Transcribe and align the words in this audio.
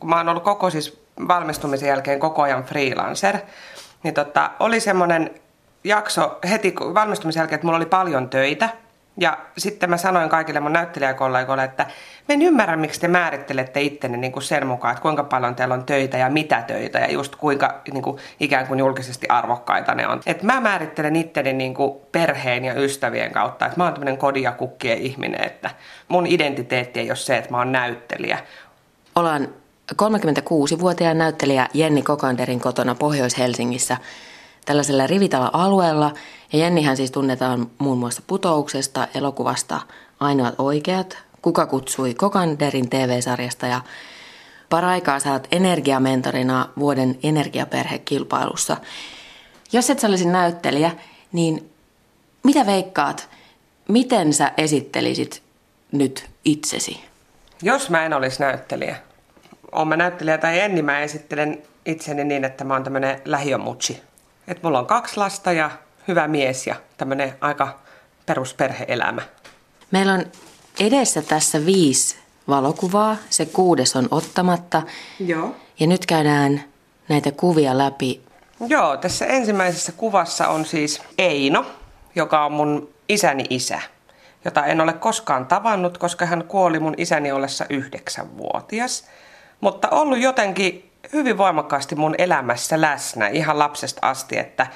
kun 0.00 0.10
mä 0.10 0.16
oon 0.16 0.28
ollut 0.28 0.44
koko 0.44 0.70
siis 0.70 1.02
valmistumisen 1.28 1.88
jälkeen 1.88 2.20
koko 2.20 2.42
ajan 2.42 2.64
freelancer, 2.64 3.36
niin 4.02 4.14
tota, 4.14 4.50
oli 4.60 4.80
semmoinen 4.80 5.30
jakso 5.84 6.38
heti 6.50 6.74
valmistumisen 6.94 7.40
jälkeen, 7.40 7.54
että 7.54 7.66
mulla 7.66 7.76
oli 7.76 7.86
paljon 7.86 8.30
töitä. 8.30 8.68
Ja 9.20 9.38
sitten 9.58 9.90
mä 9.90 9.96
sanoin 9.96 10.28
kaikille 10.28 10.60
mun 10.60 10.72
näyttelijäkollegoille, 10.72 11.64
että 11.64 11.82
mä 12.28 12.32
en 12.34 12.42
ymmärrä, 12.42 12.76
miksi 12.76 13.00
te 13.00 13.08
määrittelette 13.08 13.80
ittenne 13.80 14.18
niin 14.18 14.32
kuin 14.32 14.42
sen 14.42 14.66
mukaan, 14.66 14.92
että 14.92 15.02
kuinka 15.02 15.24
paljon 15.24 15.54
teillä 15.54 15.74
on 15.74 15.84
töitä 15.84 16.18
ja 16.18 16.30
mitä 16.30 16.62
töitä 16.62 16.98
ja 16.98 17.12
just 17.12 17.36
kuinka 17.36 17.80
niin 17.92 18.02
kuin, 18.02 18.18
ikään 18.40 18.66
kuin 18.66 18.80
julkisesti 18.80 19.28
arvokkaita 19.28 19.94
ne 19.94 20.08
on. 20.08 20.20
Et 20.26 20.42
mä 20.42 20.60
määrittelen 20.60 21.16
itteni 21.16 21.52
niin 21.52 21.74
kuin 21.74 22.00
perheen 22.12 22.64
ja 22.64 22.74
ystävien 22.74 23.32
kautta, 23.32 23.66
että 23.66 23.78
mä 23.78 23.84
oon 23.84 23.92
tämmöinen 23.92 24.18
kodin 24.18 24.42
ja 24.42 24.52
kukkien 24.52 24.98
ihminen, 24.98 25.44
että 25.44 25.70
mun 26.08 26.26
identiteetti 26.26 27.00
ei 27.00 27.10
ole 27.10 27.16
se, 27.16 27.36
että 27.36 27.50
mä 27.50 27.58
oon 27.58 27.72
näyttelijä. 27.72 28.38
Ollaan 29.14 29.48
36-vuotiaan 29.92 31.18
näyttelijä 31.18 31.68
Jenni 31.74 32.02
Kokanderin 32.02 32.60
kotona 32.60 32.94
Pohjois-Helsingissä 32.94 33.96
tällaisella 34.64 35.06
rivitala-alueella. 35.06 36.14
Ja 36.52 36.58
Jennihän 36.58 36.96
siis 36.96 37.10
tunnetaan 37.10 37.70
muun 37.78 37.98
muassa 37.98 38.22
putouksesta, 38.26 39.08
elokuvasta 39.14 39.80
Ainoat 40.20 40.54
oikeat, 40.58 41.18
Kuka 41.42 41.66
kutsui 41.66 42.14
Kokanderin 42.14 42.90
TV-sarjasta 42.90 43.66
ja 43.66 43.80
paraikaa 44.68 45.20
saat 45.20 45.48
energiamentorina 45.50 46.68
vuoden 46.78 47.18
energiaperhekilpailussa. 47.22 48.76
Jos 49.72 49.90
et 49.90 50.04
olisi 50.04 50.28
näyttelijä, 50.28 50.90
niin 51.32 51.70
mitä 52.42 52.66
veikkaat, 52.66 53.28
miten 53.88 54.32
sä 54.32 54.52
esittelisit 54.56 55.42
nyt 55.92 56.30
itsesi? 56.44 57.00
Jos 57.62 57.90
mä 57.90 58.06
en 58.06 58.12
olisi 58.12 58.40
näyttelijä, 58.40 58.96
oon 59.72 59.88
mä 59.88 59.96
näyttelijä 59.96 60.38
tai 60.38 60.60
en, 60.60 60.74
niin 60.74 60.84
mä 60.84 61.00
esittelen 61.00 61.62
itseni 61.86 62.24
niin, 62.24 62.44
että 62.44 62.64
mä 62.64 62.74
oon 62.74 62.84
tämmönen 62.84 63.22
lähiömutsi. 63.24 64.02
Että 64.48 64.66
mulla 64.66 64.78
on 64.78 64.86
kaksi 64.86 65.16
lasta 65.16 65.52
ja 65.52 65.70
hyvä 66.08 66.28
mies 66.28 66.66
ja 66.66 66.74
tämmönen 66.96 67.34
aika 67.40 67.78
perusperheelämä. 68.26 69.22
Meillä 69.90 70.12
on 70.12 70.24
edessä 70.80 71.22
tässä 71.22 71.66
viisi 71.66 72.16
valokuvaa. 72.48 73.16
Se 73.30 73.46
kuudes 73.46 73.96
on 73.96 74.08
ottamatta. 74.10 74.82
Joo. 75.20 75.56
Ja 75.80 75.86
nyt 75.86 76.06
käydään 76.06 76.64
näitä 77.08 77.32
kuvia 77.32 77.78
läpi. 77.78 78.22
Joo, 78.66 78.96
tässä 78.96 79.26
ensimmäisessä 79.26 79.92
kuvassa 79.92 80.48
on 80.48 80.64
siis 80.64 81.02
Eino, 81.18 81.66
joka 82.14 82.44
on 82.44 82.52
mun 82.52 82.88
isäni 83.08 83.44
isä, 83.50 83.80
jota 84.44 84.66
en 84.66 84.80
ole 84.80 84.92
koskaan 84.92 85.46
tavannut, 85.46 85.98
koska 85.98 86.26
hän 86.26 86.44
kuoli 86.44 86.80
mun 86.80 86.94
isäni 86.96 87.32
ollessa 87.32 87.66
yhdeksänvuotias. 87.70 89.04
Mutta 89.60 89.88
ollut 89.90 90.18
jotenkin 90.18 90.90
hyvin 91.12 91.38
voimakkaasti 91.38 91.94
mun 91.94 92.14
elämässä 92.18 92.80
läsnä 92.80 93.28
ihan 93.28 93.58
lapsesta 93.58 94.06
asti, 94.06 94.38
että 94.38 94.66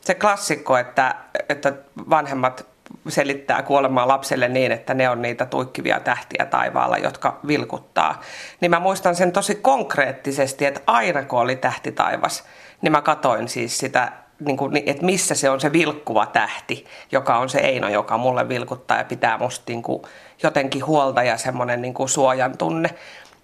se 0.00 0.14
klassikko, 0.14 0.76
että, 0.76 1.14
että 1.48 1.72
vanhemmat 2.10 2.66
selittää 3.08 3.62
kuolemaa 3.62 4.08
lapselle 4.08 4.48
niin, 4.48 4.72
että 4.72 4.94
ne 4.94 5.08
on 5.08 5.22
niitä 5.22 5.46
tuikkivia 5.46 6.00
tähtiä 6.00 6.46
taivaalla, 6.46 6.98
jotka 6.98 7.40
vilkuttaa. 7.46 8.20
Niin 8.60 8.70
mä 8.70 8.80
muistan 8.80 9.16
sen 9.16 9.32
tosi 9.32 9.54
konkreettisesti, 9.54 10.66
että 10.66 10.80
aina 10.86 11.22
kun 11.22 11.38
oli 11.38 11.56
tähti 11.56 11.92
taivas, 11.92 12.44
niin 12.82 12.92
mä 12.92 13.02
katoin 13.02 13.48
siis 13.48 13.78
sitä, 13.78 14.12
niin 14.40 14.56
kuin, 14.56 14.82
että 14.86 15.04
missä 15.04 15.34
se 15.34 15.50
on 15.50 15.60
se 15.60 15.72
vilkkuva 15.72 16.26
tähti, 16.26 16.86
joka 17.12 17.38
on 17.38 17.48
se 17.48 17.58
Eino, 17.58 17.88
joka 17.88 18.18
mulle 18.18 18.48
vilkuttaa 18.48 18.98
ja 18.98 19.04
pitää 19.04 19.38
musta 19.38 19.64
niin 19.68 19.82
kuin, 19.82 20.02
jotenkin 20.42 20.86
huolta 20.86 21.22
ja 21.22 21.36
semmoinen 21.36 21.82
niin 21.82 21.94
kuin 21.94 22.08
suojan 22.08 22.58
tunne. 22.58 22.90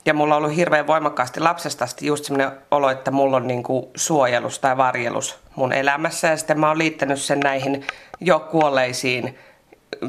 Ja 0.09 0.15
mulla 0.15 0.37
on 0.37 0.43
ollut 0.43 0.57
hirveän 0.57 0.87
voimakkaasti 0.87 1.41
lapsesta 1.41 1.85
asti 1.85 2.07
just 2.07 2.25
semmoinen 2.25 2.59
olo, 2.71 2.91
että 2.91 3.11
mulla 3.11 3.37
on 3.37 3.47
niin 3.47 3.63
kuin 3.63 3.87
suojelus 3.95 4.59
tai 4.59 4.77
varjelus 4.77 5.39
mun 5.57 5.73
elämässä. 5.73 6.29
Ja 6.29 6.37
sitten 6.37 6.61
mä 6.61 6.69
oon 6.69 6.79
liittänyt 6.79 7.21
sen 7.21 7.41
näihin 7.41 7.87
jo 8.21 8.41
kuolleisiin 8.41 9.39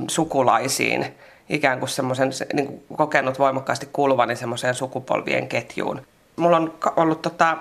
sukulaisiin, 0.07 1.15
ikään 1.49 1.79
kuin 1.79 1.89
semmoisen 1.89 2.31
niin 2.53 2.67
kuin 2.67 2.97
kokenut 2.97 3.39
voimakkaasti 3.39 3.89
kuuluvani 3.93 4.35
semmoiseen 4.35 4.75
sukupolvien 4.75 5.47
ketjuun. 5.47 6.01
Mulla 6.35 6.57
on 6.57 6.73
ollut 6.95 7.21
tota, 7.21 7.57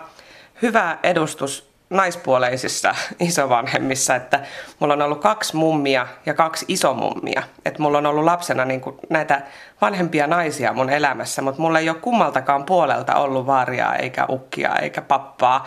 hyvä 0.63 0.99
edustus 1.03 1.68
naispuoleisissa 1.91 2.95
isovanhemmissa, 3.21 4.15
että 4.15 4.41
mulla 4.79 4.95
on 4.95 5.03
ollut 5.03 5.21
kaksi 5.21 5.57
mummia 5.57 6.07
ja 6.27 6.35
kaksi 6.35 6.65
isomummia. 6.69 7.43
Että 7.65 7.83
mulla 7.83 7.99
on 7.99 8.07
ollut 8.07 8.25
lapsena 8.25 8.65
niin 8.65 8.81
kuin 8.81 8.97
näitä 9.11 9.43
vanhempia 9.81 10.27
naisia 10.27 10.73
mun 10.73 10.91
elämässä, 10.91 11.43
mutta 11.43 11.63
mulla 11.63 11.79
ei 11.79 11.89
ole 11.89 11.99
kummaltakaan 11.99 12.65
puolelta 12.65 13.15
ollut 13.15 13.47
vaaria 13.47 13.95
eikä 13.95 14.27
ukkia 14.29 14.77
eikä 14.77 15.03
pappaa. 15.03 15.67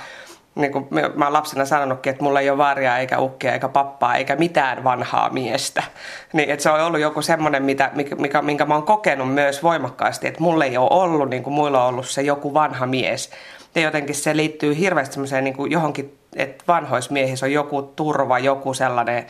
Niin 0.55 0.71
kuin 0.71 0.87
mä 1.15 1.25
oon 1.25 1.33
lapsena 1.33 1.65
sanonutkin, 1.65 2.11
että 2.11 2.23
mulla 2.23 2.39
ei 2.39 2.49
ole 2.49 2.57
vaaria 2.57 2.97
eikä 2.97 3.19
ukkia 3.19 3.53
eikä 3.53 3.69
pappaa 3.69 4.15
eikä 4.15 4.35
mitään 4.35 4.83
vanhaa 4.83 5.29
miestä. 5.29 5.83
Niin, 6.33 6.49
että 6.49 6.63
se 6.63 6.69
on 6.69 6.81
ollut 6.81 6.99
joku 6.99 7.21
semmoinen, 7.21 7.63
mitä, 7.63 7.91
mikä, 8.17 8.41
minkä 8.41 8.65
mä 8.65 8.73
oon 8.73 8.83
kokenut 8.83 9.33
myös 9.33 9.63
voimakkaasti, 9.63 10.27
että 10.27 10.41
mulla 10.41 10.65
ei 10.65 10.77
ole 10.77 10.87
ollut, 10.91 11.29
niin 11.29 11.43
kuin 11.43 11.53
muilla 11.53 11.83
on 11.83 11.89
ollut 11.89 12.09
se 12.09 12.21
joku 12.21 12.53
vanha 12.53 12.85
mies 12.85 13.29
ja 13.75 13.81
jotenkin 13.81 14.15
se 14.15 14.35
liittyy 14.35 14.77
hirveästi 14.77 15.13
semmoiseen 15.13 15.43
niin 15.43 15.55
kuin 15.55 15.71
johonkin, 15.71 16.17
että 16.35 16.63
vanhoismiehissä 16.67 17.45
on 17.45 17.51
joku 17.51 17.81
turva, 17.81 18.39
joku 18.39 18.73
sellainen, 18.73 19.25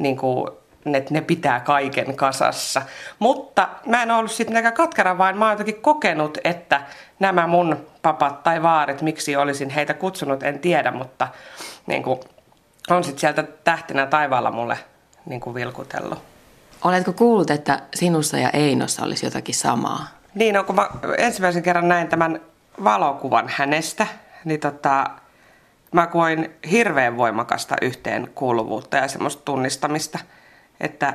niin 0.00 0.16
kuin, 0.16 0.50
että 0.94 1.14
ne 1.14 1.20
pitää 1.20 1.60
kaiken 1.60 2.16
kasassa. 2.16 2.82
Mutta 3.18 3.68
mä 3.86 4.02
en 4.02 4.10
ollut 4.10 4.30
sitten 4.30 4.54
näkään 4.54 4.74
katkera, 4.74 5.18
vaan 5.18 5.38
mä 5.38 5.44
oon 5.44 5.52
jotenkin 5.52 5.82
kokenut, 5.82 6.38
että 6.44 6.82
nämä 7.18 7.46
mun 7.46 7.76
papat 8.02 8.42
tai 8.42 8.62
vaarit, 8.62 9.02
miksi 9.02 9.36
olisin 9.36 9.70
heitä 9.70 9.94
kutsunut, 9.94 10.42
en 10.42 10.58
tiedä, 10.58 10.90
mutta 10.90 11.28
niin 11.86 12.02
kuin, 12.02 12.20
on 12.90 13.04
sitten 13.04 13.20
sieltä 13.20 13.42
tähtinä 13.42 14.06
taivaalla 14.06 14.50
mulle 14.50 14.78
niin 15.26 15.40
kuin 15.40 15.54
vilkutellut. 15.54 16.18
Oletko 16.84 17.12
kuullut, 17.12 17.50
että 17.50 17.80
sinussa 17.94 18.38
ja 18.38 18.50
Einossa 18.50 19.04
olisi 19.04 19.26
jotakin 19.26 19.54
samaa? 19.54 20.06
Niin, 20.34 20.54
no, 20.54 20.64
kun 20.64 20.74
mä 20.74 20.88
ensimmäisen 21.18 21.62
kerran 21.62 21.88
näin 21.88 22.08
tämän 22.08 22.40
valokuvan 22.84 23.48
hänestä, 23.48 24.06
niin 24.44 24.60
tota, 24.60 25.10
mä 25.92 26.06
koin 26.06 26.50
hirveän 26.70 27.16
voimakasta 27.16 27.76
yhteenkuuluvuutta 27.82 28.96
ja 28.96 29.08
semmoista 29.08 29.42
tunnistamista, 29.44 30.18
että 30.80 31.14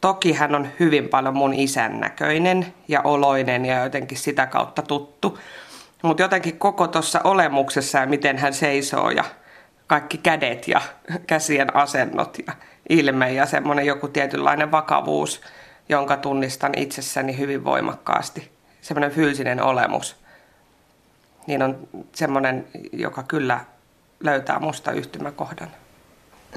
toki 0.00 0.32
hän 0.32 0.54
on 0.54 0.68
hyvin 0.80 1.08
paljon 1.08 1.36
mun 1.36 1.54
isän 1.54 2.00
näköinen 2.00 2.74
ja 2.88 3.00
oloinen 3.04 3.64
ja 3.64 3.82
jotenkin 3.82 4.18
sitä 4.18 4.46
kautta 4.46 4.82
tuttu, 4.82 5.38
mutta 6.02 6.22
jotenkin 6.22 6.58
koko 6.58 6.88
tuossa 6.88 7.20
olemuksessa 7.24 7.98
ja 7.98 8.06
miten 8.06 8.38
hän 8.38 8.54
seisoo 8.54 9.10
ja 9.10 9.24
kaikki 9.86 10.18
kädet 10.18 10.68
ja 10.68 10.80
käsien 11.26 11.76
asennot 11.76 12.38
ja 12.46 12.52
ilme 12.88 13.32
ja 13.32 13.46
semmoinen 13.46 13.86
joku 13.86 14.08
tietynlainen 14.08 14.70
vakavuus, 14.70 15.40
jonka 15.88 16.16
tunnistan 16.16 16.72
itsessäni 16.76 17.38
hyvin 17.38 17.64
voimakkaasti. 17.64 18.50
Semmoinen 18.80 19.10
fyysinen 19.10 19.62
olemus– 19.62 20.16
niin 21.48 21.62
on 21.62 21.88
semmoinen, 22.14 22.66
joka 22.92 23.22
kyllä 23.22 23.60
löytää 24.20 24.58
musta 24.58 24.92
yhtymäkohdan. 24.92 25.68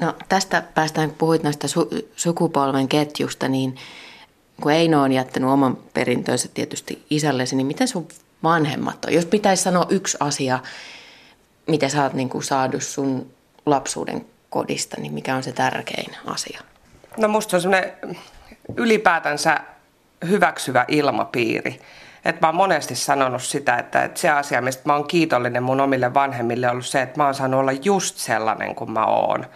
No 0.00 0.14
tästä 0.28 0.62
päästään, 0.74 1.08
kun 1.08 1.18
puhuit 1.18 1.42
näistä 1.42 1.66
su- 1.66 2.06
sukupolven 2.16 2.88
ketjusta, 2.88 3.48
niin 3.48 3.76
kun 4.60 4.72
Eino 4.72 5.02
on 5.02 5.12
jättänyt 5.12 5.50
oman 5.50 5.78
perintönsä 5.94 6.48
tietysti 6.54 7.06
isällesi, 7.10 7.56
niin 7.56 7.66
miten 7.66 7.88
sun 7.88 8.08
vanhemmat 8.42 9.04
on? 9.04 9.12
Jos 9.12 9.26
pitäisi 9.26 9.62
sanoa 9.62 9.86
yksi 9.88 10.16
asia, 10.20 10.58
mitä 11.66 11.88
sä 11.88 12.02
oot 12.02 12.12
niin 12.12 12.28
kuin 12.28 12.44
saanut 12.44 12.82
sun 12.82 13.30
lapsuuden 13.66 14.26
kodista, 14.50 15.00
niin 15.00 15.12
mikä 15.12 15.36
on 15.36 15.42
se 15.42 15.52
tärkein 15.52 16.16
asia? 16.26 16.60
No 17.16 17.28
musta 17.28 17.56
on 17.56 17.60
semmoinen 17.60 17.92
ylipäätänsä 18.76 19.60
hyväksyvä 20.28 20.84
ilmapiiri 20.88 21.80
että 22.24 22.40
mä 22.40 22.48
oon 22.48 22.56
monesti 22.56 22.94
sanonut 22.94 23.42
sitä, 23.42 23.76
että, 23.76 24.04
että 24.04 24.20
se 24.20 24.30
asia, 24.30 24.62
mistä 24.62 24.82
mä 24.84 24.94
oon 24.94 25.06
kiitollinen 25.06 25.62
mun 25.62 25.80
omille 25.80 26.14
vanhemmille, 26.14 26.66
on 26.66 26.72
ollut 26.72 26.86
se, 26.86 27.02
että 27.02 27.20
mä 27.20 27.24
oon 27.24 27.34
saanut 27.34 27.60
olla 27.60 27.72
just 27.72 28.16
sellainen 28.16 28.74
kuin 28.74 28.90
mä 28.90 29.04
oon. 29.04 29.46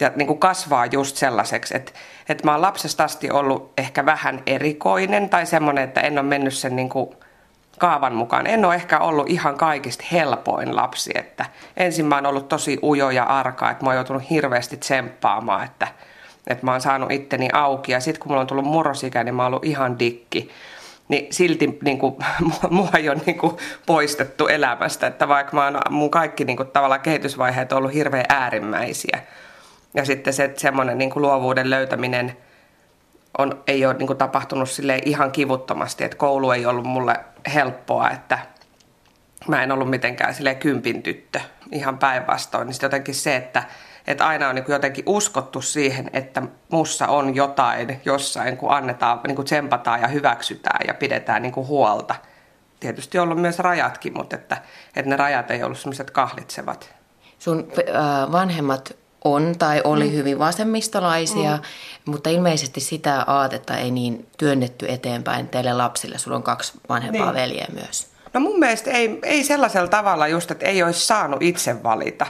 Ja 0.00 0.12
niin 0.16 0.26
kuin 0.26 0.38
kasvaa 0.38 0.86
just 0.86 1.16
sellaiseksi, 1.16 1.76
että, 1.76 1.92
että 2.28 2.44
mä 2.44 2.52
oon 2.52 2.62
lapsesta 2.62 3.04
asti 3.04 3.30
ollut 3.30 3.72
ehkä 3.78 4.06
vähän 4.06 4.42
erikoinen 4.46 5.28
tai 5.28 5.46
semmoinen, 5.46 5.84
että 5.84 6.00
en 6.00 6.18
ole 6.18 6.26
mennyt 6.26 6.54
sen 6.54 6.76
niin 6.76 6.88
kuin 6.88 7.10
kaavan 7.78 8.14
mukaan. 8.14 8.46
En 8.46 8.64
ole 8.64 8.74
ehkä 8.74 8.98
ollut 8.98 9.30
ihan 9.30 9.56
kaikista 9.56 10.04
helpoin 10.12 10.76
lapsi, 10.76 11.10
että 11.14 11.44
ensin 11.76 12.06
mä 12.06 12.14
oon 12.14 12.26
ollut 12.26 12.48
tosi 12.48 12.78
ujo 12.82 13.10
ja 13.10 13.24
arka, 13.24 13.70
että 13.70 13.84
mä 13.84 13.90
oon 13.90 13.96
joutunut 13.96 14.30
hirveästi 14.30 14.76
tsemppaamaan, 14.76 15.64
että, 15.64 15.88
että 16.46 16.64
mä 16.64 16.70
oon 16.70 16.80
saanut 16.80 17.12
itteni 17.12 17.48
auki 17.52 17.92
ja 17.92 18.00
sitten 18.00 18.20
kun 18.20 18.30
mulla 18.30 18.40
on 18.40 18.46
tullut 18.46 18.64
murrosikä, 18.64 19.24
niin 19.24 19.34
mä 19.34 19.42
oon 19.42 19.52
ollut 19.52 19.64
ihan 19.64 19.98
dikki 19.98 20.50
niin 21.12 21.32
silti 21.32 21.78
niin 21.84 21.98
kuin, 21.98 22.16
mua 22.70 22.88
ei 22.96 23.08
ole 23.08 23.20
niin 23.26 23.38
kuin, 23.38 23.56
poistettu 23.86 24.46
elämästä. 24.46 25.06
Että 25.06 25.28
vaikka 25.28 25.56
mä 25.56 25.64
oon, 25.64 25.80
mun 25.90 26.10
kaikki 26.10 26.44
niin 26.44 26.56
kuin, 26.56 26.68
tavallaan 26.68 27.00
kehitysvaiheet 27.00 27.72
on 27.72 27.78
ollut 27.78 27.94
hirveän 27.94 28.24
äärimmäisiä. 28.28 29.18
Ja 29.94 30.04
sitten 30.04 30.32
se 30.32 30.52
semmoinen 30.56 30.98
niin 30.98 31.10
kuin, 31.10 31.22
luovuuden 31.22 31.70
löytäminen 31.70 32.36
on, 33.38 33.62
ei 33.66 33.86
ole 33.86 33.94
niin 33.94 34.06
kuin, 34.06 34.16
tapahtunut 34.16 34.70
sille 34.70 34.98
ihan 35.04 35.32
kivuttomasti. 35.32 36.04
Että 36.04 36.16
koulu 36.16 36.50
ei 36.50 36.66
ollut 36.66 36.84
mulle 36.84 37.16
helppoa, 37.54 38.10
että, 38.10 38.38
mä 39.48 39.62
en 39.62 39.72
ollut 39.72 39.90
mitenkään 39.90 40.34
sille 40.34 40.54
kympin 40.54 41.02
tyttö, 41.02 41.40
ihan 41.72 41.98
päinvastoin. 41.98 42.66
Niin 42.66 42.76
jotenkin 42.82 43.14
se, 43.14 43.36
että, 43.36 43.62
että 44.06 44.26
aina 44.26 44.48
on 44.48 44.54
niin 44.54 44.64
kuin 44.64 44.72
jotenkin 44.72 45.04
uskottu 45.06 45.62
siihen, 45.62 46.10
että 46.12 46.42
mussa 46.70 47.06
on 47.06 47.34
jotain 47.34 48.00
jossain, 48.04 48.56
kun 48.56 48.70
annetaan, 48.70 49.20
niin 49.26 49.36
kuin 49.36 49.46
tsempataan 49.46 50.00
ja 50.00 50.08
hyväksytään 50.08 50.80
ja 50.86 50.94
pidetään 50.94 51.42
niin 51.42 51.52
kuin 51.52 51.66
huolta. 51.66 52.14
Tietysti 52.80 53.18
on 53.18 53.24
ollut 53.24 53.40
myös 53.40 53.58
rajatkin, 53.58 54.12
mutta 54.16 54.36
että, 54.36 54.56
että 54.96 55.10
ne 55.10 55.16
rajat 55.16 55.50
ei 55.50 55.62
ollut 55.62 55.78
sellaiset 55.78 56.10
kahlitsevat. 56.10 56.94
Sun 57.38 57.68
äh, 57.78 58.32
vanhemmat 58.32 58.96
on 59.24 59.54
tai 59.58 59.80
oli 59.84 60.04
mm. 60.04 60.12
hyvin 60.12 60.38
vasemmistolaisia, 60.38 61.56
mm. 61.56 61.62
mutta 62.04 62.30
ilmeisesti 62.30 62.80
sitä 62.80 63.24
aatetta 63.26 63.76
ei 63.76 63.90
niin 63.90 64.28
työnnetty 64.38 64.86
eteenpäin 64.88 65.48
teille 65.48 65.72
lapsille. 65.72 66.18
Sulla 66.18 66.36
on 66.36 66.42
kaksi 66.42 66.72
vanhempaa 66.88 67.32
niin. 67.32 67.42
veljeä 67.42 67.66
myös. 67.72 68.12
No 68.34 68.40
mun 68.40 68.58
mielestä 68.58 68.90
ei, 68.90 69.18
ei 69.22 69.44
sellaisella 69.44 69.88
tavalla 69.88 70.28
just, 70.28 70.50
että 70.50 70.66
ei 70.66 70.82
olisi 70.82 71.06
saanut 71.06 71.42
itse 71.42 71.82
valita. 71.82 72.26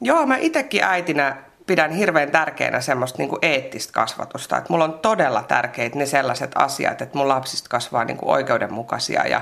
Joo, 0.00 0.26
mä 0.26 0.36
itsekin 0.36 0.84
äitinä 0.84 1.36
pidän 1.66 1.90
hirveän 1.90 2.30
tärkeänä 2.30 2.80
semmoista 2.80 3.18
niin 3.18 3.28
kuin 3.28 3.38
eettistä 3.42 3.92
kasvatusta. 3.92 4.56
Että 4.56 4.72
mulla 4.72 4.84
on 4.84 4.98
todella 4.98 5.42
tärkeitä 5.42 5.98
ne 5.98 6.06
sellaiset 6.06 6.50
asiat, 6.54 7.02
että 7.02 7.18
mun 7.18 7.28
lapsista 7.28 7.68
kasvaa 7.68 8.04
niin 8.04 8.16
kuin 8.16 8.30
oikeudenmukaisia 8.30 9.26
ja 9.26 9.40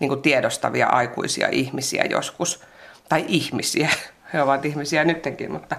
niin 0.00 0.08
kuin 0.08 0.22
tiedostavia 0.22 0.86
aikuisia 0.86 1.48
ihmisiä 1.52 2.04
joskus. 2.10 2.62
Tai 3.08 3.24
ihmisiä. 3.28 3.88
He 4.32 4.42
ovat 4.42 4.64
ihmisiä 4.64 5.04
nytkin, 5.04 5.52
mutta, 5.52 5.76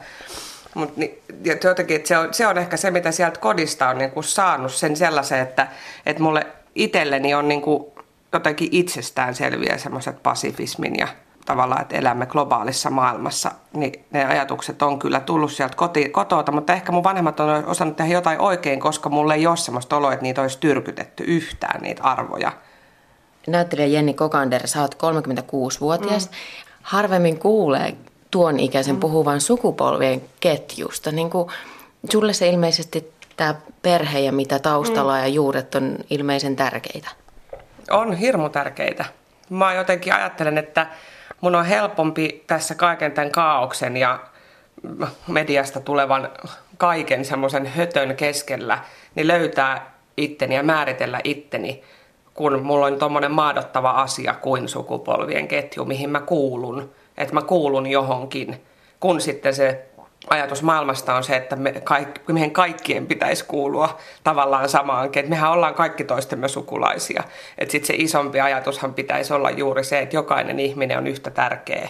mutta 0.73 0.99
niin, 0.99 1.21
jotenkin, 1.63 1.95
että 1.95 2.07
se, 2.07 2.17
on, 2.17 2.33
se 2.33 2.47
on 2.47 2.57
ehkä 2.57 2.77
se, 2.77 2.91
mitä 2.91 3.11
sieltä 3.11 3.39
kodista 3.39 3.89
on 3.89 3.97
niin 3.97 4.11
kuin 4.11 4.23
saanut 4.23 4.73
sen 4.73 4.95
sellaisen, 4.95 5.39
että, 5.39 5.67
että 6.05 6.23
mulle 6.23 6.47
itselleni 6.75 7.33
on 7.33 7.47
niin 7.47 7.61
kuin 7.61 7.85
jotenkin 8.33 8.69
itsestään 8.71 9.35
selviä 9.35 9.77
semmoiset 9.77 10.23
pasifismin 10.23 10.95
ja 10.97 11.07
tavallaan, 11.47 11.81
että 11.81 11.95
elämme 11.95 12.25
globaalissa 12.25 12.89
maailmassa, 12.89 13.51
niin 13.73 14.05
ne 14.11 14.25
ajatukset 14.25 14.81
on 14.81 14.99
kyllä 14.99 15.19
tullut 15.19 15.51
sieltä 15.51 15.75
koti, 15.75 16.09
kotota, 16.09 16.51
mutta 16.51 16.73
ehkä 16.73 16.91
mun 16.91 17.03
vanhemmat 17.03 17.39
on 17.39 17.65
osannut 17.65 17.95
tehdä 17.95 18.13
jotain 18.13 18.39
oikein, 18.39 18.79
koska 18.79 19.09
mulle 19.09 19.33
ei 19.33 19.47
ole 19.47 19.57
semmoista 19.57 19.97
oloa, 19.97 20.13
että 20.13 20.23
niitä 20.23 20.41
olisi 20.41 20.57
tyrkytetty 20.59 21.23
yhtään, 21.23 21.81
niitä 21.81 22.03
arvoja. 22.03 22.51
Näyttelijä 23.47 23.87
Jenni 23.87 24.13
Kokander, 24.13 24.67
sä 24.67 24.81
oot 24.81 24.95
36-vuotias. 24.95 26.29
Mm. 26.29 26.35
Harvemmin 26.81 27.39
kuulee 27.39 27.95
tuon 28.31 28.59
ikäisen 28.59 28.95
mm. 28.95 28.99
puhuvan 28.99 29.41
sukupolvien 29.41 30.21
ketjusta. 30.39 31.11
Niin 31.11 31.29
kuin, 31.29 31.49
sulle 32.11 32.33
se 32.33 32.49
ilmeisesti 32.49 33.13
tämä 33.37 33.55
perhe 33.81 34.19
ja 34.19 34.31
mitä 34.31 34.59
taustalla 34.59 35.13
mm. 35.13 35.19
ja 35.19 35.27
juuret 35.27 35.75
on 35.75 35.97
ilmeisen 36.09 36.55
tärkeitä. 36.55 37.09
On 37.91 38.13
hirmu 38.13 38.49
tärkeitä. 38.49 39.05
Mä 39.49 39.73
jotenkin 39.73 40.13
ajattelen, 40.13 40.57
että 40.57 40.87
mun 41.41 41.55
on 41.55 41.65
helpompi 41.65 42.43
tässä 42.47 42.75
kaiken 42.75 43.11
tämän 43.11 43.31
kaauksen 43.31 43.97
ja 43.97 44.19
mediasta 45.27 45.79
tulevan 45.79 46.29
kaiken 46.77 47.25
semmoisen 47.25 47.65
hötön 47.65 48.15
keskellä, 48.15 48.79
niin 49.15 49.27
löytää 49.27 49.91
itteni 50.17 50.55
ja 50.55 50.63
määritellä 50.63 51.21
itteni, 51.23 51.83
kun 52.33 52.63
mulla 52.63 52.85
on 52.85 52.99
tuommoinen 52.99 53.31
maadottava 53.31 53.91
asia 53.91 54.33
kuin 54.33 54.67
sukupolvien 54.67 55.47
ketju, 55.47 55.85
mihin 55.85 56.09
mä 56.09 56.19
kuulun, 56.21 56.91
että 57.17 57.33
mä 57.33 57.41
kuulun 57.41 57.87
johonkin, 57.87 58.63
kun 58.99 59.21
sitten 59.21 59.55
se 59.55 59.85
ajatus 60.29 60.63
maailmasta 60.63 61.15
on 61.15 61.23
se, 61.23 61.35
että 61.35 61.55
me 61.55 61.71
kaikki, 61.71 62.33
meidän 62.33 62.51
kaikkien 62.51 63.07
pitäisi 63.07 63.45
kuulua 63.45 63.97
tavallaan 64.23 64.69
samaan, 64.69 65.05
että 65.05 65.29
mehän 65.29 65.51
ollaan 65.51 65.73
kaikki 65.73 66.03
toistemme 66.03 66.47
sukulaisia. 66.47 67.23
Että 67.57 67.71
sitten 67.71 67.87
se 67.87 67.93
isompi 68.03 68.39
ajatushan 68.39 68.93
pitäisi 68.93 69.33
olla 69.33 69.49
juuri 69.51 69.83
se, 69.83 69.99
että 69.99 70.15
jokainen 70.15 70.59
ihminen 70.59 70.97
on 70.97 71.07
yhtä 71.07 71.29
tärkeä 71.29 71.89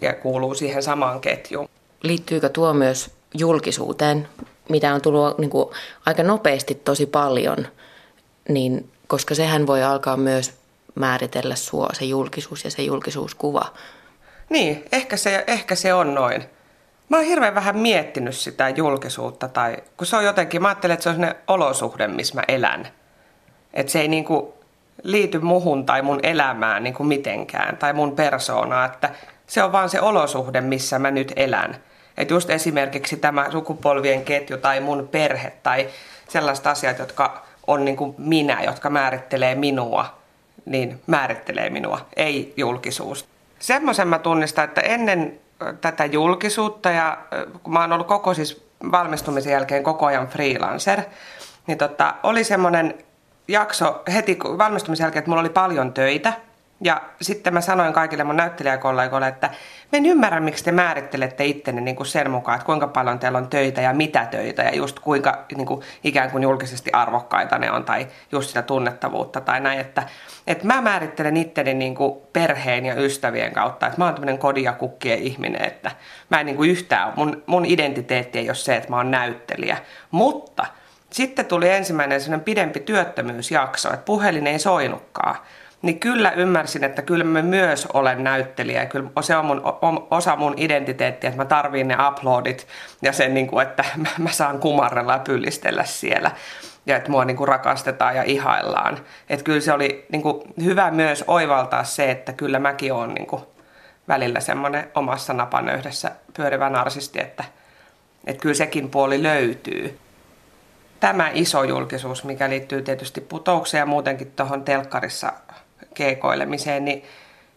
ja 0.00 0.12
kuuluu 0.12 0.54
siihen 0.54 0.82
samaan 0.82 1.20
ketjuun. 1.20 1.68
Liittyykö 2.02 2.48
tuo 2.48 2.74
myös 2.74 3.10
julkisuuteen, 3.34 4.28
mitä 4.68 4.94
on 4.94 5.02
tullut 5.02 5.38
niin 5.38 5.50
kuin 5.50 5.68
aika 6.06 6.22
nopeasti 6.22 6.74
tosi 6.74 7.06
paljon, 7.06 7.66
niin, 8.48 8.90
koska 9.06 9.34
sehän 9.34 9.66
voi 9.66 9.82
alkaa 9.82 10.16
myös 10.16 10.54
määritellä 10.94 11.56
sua, 11.56 11.88
se 11.92 12.04
julkisuus 12.04 12.64
ja 12.64 12.70
se 12.70 12.82
julkisuuskuva. 12.82 13.64
Niin, 14.48 14.84
ehkä 14.92 15.16
se, 15.16 15.44
ehkä 15.46 15.74
se 15.74 15.94
on 15.94 16.14
noin. 16.14 16.44
Mä 17.10 17.16
oon 17.16 17.26
hirveän 17.26 17.54
vähän 17.54 17.78
miettinyt 17.78 18.36
sitä 18.36 18.68
julkisuutta, 18.68 19.48
tai 19.48 19.76
kun 19.96 20.06
se 20.06 20.16
on 20.16 20.24
jotenkin, 20.24 20.62
mä 20.62 20.68
ajattelen, 20.68 20.94
että 20.94 21.04
se 21.04 21.08
on 21.08 21.14
sellainen 21.14 21.42
olosuhde, 21.48 22.08
missä 22.08 22.34
mä 22.34 22.42
elän. 22.48 22.88
Että 23.74 23.92
se 23.92 24.00
ei 24.00 24.08
niinku 24.08 24.54
liity 25.02 25.38
muhun 25.38 25.86
tai 25.86 26.02
mun 26.02 26.20
elämään 26.22 26.82
niinku 26.82 27.04
mitenkään, 27.04 27.76
tai 27.76 27.92
mun 27.92 28.16
persoonaa, 28.16 28.84
että 28.84 29.10
se 29.46 29.62
on 29.62 29.72
vaan 29.72 29.88
se 29.88 30.00
olosuhde, 30.00 30.60
missä 30.60 30.98
mä 30.98 31.10
nyt 31.10 31.32
elän. 31.36 31.76
Että 32.16 32.34
just 32.34 32.50
esimerkiksi 32.50 33.16
tämä 33.16 33.50
sukupolvien 33.50 34.24
ketju 34.24 34.58
tai 34.58 34.80
mun 34.80 35.08
perhe 35.10 35.52
tai 35.62 35.88
sellaiset 36.28 36.66
asiat, 36.66 36.98
jotka 36.98 37.46
on 37.66 37.84
niin 37.84 37.96
kuin 37.96 38.14
minä, 38.18 38.62
jotka 38.62 38.90
määrittelee 38.90 39.54
minua, 39.54 40.18
niin 40.64 41.00
määrittelee 41.06 41.70
minua, 41.70 42.06
ei 42.16 42.54
julkisuus. 42.56 43.28
Semmoisen 43.58 44.08
mä 44.08 44.18
tunnistan, 44.18 44.64
että 44.64 44.80
ennen 44.80 45.40
tätä 45.80 46.04
julkisuutta 46.04 46.90
ja 46.90 47.18
kun 47.62 47.72
mä 47.72 47.80
oon 47.80 47.92
ollut 47.92 48.06
koko 48.06 48.34
siis 48.34 48.70
valmistumisen 48.92 49.52
jälkeen 49.52 49.82
koko 49.82 50.06
ajan 50.06 50.28
freelancer, 50.28 51.00
niin 51.66 51.78
tota, 51.78 52.14
oli 52.22 52.44
semmoinen 52.44 52.94
jakso 53.48 54.02
heti 54.14 54.38
valmistumisen 54.58 55.04
jälkeen, 55.04 55.18
että 55.18 55.30
mulla 55.30 55.40
oli 55.40 55.50
paljon 55.50 55.92
töitä– 55.92 56.32
ja 56.80 57.02
sitten 57.20 57.54
mä 57.54 57.60
sanoin 57.60 57.92
kaikille 57.92 58.24
mun 58.24 58.36
näyttelijäkollegoille, 58.36 59.28
että 59.28 59.46
mä 59.92 59.96
en 59.96 60.06
ymmärrä, 60.06 60.40
miksi 60.40 60.64
te 60.64 60.72
määrittelette 60.72 61.44
ittenne 61.44 61.80
niin 61.80 61.96
kuin 61.96 62.06
sen 62.06 62.30
mukaan, 62.30 62.56
että 62.56 62.66
kuinka 62.66 62.88
paljon 62.88 63.18
teillä 63.18 63.38
on 63.38 63.48
töitä 63.48 63.80
ja 63.80 63.92
mitä 63.94 64.26
töitä 64.26 64.62
ja 64.62 64.76
just 64.76 65.00
kuinka 65.00 65.44
niin 65.56 65.66
kuin 65.66 65.82
ikään 66.04 66.30
kuin 66.30 66.42
julkisesti 66.42 66.92
arvokkaita 66.92 67.58
ne 67.58 67.70
on 67.70 67.84
tai 67.84 68.06
just 68.32 68.48
sitä 68.48 68.62
tunnettavuutta 68.62 69.40
tai 69.40 69.60
näin. 69.60 69.80
Että, 69.80 70.02
että 70.46 70.66
mä 70.66 70.80
määrittelen 70.80 71.36
itteni 71.36 71.74
niin 71.74 71.94
kuin 71.94 72.20
perheen 72.32 72.86
ja 72.86 72.94
ystävien 72.94 73.52
kautta, 73.52 73.86
että 73.86 73.98
mä 73.98 74.04
oon 74.04 74.14
tämmöinen 74.14 74.38
kodin 74.38 74.64
ja 74.64 74.72
kukkien 74.72 75.18
ihminen, 75.18 75.64
että 75.64 75.90
mä 76.28 76.40
en 76.40 76.46
niin 76.46 76.56
kuin 76.56 76.70
yhtään, 76.70 77.12
mun, 77.16 77.42
mun 77.46 77.64
identiteetti 77.64 78.38
ei 78.38 78.48
ole 78.48 78.54
se, 78.54 78.76
että 78.76 78.90
mä 78.90 78.96
oon 78.96 79.10
näyttelijä, 79.10 79.78
mutta 80.10 80.66
sitten 81.10 81.46
tuli 81.46 81.70
ensimmäinen 81.70 82.40
pidempi 82.44 82.80
työttömyysjakso, 82.80 83.88
että 83.92 84.04
puhelin 84.04 84.46
ei 84.46 84.58
soinutkaan 84.58 85.36
niin 85.82 86.00
kyllä 86.00 86.30
ymmärsin, 86.30 86.84
että 86.84 87.02
kyllä 87.02 87.24
mä 87.24 87.42
myös 87.42 87.86
olen 87.86 88.24
näyttelijä. 88.24 88.86
Kyllä 88.86 89.10
se 89.20 89.36
on 89.36 89.44
mun, 89.44 89.62
osa 90.10 90.36
mun 90.36 90.54
identiteettiä, 90.56 91.28
että 91.28 91.42
mä 91.42 91.44
tarviin 91.44 91.88
ne 91.88 91.96
uploadit 92.08 92.66
ja 93.02 93.12
sen, 93.12 93.34
niin 93.34 93.46
kuin, 93.46 93.66
että 93.66 93.84
mä 94.18 94.30
saan 94.30 94.58
kumarrella 94.58 95.12
ja 95.12 95.18
pyllistellä 95.18 95.84
siellä. 95.84 96.30
Ja 96.86 96.96
että 96.96 97.10
mua 97.10 97.24
niin 97.24 97.36
kuin 97.36 97.48
rakastetaan 97.48 98.16
ja 98.16 98.22
ihaillaan. 98.22 98.98
Että 99.30 99.44
kyllä 99.44 99.60
se 99.60 99.72
oli 99.72 100.06
niin 100.12 100.22
kuin 100.22 100.42
hyvä 100.64 100.90
myös 100.90 101.24
oivaltaa 101.26 101.84
se, 101.84 102.10
että 102.10 102.32
kyllä 102.32 102.58
mäkin 102.58 102.92
olen 102.92 103.14
niin 103.14 103.26
kuin 103.26 103.42
välillä 104.08 104.40
semmoinen 104.40 104.90
omassa 104.94 105.32
napanöydessä 105.32 106.10
pyörivä 106.36 106.70
narsisti, 106.70 107.20
että, 107.20 107.44
että 108.26 108.42
kyllä 108.42 108.54
sekin 108.54 108.90
puoli 108.90 109.22
löytyy 109.22 109.98
tämä 111.00 111.30
iso 111.34 111.64
julkisuus, 111.64 112.24
mikä 112.24 112.50
liittyy 112.50 112.82
tietysti 112.82 113.20
putoukseen 113.20 113.80
ja 113.80 113.86
muutenkin 113.86 114.32
tuohon 114.36 114.64
telkkarissa 114.64 115.32
keikoilemiseen, 115.94 116.84
niin, 116.84 117.04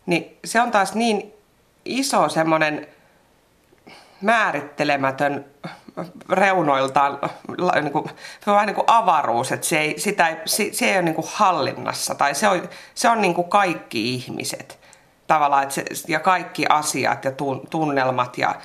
niin 0.06 0.38
se 0.46 0.62
on 0.62 0.72
taas 0.72 0.96
niin 0.96 1.34
iso 1.86 2.30
semmoinen 2.30 2.88
määrittelemätön 4.22 5.46
reunoiltaan 6.30 7.20
niin 7.82 7.92
kuin, 7.92 8.06
vähän 8.48 8.66
niin 8.66 8.75
kuin 8.75 8.86
avaruus, 8.88 9.52
että 9.52 9.68
se 9.68 9.80
ei, 9.80 10.00
sitä 10.00 10.28
ei, 10.28 10.36
se, 10.46 10.70
se 10.72 10.86
ei 10.86 10.96
ole 10.96 11.02
niin 11.02 11.16
kuin 11.16 11.28
hallinnassa 11.32 12.16
tai 12.16 12.36
se 12.36 12.48
on, 12.48 12.70
se 12.94 13.10
on 13.10 13.22
niin 13.22 13.34
kuin 13.34 13.50
kaikki 13.50 14.13
ihmiset. 14.13 14.80
Tavallaan 15.28 15.63
että 15.63 15.75
se, 15.75 15.86
ja 16.08 16.20
kaikki 16.20 16.66
asiat 16.70 17.25
ja 17.25 17.32
tunnelmat 17.70 18.38
ja 18.38 18.56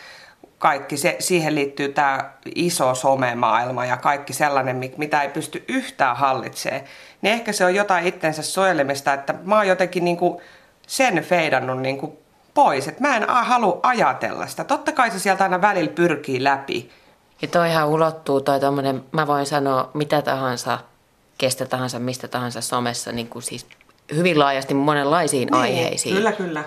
kaikki, 0.59 0.97
se, 0.97 1.17
siihen 1.19 1.55
liittyy 1.55 1.89
tämä 1.89 2.31
iso 2.55 2.95
somemaailma 2.95 3.85
ja 3.85 3.97
kaikki 3.97 4.33
sellainen, 4.33 4.91
mitä 4.97 5.23
ei 5.23 5.29
pysty 5.29 5.65
yhtään 5.69 6.17
hallitsemaan, 6.17 6.85
niin 7.23 7.35
ehkä 7.35 7.53
se 7.53 7.65
on 7.65 7.75
jotain 7.75 8.07
itsensä 8.07 8.43
suojelemista, 8.43 9.13
että 9.13 9.35
mä 9.45 9.57
oon 9.57 9.69
jotenkin 9.69 10.05
niin 10.05 10.17
kuin 10.17 10.41
sen 10.87 11.25
feidannut 11.25 11.81
niin 11.81 11.99
kuin 11.99 12.13
pois, 12.55 12.89
että 12.89 13.01
mä 13.01 13.17
en 13.17 13.25
halua 13.29 13.81
ajatella 13.83 14.47
sitä. 14.47 14.65
Totta 14.65 14.93
kai 14.93 15.11
se 15.11 15.19
sieltä 15.19 15.45
aina 15.45 15.61
välillä 15.61 15.93
pyrkii 15.93 16.45
läpi. 16.45 16.91
Ja 17.43 17.49
toihan 17.49 17.89
ulottuu 17.89 18.41
toi 18.41 18.61
tommonen, 18.61 19.05
mä 19.13 19.27
voin 19.27 19.47
sanoa 19.47 19.91
mitä 19.95 20.23
tahansa, 20.23 20.79
kestä 21.39 21.67
tahansa, 21.67 21.99
mistä 21.99 22.29
tahansa 22.29 22.61
somessa, 22.61 23.13
niin 23.13 23.29
kuin 23.29 23.43
siis 23.43 23.67
hyvin 24.15 24.39
laajasti 24.39 24.75
monenlaisiin 24.75 25.47
niin, 25.47 25.55
aiheisiin. 25.55 26.15
Kyllä, 26.15 26.33
kyllä 26.33 26.65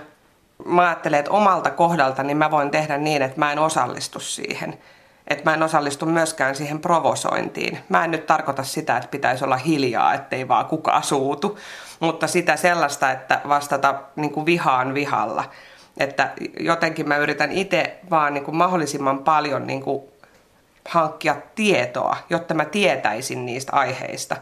mä 0.65 0.81
ajattelen, 0.81 1.19
että 1.19 1.31
omalta 1.31 1.71
kohdalta 1.71 2.23
niin 2.23 2.37
mä 2.37 2.51
voin 2.51 2.71
tehdä 2.71 2.97
niin, 2.97 3.21
että 3.21 3.39
mä 3.39 3.51
en 3.51 3.59
osallistu 3.59 4.19
siihen. 4.19 4.77
Että 5.27 5.49
mä 5.49 5.53
en 5.53 5.63
osallistu 5.63 6.05
myöskään 6.05 6.55
siihen 6.55 6.79
provosointiin. 6.79 7.79
Mä 7.89 8.03
en 8.03 8.11
nyt 8.11 8.25
tarkoita 8.25 8.63
sitä, 8.63 8.97
että 8.97 9.09
pitäisi 9.09 9.45
olla 9.45 9.57
hiljaa, 9.57 10.13
ettei 10.13 10.47
vaan 10.47 10.65
kukaan 10.65 11.03
suutu, 11.03 11.59
mutta 11.99 12.27
sitä 12.27 12.55
sellaista, 12.55 13.11
että 13.11 13.41
vastata 13.47 14.01
niin 14.15 14.31
kuin 14.31 14.45
vihaan 14.45 14.93
vihalla. 14.93 15.43
Että 15.97 16.29
jotenkin 16.59 17.07
mä 17.07 17.17
yritän 17.17 17.51
itse 17.51 17.99
vaan 18.09 18.33
niin 18.33 18.43
kuin 18.43 18.55
mahdollisimman 18.55 19.19
paljon 19.19 19.67
niin 19.67 19.81
kuin 19.83 20.03
hankkia 20.89 21.35
tietoa, 21.55 22.17
jotta 22.29 22.53
mä 22.53 22.65
tietäisin 22.65 23.45
niistä 23.45 23.73
aiheista, 23.73 24.35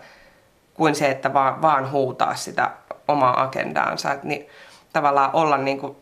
kuin 0.73 0.95
se, 0.95 1.11
että 1.11 1.33
vaan, 1.33 1.61
vaan 1.61 1.91
huutaa 1.91 2.35
sitä 2.35 2.71
omaa 3.07 3.43
agendaansa. 3.43 4.11
Että 4.11 4.27
niin, 4.27 4.47
tavallaan 4.93 5.29
olla 5.33 5.57
niin 5.57 5.79
kuin 5.79 5.95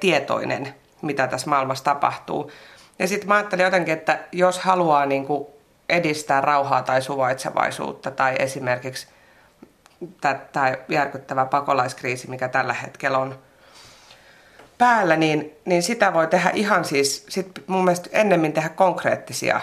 tietoinen, 0.00 0.74
mitä 1.02 1.26
tässä 1.26 1.50
maailmassa 1.50 1.84
tapahtuu. 1.84 2.50
Ja 2.98 3.08
sitten 3.08 3.28
mä 3.28 3.34
ajattelin 3.34 3.64
jotenkin, 3.64 3.94
että 3.94 4.18
jos 4.32 4.58
haluaa 4.58 5.06
niin 5.06 5.26
kuin 5.26 5.46
edistää 5.88 6.40
rauhaa 6.40 6.82
tai 6.82 7.02
suvaitsevaisuutta 7.02 8.10
tai 8.10 8.36
esimerkiksi 8.38 9.06
tämä 10.52 10.74
järkyttävä 10.88 11.44
pakolaiskriisi, 11.44 12.30
mikä 12.30 12.48
tällä 12.48 12.72
hetkellä 12.72 13.18
on 13.18 13.38
päällä, 14.78 15.16
niin, 15.16 15.56
niin 15.64 15.82
sitä 15.82 16.12
voi 16.12 16.26
tehdä 16.26 16.50
ihan 16.54 16.84
siis, 16.84 17.26
sit 17.28 17.64
mun 17.66 17.84
mielestä 17.84 18.10
ennemmin 18.12 18.52
tehdä 18.52 18.68
konkreettisia 18.68 19.60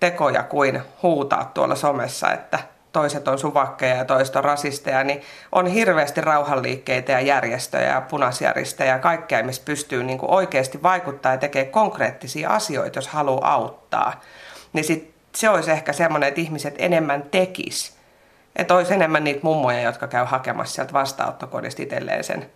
tekoja 0.00 0.42
kuin 0.42 0.82
huutaa 1.02 1.50
tuolla 1.54 1.76
somessa, 1.76 2.32
että 2.32 2.58
toiset 2.92 3.28
on 3.28 3.38
suvakkeja 3.38 3.94
ja 3.94 4.04
toiset 4.04 4.36
on 4.36 4.44
rasisteja, 4.44 5.04
niin 5.04 5.22
on 5.52 5.66
hirveästi 5.66 6.20
rauhanliikkeitä 6.20 7.12
ja 7.12 7.20
järjestöjä 7.20 7.88
ja 7.88 8.00
punaisjärjestöjä 8.00 8.92
ja 8.92 8.98
kaikkea, 8.98 9.44
missä 9.44 9.62
pystyy 9.64 10.04
niin 10.04 10.18
kuin 10.18 10.30
oikeasti 10.30 10.82
vaikuttaa 10.82 11.32
ja 11.32 11.38
tekee 11.38 11.64
konkreettisia 11.64 12.50
asioita, 12.50 12.98
jos 12.98 13.08
haluaa 13.08 13.54
auttaa. 13.54 14.20
Niin 14.72 14.84
sit 14.84 15.14
se 15.34 15.48
olisi 15.48 15.70
ehkä 15.70 15.92
semmoinen, 15.92 16.28
että 16.28 16.40
ihmiset 16.40 16.74
enemmän 16.78 17.22
tekis. 17.22 17.96
Että 18.56 18.74
olisi 18.74 18.94
enemmän 18.94 19.24
niitä 19.24 19.40
mummoja, 19.42 19.80
jotka 19.80 20.08
käy 20.08 20.24
hakemassa 20.24 20.74
sieltä 20.74 20.92
vastaanottokodista 20.92 21.82
itselleen 21.82 22.24
sen 22.24 22.50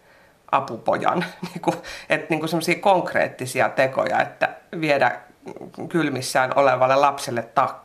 apupojan. 0.52 1.24
Niin 1.54 1.76
että 2.08 2.26
niin 2.30 2.48
semmoisia 2.48 2.74
konkreettisia 2.74 3.68
tekoja, 3.68 4.20
että 4.20 4.48
viedä 4.80 5.20
kylmissään 5.88 6.52
olevalle 6.56 6.96
lapselle 6.96 7.42
takki, 7.42 7.83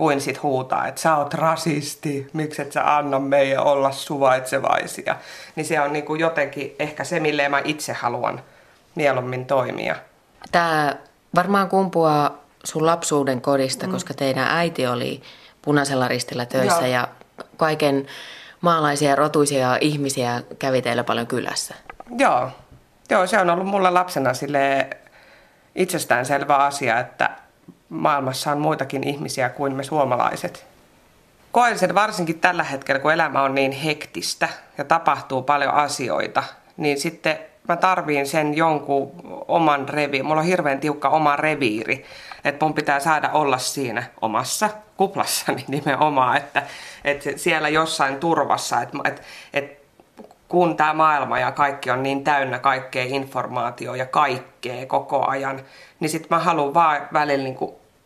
kuin 0.00 0.20
sit 0.20 0.42
huutaa, 0.42 0.86
että 0.86 1.00
sä 1.00 1.16
oot 1.16 1.34
rasisti, 1.34 2.30
miksi 2.32 2.62
et 2.62 2.72
sä 2.72 2.96
anna 2.96 3.18
meidän 3.18 3.62
olla 3.62 3.92
suvaitsevaisia. 3.92 5.16
Niin 5.56 5.64
se 5.66 5.80
on 5.80 5.92
niin 5.92 6.04
kuin 6.04 6.20
jotenkin 6.20 6.76
ehkä 6.78 7.04
se, 7.04 7.20
mille 7.20 7.48
mä 7.48 7.60
itse 7.64 7.92
haluan 7.92 8.42
mieluummin 8.94 9.46
toimia. 9.46 9.96
Tämä 10.52 10.94
varmaan 11.34 11.68
kumpuaa 11.68 12.38
sun 12.64 12.86
lapsuuden 12.86 13.40
kodista, 13.40 13.86
mm. 13.86 13.92
koska 13.92 14.14
teidän 14.14 14.48
äiti 14.48 14.86
oli 14.86 15.22
punaisella 15.62 16.08
ristillä 16.08 16.46
töissä 16.46 16.86
Joo. 16.86 16.92
ja 16.92 17.08
kaiken 17.56 18.06
maalaisia 18.60 19.16
rotuisia 19.16 19.78
ihmisiä 19.80 20.42
kävi 20.58 20.82
teillä 20.82 21.04
paljon 21.04 21.26
kylässä. 21.26 21.74
Joo. 22.18 22.50
Joo, 23.10 23.26
se 23.26 23.38
on 23.38 23.50
ollut 23.50 23.66
mulle 23.66 23.90
lapsena 23.90 24.34
sille 24.34 24.90
itsestäänselvä 25.74 26.56
asia, 26.56 27.00
että 27.00 27.30
maailmassa 27.90 28.52
on 28.52 28.60
muitakin 28.60 29.08
ihmisiä 29.08 29.48
kuin 29.48 29.76
me 29.76 29.82
suomalaiset. 29.82 30.66
Koen 31.52 31.78
sen 31.78 31.94
varsinkin 31.94 32.40
tällä 32.40 32.64
hetkellä, 32.64 32.98
kun 32.98 33.12
elämä 33.12 33.42
on 33.42 33.54
niin 33.54 33.72
hektistä 33.72 34.48
ja 34.78 34.84
tapahtuu 34.84 35.42
paljon 35.42 35.74
asioita, 35.74 36.42
niin 36.76 37.00
sitten 37.00 37.38
mä 37.68 37.76
tarviin 37.76 38.26
sen 38.26 38.56
jonkun 38.56 39.12
oman 39.48 39.88
reviirin. 39.88 40.26
Mulla 40.26 40.40
on 40.40 40.46
hirveän 40.46 40.80
tiukka 40.80 41.08
oma 41.08 41.36
reviiri, 41.36 42.04
että 42.44 42.64
mun 42.64 42.74
pitää 42.74 43.00
saada 43.00 43.30
olla 43.32 43.58
siinä 43.58 44.02
omassa 44.20 44.70
kuplassani 44.96 45.64
nimenomaan, 45.68 46.36
että, 46.36 46.62
että 47.04 47.30
siellä 47.36 47.68
jossain 47.68 48.16
turvassa, 48.16 48.82
että, 48.82 48.98
että, 49.04 49.22
että 49.52 49.80
kun 50.48 50.76
tämä 50.76 50.94
maailma 50.94 51.38
ja 51.38 51.52
kaikki 51.52 51.90
on 51.90 52.02
niin 52.02 52.24
täynnä 52.24 52.58
kaikkea 52.58 53.04
informaatiota 53.04 53.96
ja 53.96 54.06
kaikkea 54.06 54.86
koko 54.86 55.26
ajan, 55.26 55.60
niin 56.00 56.10
sitten 56.10 56.36
mä 56.36 56.38
haluan 56.38 56.74
vaan 56.74 57.08
välillä 57.12 57.44
niin 57.44 57.56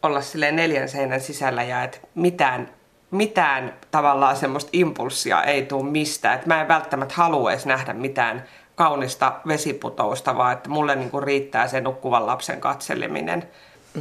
olla 0.04 0.20
sille 0.20 0.52
neljän 0.52 0.88
seinän 0.88 1.20
sisällä 1.20 1.62
ja 1.62 1.84
että 1.84 1.98
mitään, 2.14 2.70
mitään 3.10 3.74
tavallaan 3.90 4.36
semmoista 4.36 4.70
impulssia 4.72 5.42
ei 5.42 5.62
tule 5.62 5.90
mistään. 5.90 6.34
Että 6.34 6.46
mä 6.46 6.60
en 6.60 6.68
välttämättä 6.68 7.14
halua 7.14 7.52
edes 7.52 7.66
nähdä 7.66 7.92
mitään 7.92 8.44
kaunista 8.74 9.32
vesiputousta, 9.48 10.36
vaan 10.36 10.52
että 10.52 10.68
mulle 10.68 10.96
niin 10.96 11.22
riittää 11.22 11.68
se 11.68 11.80
nukkuvan 11.80 12.26
lapsen 12.26 12.60
katseleminen. 12.60 13.48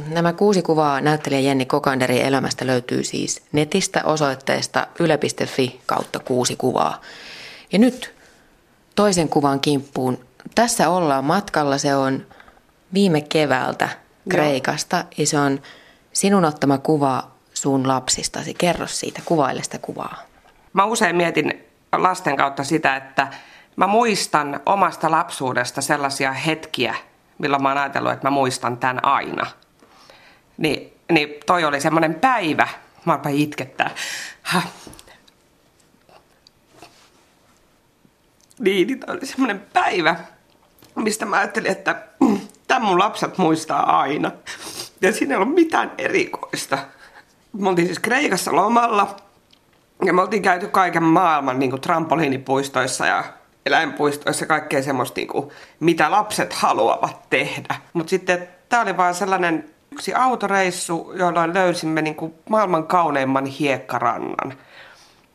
Nämä 0.08 0.32
kuusi 0.32 0.62
kuvaa 0.62 1.00
näyttelijä 1.00 1.40
Jenni 1.40 1.66
Kokanderin 1.66 2.22
elämästä 2.22 2.66
löytyy 2.66 3.04
siis 3.04 3.42
netistä 3.52 4.00
osoitteesta 4.04 4.86
yle.fi 4.98 5.80
kautta 5.86 6.18
kuusi 6.18 6.56
kuvaa. 6.56 7.00
Ja 7.72 7.78
nyt 7.78 8.14
toisen 8.94 9.28
kuvan 9.28 9.60
kimppuun. 9.60 10.24
Tässä 10.54 10.90
ollaan 10.90 11.24
matkalla, 11.24 11.78
se 11.78 11.94
on 11.94 12.26
viime 12.94 13.20
keväältä 13.20 13.88
Kreikasta 14.28 14.96
Joo. 14.96 15.06
ja 15.18 15.26
se 15.26 15.38
on 15.38 15.60
sinun 16.14 16.44
ottama 16.44 16.78
kuva 16.78 17.30
sun 17.54 17.88
lapsistasi. 17.88 18.54
Kerro 18.54 18.86
siitä, 18.86 19.22
kuvaile 19.24 19.62
sitä 19.62 19.78
kuvaa. 19.78 20.16
Mä 20.72 20.84
usein 20.84 21.16
mietin 21.16 21.64
lasten 21.92 22.36
kautta 22.36 22.64
sitä, 22.64 22.96
että 22.96 23.28
mä 23.76 23.86
muistan 23.86 24.60
omasta 24.66 25.10
lapsuudesta 25.10 25.82
sellaisia 25.82 26.32
hetkiä, 26.32 26.94
milloin 27.38 27.62
mä 27.62 27.68
oon 27.68 27.78
ajatellut, 27.78 28.12
että 28.12 28.26
mä 28.26 28.30
muistan 28.30 28.76
tämän 28.76 29.04
aina. 29.04 29.46
Niin, 30.56 30.92
niin 31.12 31.28
toi 31.46 31.64
oli 31.64 31.80
semmoinen 31.80 32.14
päivä, 32.14 32.68
mä 33.04 33.18
itkettää. 33.30 33.90
Ha. 34.42 34.62
Niin, 38.58 38.86
niin 38.86 39.00
toi 39.00 39.16
oli 39.16 39.26
semmoinen 39.26 39.66
päivä, 39.72 40.16
mistä 40.94 41.26
mä 41.26 41.36
ajattelin, 41.36 41.70
että 41.70 42.02
tämän 42.68 42.82
mun 42.82 42.98
lapset 42.98 43.38
muistaa 43.38 43.98
aina. 44.00 44.32
Ja 45.04 45.12
siinä 45.12 45.34
ei 45.34 45.36
ollut 45.36 45.54
mitään 45.54 45.92
erikoista. 45.98 46.78
Me 47.52 47.68
oltiin 47.68 47.86
siis 47.86 47.98
Kreikassa 47.98 48.56
lomalla 48.56 49.16
ja 50.04 50.12
me 50.12 50.22
oltiin 50.22 50.42
käyty 50.42 50.68
kaiken 50.68 51.02
maailman 51.02 51.58
niin 51.58 51.70
kuin 51.70 51.80
trampoliinipuistoissa 51.80 53.06
ja 53.06 53.24
eläinpuistoissa 53.66 54.46
kaikkea 54.46 54.82
semmoista, 54.82 55.20
niin 55.20 55.28
kuin, 55.28 55.50
mitä 55.80 56.10
lapset 56.10 56.52
haluavat 56.52 57.30
tehdä. 57.30 57.74
Mutta 57.92 58.10
sitten 58.10 58.48
tämä 58.68 58.82
oli 58.82 58.96
vaan 58.96 59.14
sellainen 59.14 59.70
yksi 59.92 60.14
autoreissu, 60.14 61.12
jolloin 61.16 61.54
löysimme 61.54 62.02
niin 62.02 62.14
kuin 62.14 62.34
maailman 62.48 62.86
kauneimman 62.86 63.46
hiekkarannan. 63.46 64.58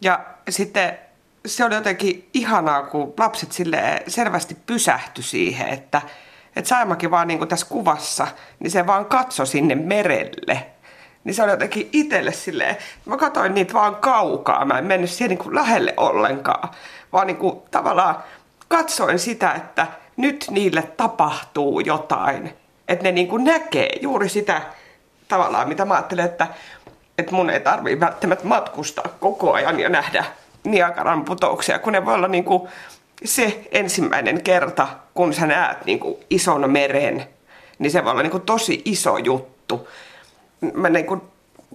Ja 0.02 0.20
sitten 0.50 0.98
se 1.46 1.66
oli 1.66 1.76
jotenkin 1.76 2.30
ihanaa, 2.34 2.84
kun 2.84 3.14
lapset 3.18 3.52
sille 3.52 4.04
selvästi 4.08 4.58
pysähtyi 4.66 5.24
siihen, 5.24 5.68
että– 5.70 6.02
että 6.60 6.70
Saimakin 6.70 7.12
vaan 7.12 7.28
niin 7.28 7.38
kuin 7.38 7.48
tässä 7.48 7.66
kuvassa, 7.70 8.28
niin 8.60 8.72
se 8.72 8.88
vaan 8.88 9.06
katsoi 9.06 9.48
sinne 9.48 9.76
merelle. 9.76 10.66
Niin 11.24 11.34
se 11.34 11.44
oli 11.44 11.52
jotenkin 11.52 11.90
itselle 11.94 12.32
silleen, 12.32 12.78
mä 13.06 13.18
katsoin 13.18 13.54
niitä 13.54 13.74
vaan 13.74 13.96
kaukaa, 13.96 14.66
mä 14.66 14.78
en 14.78 14.86
mennyt 14.86 15.10
siihen 15.10 15.30
niin 15.30 15.38
kuin 15.38 15.56
lähelle 15.56 15.94
ollenkaan, 15.98 16.70
vaan 17.14 17.28
niin 17.28 17.38
kuin 17.38 17.62
tavallaan 17.72 18.24
katsoin 18.68 19.20
sitä, 19.20 19.52
että 19.52 19.88
nyt 20.18 20.48
niille 20.50 20.82
tapahtuu 20.82 21.80
jotain. 21.80 22.54
Että 22.88 23.04
ne 23.04 23.12
niin 23.12 23.28
kuin 23.28 23.44
näkee 23.44 23.90
juuri 24.02 24.30
sitä 24.30 24.62
tavallaan, 25.28 25.68
mitä 25.68 25.86
mä 25.86 25.94
ajattelen, 25.94 26.26
että, 26.26 26.48
että 27.18 27.36
mun 27.36 27.50
ei 27.50 27.60
tarvii 27.60 28.00
välttämättä 28.00 28.48
matkustaa 28.48 29.06
koko 29.20 29.54
ajan 29.54 29.80
ja 29.80 29.90
nähdä 29.90 30.26
Niagaran 30.64 31.26
putouksia, 31.26 31.80
kun 31.80 31.94
ne 31.94 32.06
voi 32.06 32.14
olla 32.14 32.28
niin 32.28 32.44
kuin 32.44 32.70
se 33.26 33.68
ensimmäinen 33.72 34.44
kerta, 34.44 34.88
kun 35.14 35.34
sä 35.34 35.48
näet 35.48 35.86
niin 35.86 36.00
kuin 36.00 36.18
ison 36.30 36.72
meren, 36.72 37.26
niin 37.80 37.92
se 37.92 38.04
voi 38.04 38.12
olla 38.12 38.22
niin 38.22 38.32
kuin 38.32 38.44
tosi 38.44 38.82
iso 38.86 39.18
juttu. 39.18 39.88
Mä 40.74 40.90
niin 40.90 41.06
kuin 41.06 41.22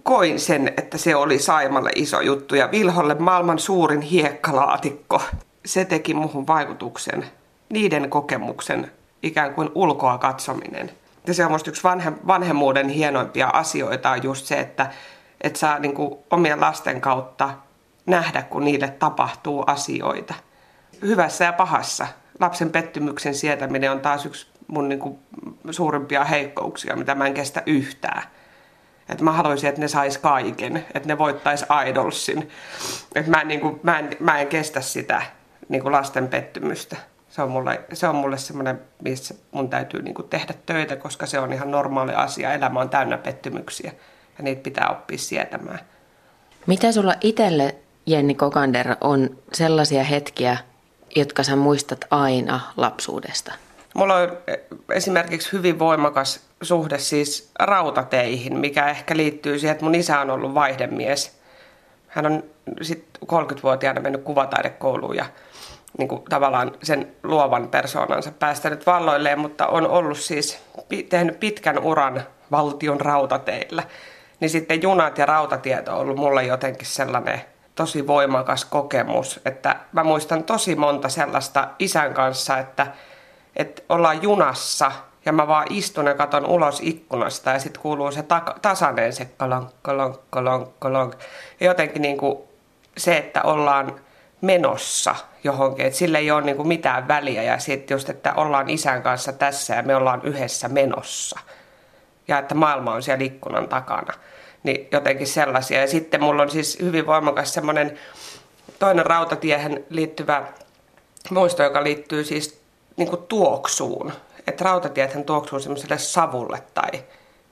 koin 0.03 0.41
sen, 0.41 0.73
että 0.77 0.99
se 0.99 1.17
oli 1.17 1.39
Saimalle 1.39 1.91
iso 1.95 2.21
juttu 2.21 2.55
ja 2.55 2.71
Vilholle 2.71 3.15
maailman 3.15 3.59
suurin 3.59 4.01
hiekkalaatikko. 4.01 5.23
Se 5.67 5.85
teki 5.85 6.15
muhun 6.15 6.47
vaikutuksen, 6.47 7.27
niiden 7.69 8.11
kokemuksen, 8.11 8.91
ikään 9.23 9.55
kuin 9.55 9.71
ulkoa 9.75 10.19
katsominen. 10.19 10.91
Ja 11.27 11.35
se 11.35 11.45
on 11.45 11.53
musta 11.53 11.71
yksi 11.71 11.83
vanhe, 11.83 12.13
vanhemmuuden 12.27 12.89
hienoimpia 12.89 13.49
asioita 13.49 14.11
on 14.11 14.23
just 14.23 14.47
se, 14.47 14.61
että, 14.61 14.91
että 15.41 15.59
saa 15.59 15.79
niin 15.79 15.95
kuin 15.95 16.19
omien 16.31 16.61
lasten 16.61 17.01
kautta 17.01 17.51
nähdä, 18.07 18.43
kun 18.43 18.65
niille 18.65 18.89
tapahtuu 18.89 19.65
asioita– 19.67 20.35
hyvässä 21.03 21.45
ja 21.45 21.53
pahassa. 21.53 22.07
Lapsen 22.41 22.71
pettymyksen 22.71 23.35
sietäminen 23.35 23.93
on 23.93 24.01
taas 24.01 24.27
yksi 24.27 24.47
mun 24.67 24.89
niin 24.89 24.99
kuin, 24.99 25.19
suurimpia 25.71 26.25
heikkouksia, 26.25 26.97
mitä 26.97 27.15
mä 27.15 27.27
en 27.27 27.35
kestä 27.35 27.63
yhtään. 27.67 28.23
Et 29.09 29.21
mä 29.21 29.33
haluaisin, 29.33 29.69
että 29.69 29.81
ne 29.81 29.89
sais 29.89 30.19
kaiken, 30.19 30.85
että 30.95 31.09
ne 31.09 31.19
voittais 31.19 31.65
idolsin. 31.87 32.49
Et 33.15 33.27
mä, 33.27 33.41
en, 33.41 33.49
niin 33.49 33.61
kuin, 33.61 33.81
mä, 33.83 33.99
en, 33.99 34.11
mä 34.21 34.39
en 34.39 34.47
kestä 34.47 34.81
sitä 34.81 35.23
niin 35.69 35.83
kuin 35.83 35.93
lasten 35.93 36.29
pettymystä. 36.29 36.97
Se 37.29 37.43
on 37.43 37.51
mulle, 37.51 37.81
se 37.93 38.09
on 38.09 38.15
mulle 38.15 38.39
semmoinen, 38.39 38.81
missä 39.03 39.35
mun 39.53 39.71
täytyy 39.71 40.03
niin 40.03 40.15
kuin 40.15 40.29
tehdä 40.29 40.55
töitä, 40.67 40.97
koska 40.97 41.27
se 41.27 41.39
on 41.39 41.53
ihan 41.53 41.71
normaali 41.71 42.13
asia. 42.15 42.55
Elämä 42.55 42.81
on 42.81 42.91
täynnä 42.91 43.19
pettymyksiä 43.19 43.93
ja 44.39 44.45
niitä 44.45 44.63
pitää 44.63 44.89
oppia 44.89 45.19
sietämään. 45.19 45.79
Mitä 46.67 46.93
sulla 46.93 47.15
itselle, 47.21 47.75
Jenni 48.07 48.35
Kokander, 48.35 48.97
on 49.01 49.39
sellaisia 49.53 50.05
hetkiä, 50.05 50.57
jotka 51.15 51.43
sä 51.43 51.57
muistat 51.57 52.05
aina 52.11 52.61
lapsuudesta? 52.77 53.53
Mulla 53.95 54.17
on 54.17 54.39
esimerkiksi 54.91 55.53
hyvin 55.53 55.79
voimakas 55.79 56.41
suhde 56.63 56.99
siis 56.99 57.51
rautateihin, 57.59 58.59
mikä 58.59 58.89
ehkä 58.89 59.17
liittyy 59.17 59.59
siihen, 59.59 59.73
että 59.73 59.85
mun 59.85 59.95
isä 59.95 60.21
on 60.21 60.31
ollut 60.31 60.55
vaihdemies. 60.55 61.39
Hän 62.09 62.27
on 62.27 62.45
sitten 62.83 63.23
30-vuotiaana 63.33 64.01
mennyt 64.01 64.23
kuvataidekouluun 64.23 65.17
ja 65.17 65.27
niin 65.99 66.09
kuin 66.09 66.23
tavallaan 66.23 66.73
sen 66.83 67.13
luovan 67.23 67.69
persoonansa 67.69 68.33
päästänyt 68.39 68.87
valloilleen, 68.87 69.39
mutta 69.39 69.67
on 69.67 69.89
ollut 69.89 70.19
siis 70.19 70.59
tehnyt 71.09 71.41
pitkän 71.41 71.79
uran 71.79 72.23
valtion 72.51 73.01
rautateillä. 73.01 73.83
Niin 74.41 74.51
sitten 74.51 74.83
junat 74.83 75.19
ja 75.19 75.27
rautatiet 75.27 75.89
on 75.89 75.95
ollut 75.95 76.17
mulle 76.17 76.45
jotenkin 76.45 76.87
sellainen 76.87 77.41
tosi 77.75 78.07
voimakas 78.07 78.65
kokemus, 78.65 79.41
että 79.45 79.77
mä 79.93 80.05
muistan 80.05 80.45
tosi 80.45 80.75
monta 80.75 81.09
sellaista 81.09 81.69
isän 81.79 82.15
kanssa, 82.15 82.59
että, 82.59 82.87
että 83.57 83.83
ollaan 83.89 84.23
junassa 84.23 84.93
ja 85.25 85.33
mä 85.33 85.49
vaan 85.49 85.67
istun 85.71 86.07
ja 86.07 86.15
katon 86.15 86.47
ulos 86.47 86.81
ikkunasta 86.83 87.51
ja 87.51 87.59
sitten 87.59 87.83
kuuluu 87.83 88.11
se 88.11 88.23
ta- 88.23 88.55
tasainen 88.63 89.13
se 89.13 89.25
kolonk, 89.25 89.69
kolonk, 89.83 90.21
kolonk, 90.31 90.69
kolonk. 90.79 91.15
Ja 91.61 91.67
jotenkin 91.67 92.03
niin 92.03 92.17
kuin 92.19 92.39
se, 92.97 93.17
että 93.17 93.43
ollaan 93.43 94.01
menossa 94.41 95.15
johonkin, 95.45 95.87
että 95.87 95.99
sillä 95.99 96.19
ei 96.19 96.31
ole 96.31 96.43
niin 96.43 96.57
kuin 96.57 96.69
mitään 96.69 97.09
väliä 97.09 97.43
ja 97.43 97.59
sitten 97.59 97.95
just, 97.95 98.09
että 98.09 98.35
ollaan 98.35 98.71
isän 98.71 99.03
kanssa 99.03 99.33
tässä 99.33 99.75
ja 99.75 99.83
me 99.83 99.97
ollaan 99.97 100.21
yhdessä 100.25 100.69
menossa 100.69 101.41
ja 102.29 102.39
että 102.39 102.55
maailma 102.55 102.93
on 102.93 103.03
siellä 103.03 103.25
ikkunan 103.25 103.69
takana. 103.69 104.13
Niin 104.65 104.89
jotenkin 104.93 105.27
sellaisia. 105.27 105.81
Ja 105.81 105.89
sitten 105.89 106.23
mulla 106.23 106.43
on 106.43 106.51
siis 106.51 106.79
hyvin 106.81 107.07
voimakas 107.07 107.55
semmoinen 107.55 107.99
toinen 108.79 109.07
rautatiehen 109.07 109.85
liittyvä 109.91 110.47
muisto, 111.31 111.63
joka 111.63 111.85
liittyy 111.85 112.25
siis 112.25 112.61
niin 112.97 113.09
kuin 113.09 113.23
tuoksuun. 113.23 114.13
Että 114.47 114.65
rautatiethän 114.65 115.25
tuoksuu 115.25 115.61
semmoiselle 115.61 115.99
savulle 115.99 116.63
tai 116.75 116.91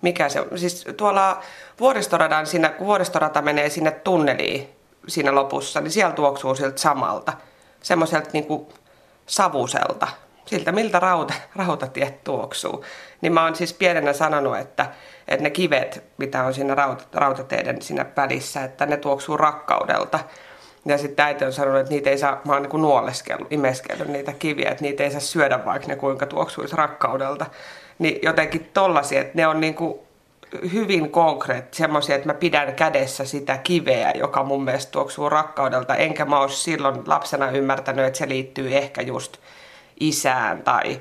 mikä 0.02 0.28
se 0.28 0.40
on. 0.40 0.58
Siis 0.58 0.84
tuolla 0.96 1.42
vuoristoradan, 1.80 2.46
siinä, 2.46 2.68
kun 2.68 2.86
vuoristorata 2.86 3.42
menee 3.42 3.70
sinne 3.70 3.90
tunneliin 3.90 4.68
siinä 5.08 5.34
lopussa, 5.34 5.80
niin 5.80 5.90
siellä 5.90 6.14
tuoksuu 6.14 6.54
siltä 6.54 6.78
samalta. 6.80 7.32
Semmoiselta 7.82 8.30
niin 8.32 8.46
kuin 8.46 8.66
savuselta, 9.26 10.08
siltä 10.46 10.72
miltä 10.72 11.00
rauta, 11.00 11.34
rautatiet 11.56 12.24
tuoksuu. 12.24 12.84
Niin 13.20 13.32
mä 13.32 13.44
oon 13.44 13.56
siis 13.56 13.72
pienenä 13.72 14.12
sanonut, 14.12 14.58
että, 14.58 14.86
että 15.28 15.42
ne 15.42 15.50
kivet, 15.50 16.04
mitä 16.18 16.44
on 16.44 16.54
siinä 16.54 16.74
rauta, 16.74 17.04
rautateiden 17.12 17.82
siinä 17.82 18.06
välissä, 18.16 18.64
että 18.64 18.86
ne 18.86 18.96
tuoksuu 18.96 19.36
rakkaudelta. 19.36 20.18
Ja 20.84 20.98
sitten 20.98 21.26
äiti 21.26 21.44
on 21.44 21.52
sanonut, 21.52 21.80
että 21.80 21.94
niitä 21.94 22.10
ei 22.10 22.18
saa, 22.18 22.40
mä 22.44 22.52
oon 22.52 22.62
niin 22.62 22.82
nuoleskellut, 22.82 23.52
imeskellyt 23.52 24.08
niitä 24.08 24.32
kiviä, 24.32 24.70
että 24.70 24.82
niitä 24.82 25.04
ei 25.04 25.10
saa 25.10 25.20
syödä 25.20 25.64
vaikka 25.64 25.88
ne 25.88 25.96
kuinka 25.96 26.26
tuoksuisi 26.26 26.76
rakkaudelta. 26.76 27.46
Niin 27.98 28.18
jotenkin 28.22 28.70
tollasia, 28.74 29.20
että 29.20 29.32
ne 29.34 29.46
on 29.46 29.60
niin 29.60 29.74
kuin 29.74 29.98
hyvin 30.72 31.10
konkreet, 31.10 31.74
semmoisia, 31.74 32.14
että 32.16 32.28
mä 32.28 32.34
pidän 32.34 32.74
kädessä 32.74 33.24
sitä 33.24 33.58
kiveä, 33.58 34.12
joka 34.14 34.42
mun 34.42 34.64
mielestä 34.64 34.92
tuoksuu 34.92 35.28
rakkaudelta. 35.28 35.96
Enkä 35.96 36.24
mä 36.24 36.40
olisi 36.40 36.62
silloin 36.62 37.02
lapsena 37.06 37.50
ymmärtänyt, 37.50 38.06
että 38.06 38.18
se 38.18 38.28
liittyy 38.28 38.76
ehkä 38.76 39.02
just 39.02 39.36
isään 40.08 40.62
tai, 40.62 41.00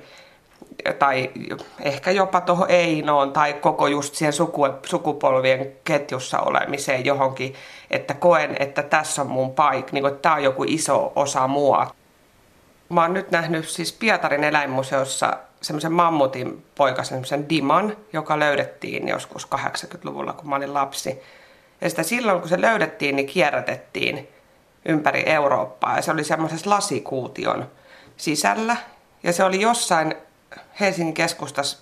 tai 0.99 1.31
ehkä 1.79 2.11
jopa 2.11 2.41
tuohon 2.41 2.69
Einoon 2.69 3.33
tai 3.33 3.53
koko 3.53 3.87
just 3.87 4.15
siihen 4.15 4.33
suku, 4.33 4.61
sukupolvien 4.85 5.71
ketjussa 5.83 6.39
olemiseen 6.39 7.05
johonkin, 7.05 7.53
että 7.91 8.13
koen, 8.13 8.55
että 8.59 8.83
tässä 8.83 9.21
on 9.21 9.27
mun 9.27 9.51
paikka, 9.51 9.91
niin 9.93 10.03
tämä 10.21 10.35
on 10.35 10.43
joku 10.43 10.63
iso 10.67 11.11
osa 11.15 11.47
mua. 11.47 11.95
Mä 12.89 13.01
oon 13.01 13.13
nyt 13.13 13.31
nähnyt 13.31 13.69
siis 13.69 13.93
Pietarin 13.93 14.43
eläinmuseossa 14.43 15.37
semmoisen 15.61 15.91
mammutin 15.91 16.65
poika, 16.75 17.03
semmoisen 17.03 17.49
Diman, 17.49 17.97
joka 18.13 18.39
löydettiin 18.39 19.07
joskus 19.07 19.47
80-luvulla, 19.55 20.33
kun 20.33 20.49
mä 20.49 20.55
olin 20.55 20.73
lapsi. 20.73 21.21
Ja 21.81 21.89
sitä 21.89 22.03
silloin, 22.03 22.39
kun 22.39 22.49
se 22.49 22.61
löydettiin, 22.61 23.15
niin 23.15 23.27
kierrätettiin 23.27 24.27
ympäri 24.85 25.23
Eurooppaa. 25.25 25.95
Ja 25.95 26.01
se 26.01 26.11
oli 26.11 26.23
semmoisessa 26.23 26.69
lasikuution 26.69 27.65
sisällä. 28.21 28.77
Ja 29.23 29.33
se 29.33 29.43
oli 29.43 29.61
jossain 29.61 30.15
Helsingin 30.79 31.13
keskustassa 31.13 31.77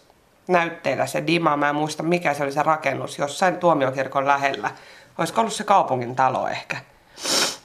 näytteillä 0.47 1.05
se 1.05 1.23
Dima. 1.27 1.57
Mä 1.57 1.69
en 1.69 1.75
muista, 1.75 2.03
mikä 2.03 2.33
se 2.33 2.43
oli 2.43 2.51
se 2.51 2.63
rakennus, 2.63 3.17
jossain 3.17 3.57
tuomiokirkon 3.57 4.27
lähellä. 4.27 4.71
Olisiko 5.17 5.41
ollut 5.41 5.53
se 5.53 5.63
kaupungin 5.63 6.15
talo 6.15 6.47
ehkä. 6.47 6.77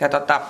Ja 0.00 0.08
tota, 0.08 0.40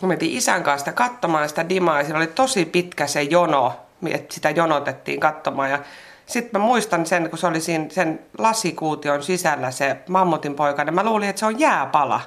kun 0.00 0.08
mentiin 0.08 0.36
isän 0.36 0.62
kanssa 0.62 0.92
katsomaan 0.92 1.48
sitä 1.48 1.68
Dimaa, 1.68 1.98
ja 1.98 2.04
siinä 2.04 2.18
oli 2.18 2.26
tosi 2.26 2.64
pitkä 2.64 3.06
se 3.06 3.22
jono 3.22 3.76
että 4.10 4.34
sitä 4.34 4.50
jonotettiin 4.50 5.20
katsomaan. 5.20 5.70
Ja 5.70 5.78
sitten 6.26 6.60
mä 6.60 6.66
muistan 6.66 7.06
sen, 7.06 7.30
kun 7.30 7.38
se 7.38 7.46
oli 7.46 7.60
siinä 7.60 7.86
sen 7.90 8.20
lasikuution 8.38 9.22
sisällä 9.22 9.70
se 9.70 9.96
mammutin 10.08 10.54
poika, 10.54 10.84
niin 10.84 10.94
mä 10.94 11.04
luulin, 11.04 11.28
että 11.28 11.40
se 11.40 11.46
on 11.46 11.60
jääpala. 11.60 12.20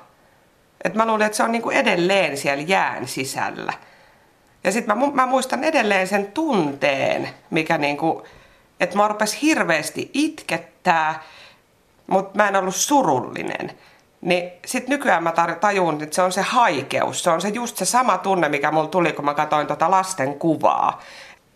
Et 0.84 0.96
mä 0.96 1.06
luulin, 1.06 1.26
että 1.26 1.36
se 1.36 1.44
on 1.44 1.52
niinku 1.52 1.70
edelleen 1.70 2.38
siellä 2.38 2.64
jään 2.68 3.08
sisällä. 3.08 3.74
Ja 4.66 4.72
sitten 4.72 4.98
mä, 4.98 5.08
mä 5.14 5.26
muistan 5.26 5.64
edelleen 5.64 6.08
sen 6.08 6.26
tunteen, 6.26 7.30
mikä 7.50 7.78
niinku, 7.78 8.24
että 8.80 8.98
mä 8.98 9.08
rupesi 9.08 9.42
hirveästi 9.42 10.12
itkettää, 10.14 11.24
mutta 12.08 12.38
mä 12.38 12.48
en 12.48 12.56
ollut 12.56 12.76
surullinen. 12.76 13.72
Niin 14.22 14.52
sitten 14.66 14.90
nykyään 14.90 15.24
mä 15.24 15.34
tajun, 15.60 16.04
että 16.04 16.16
se 16.16 16.22
on 16.22 16.32
se 16.32 16.42
haikeus. 16.42 17.24
Se 17.24 17.30
on 17.30 17.42
se 17.42 17.50
just 17.50 17.78
se 17.78 17.86
sama 17.86 18.18
tunne, 18.18 18.50
mikä 18.50 18.72
mulla 18.72 18.88
tuli, 18.88 19.14
kun 19.14 19.26
mä 19.26 19.34
katsoin 19.34 19.68
tota 19.68 19.92
lasten 19.92 20.40
kuvaa 20.40 21.02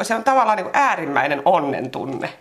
se 0.03 0.15
on 0.15 0.23
tavallaan 0.23 0.57
niin 0.57 0.69
äärimmäinen 0.73 1.41
onnen 1.45 1.91
tunne. 1.91 2.33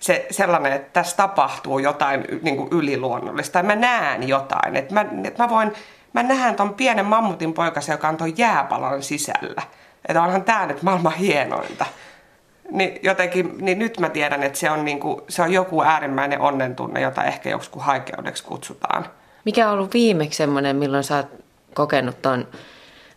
Se, 0.00 0.26
sellainen, 0.30 0.72
että 0.72 0.90
tässä 0.92 1.16
tapahtuu 1.16 1.78
jotain 1.78 2.24
niin 2.42 2.56
kuin 2.56 2.68
yliluonnollista. 2.72 3.62
Mä 3.62 3.76
näen 3.76 4.28
jotain. 4.28 4.76
Että 4.76 4.94
mä, 4.94 5.06
että 5.24 5.42
mä 5.42 5.48
voin, 5.48 5.72
mä 6.12 6.22
näen 6.22 6.54
ton 6.54 6.74
pienen 6.74 7.06
mammutin 7.06 7.52
poikasen, 7.52 7.92
joka 7.92 8.08
on 8.08 8.16
ton 8.16 8.38
jääpalon 8.38 9.02
sisällä. 9.02 9.62
Että 10.08 10.22
onhan 10.22 10.44
tämä 10.44 10.66
nyt 10.66 10.82
maailman 10.82 11.12
hienointa. 11.14 11.86
Niin 12.70 12.98
jotenkin, 13.02 13.54
niin 13.60 13.78
nyt 13.78 14.00
mä 14.00 14.08
tiedän, 14.08 14.42
että 14.42 14.58
se 14.58 14.70
on, 14.70 14.84
niin 14.84 15.00
kuin, 15.00 15.20
se 15.28 15.42
on 15.42 15.52
joku 15.52 15.82
äärimmäinen 15.82 16.40
onnen 16.40 16.76
tunne, 16.76 17.00
jota 17.00 17.24
ehkä 17.24 17.50
joku 17.50 17.78
haikeudeksi 17.78 18.44
kutsutaan. 18.44 19.06
Mikä 19.44 19.68
on 19.68 19.74
ollut 19.74 19.94
viimeksi 19.94 20.36
semmoinen, 20.36 20.76
milloin 20.76 21.04
sä 21.04 21.16
oot 21.16 21.26
kokenut 21.74 22.22
ton 22.22 22.48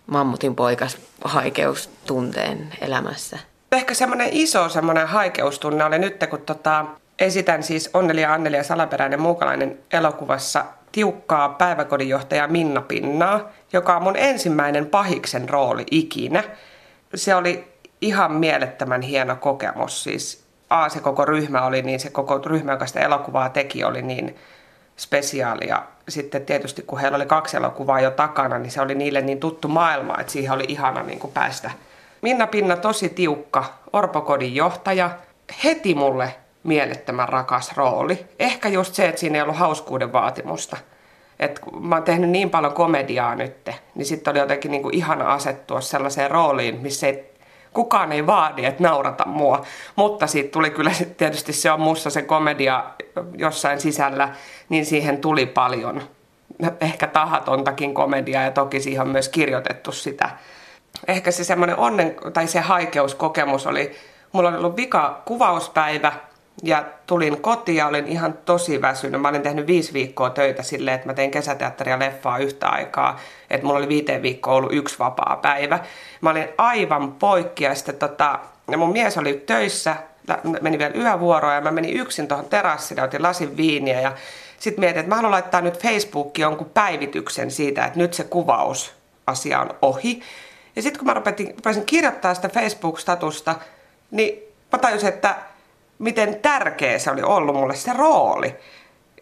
mammutin 0.08 0.56
poikas 0.56 0.97
haikeustunteen 1.23 2.73
elämässä? 2.82 3.39
Ehkä 3.71 3.93
semmoinen 3.93 4.30
iso 4.32 4.69
semmoinen 4.69 5.08
haikeustunne 5.08 5.84
oli 5.84 5.99
nyt, 5.99 6.25
kun 6.30 6.41
tota, 6.41 6.86
esitän 7.19 7.63
siis 7.63 7.89
Onneli 7.93 8.21
ja 8.21 8.34
Anneli 8.34 8.58
ja 8.58 8.63
Salaperäinen 8.63 9.21
muukalainen 9.21 9.80
elokuvassa 9.91 10.65
tiukkaa 10.91 11.49
päiväkodinjohtaja 11.49 12.47
Minna 12.47 12.82
Pinnaa, 12.82 13.49
joka 13.73 13.95
on 13.95 14.04
mun 14.04 14.17
ensimmäinen 14.17 14.86
pahiksen 14.86 15.49
rooli 15.49 15.86
ikinä. 15.91 16.43
Se 17.15 17.36
oli 17.36 17.67
ihan 18.02 18.32
mielettömän 18.32 19.02
hieno 19.02 19.36
kokemus. 19.36 20.04
Siis 20.04 20.43
A, 20.69 20.89
se 20.89 21.00
koko 21.00 21.26
ryhmä 21.26 21.65
oli 21.65 21.82
niin, 21.82 22.00
se 22.00 22.10
koko 22.10 22.41
ryhmä, 22.45 22.72
joka 22.72 22.88
sitä 22.88 23.00
elokuvaa 23.00 23.50
teki, 23.50 23.84
oli 23.84 24.02
niin 24.02 24.36
spesiaali. 24.98 25.67
Ja 25.67 25.84
sitten 26.10 26.45
tietysti 26.45 26.82
kun 26.82 27.00
heillä 27.00 27.15
oli 27.15 27.26
kaksi 27.26 27.58
elokuvaa 27.58 28.02
jo 28.02 28.12
takana, 28.12 28.60
niin 28.60 28.72
se 28.72 28.82
oli 28.82 28.95
niille 28.95 29.22
niin 29.22 29.39
tuttu 29.39 29.67
maailma, 29.67 30.17
että 30.19 30.34
siihen 30.34 30.52
oli 30.52 30.65
ihana 30.67 31.04
niin 31.04 31.19
kuin 31.19 31.34
päästä– 31.34 31.72
Minna 32.22 32.48
Pinna 32.48 32.78
tosi 32.78 33.10
tiukka, 33.10 33.65
orpokodin 33.93 34.56
johtaja. 34.56 35.10
Heti 35.63 35.95
mulle 35.95 36.36
mielettömän 36.63 37.30
rakas 37.30 37.78
rooli. 37.78 38.26
Ehkä 38.39 38.69
just 38.69 38.93
se, 38.93 39.08
että 39.08 39.19
siinä 39.19 39.36
ei 39.36 39.41
ollut 39.41 39.58
hauskuuden 39.58 40.13
vaatimusta. 40.13 40.78
Et 41.39 41.60
kun 41.60 41.88
mä 41.88 41.95
oon 41.95 42.04
tehnyt 42.04 42.30
niin 42.30 42.49
paljon 42.49 42.73
komediaa 42.73 43.36
nyt, 43.36 43.69
niin 43.95 44.06
sitten 44.06 44.32
oli 44.32 44.39
jotenkin 44.39 44.71
niinku 44.71 44.89
ihana 44.93 45.34
asettua 45.34 45.82
sellaiseen 45.82 46.32
rooliin, 46.32 46.80
missä 46.82 47.08
ei, 47.08 47.34
kukaan 47.73 48.12
ei 48.12 48.28
vaadi, 48.28 48.65
että 48.65 48.84
naurata 48.84 49.28
mua. 49.28 49.65
Mutta 49.95 50.28
siitä 50.28 50.52
tuli 50.52 50.69
kyllä 50.69 50.91
tietysti 51.17 51.54
se 51.54 51.71
on 51.71 51.82
musta 51.82 52.10
se 52.10 52.21
komedia 52.21 52.84
jossain 53.38 53.82
sisällä, 53.82 54.30
niin 54.69 54.86
siihen 54.86 55.17
tuli 55.17 55.45
paljon 55.45 56.02
ehkä 56.82 57.08
tahatontakin 57.08 57.93
komediaa 57.93 58.43
ja 58.43 58.52
toki 58.52 58.80
siihen 58.80 59.02
on 59.02 59.10
myös 59.10 59.30
kirjoitettu 59.30 59.91
sitä 59.91 60.30
ehkä 61.08 61.32
se 61.32 61.43
semmoinen 61.43 61.78
onnen 61.78 62.15
tai 62.34 62.47
se 62.47 62.60
haikeuskokemus 62.60 63.67
oli, 63.67 63.95
mulla 64.32 64.49
oli 64.49 64.58
ollut 64.58 64.78
vika 64.78 65.21
kuvauspäivä 65.25 66.13
Ja 66.63 66.86
tulin 67.08 67.41
kotiin 67.41 67.76
ja 67.76 67.88
olin 67.88 68.08
ihan 68.08 68.34
tosi 68.45 68.82
väsynyt. 68.82 69.22
Mä 69.22 69.28
olin 69.28 69.41
tehnyt 69.41 69.67
viisi 69.67 69.93
viikkoa 69.93 70.30
töitä 70.30 70.63
silleen, 70.63 70.95
että 70.95 71.08
mä 71.08 71.13
tein 71.13 71.32
kesäteatteria 71.32 72.00
leffaa 72.00 72.38
yhtä 72.38 72.69
aikaa. 72.69 73.19
Että 73.50 73.65
mulla 73.65 73.80
oli 73.80 73.88
viiteen 73.88 74.22
viikkoa 74.22 74.54
ollut 74.54 74.74
yksi 74.74 75.00
vapaa 75.00 75.39
päivä. 75.41 75.80
Mä 76.22 76.30
olin 76.30 76.48
aivan 76.58 77.12
poikki 77.12 77.63
ja 77.63 77.76
sitten 77.76 77.95
tota, 77.95 78.39
ja 78.72 78.78
mun 78.78 78.91
mies 78.91 79.17
oli 79.17 79.43
töissä, 79.45 79.95
meni 80.62 80.80
vielä 80.80 80.93
yövuoroa 80.95 81.54
ja 81.54 81.62
mä 81.62 81.72
menin 81.72 81.98
yksin 81.98 82.28
tuohon 82.28 82.45
terassille, 82.45 83.02
otin 83.02 83.24
lasin 83.24 83.58
viiniä 83.58 84.02
ja 84.02 84.12
sitten 84.60 84.80
mietin, 84.80 85.00
että 85.00 85.10
mä 85.10 85.15
haluan 85.15 85.32
laittaa 85.32 85.62
nyt 85.62 85.80
Facebookiin 85.80 86.43
jonkun 86.43 86.69
päivityksen 86.69 87.52
siitä, 87.52 87.86
että 87.86 88.00
nyt 88.00 88.13
se 88.13 88.24
kuvaus 88.24 88.93
asia 89.28 89.60
on 89.60 89.69
ohi. 89.82 90.22
Ja 90.76 90.82
sitten 90.82 91.00
kun 91.00 91.08
mä 91.08 91.13
rupesin, 91.13 91.50
rupesin 91.56 91.86
kirjoittaa 91.86 92.34
sitä 92.34 92.50
Facebook-statusta, 92.50 93.56
niin 94.12 94.39
mä 94.72 94.80
tajusin, 94.80 95.10
että 95.10 95.36
miten 95.99 96.39
tärkeä 96.41 96.99
se 96.99 97.12
oli 97.12 97.21
ollut 97.21 97.55
mulle 97.55 97.75
se 97.75 97.93
rooli. 97.93 98.55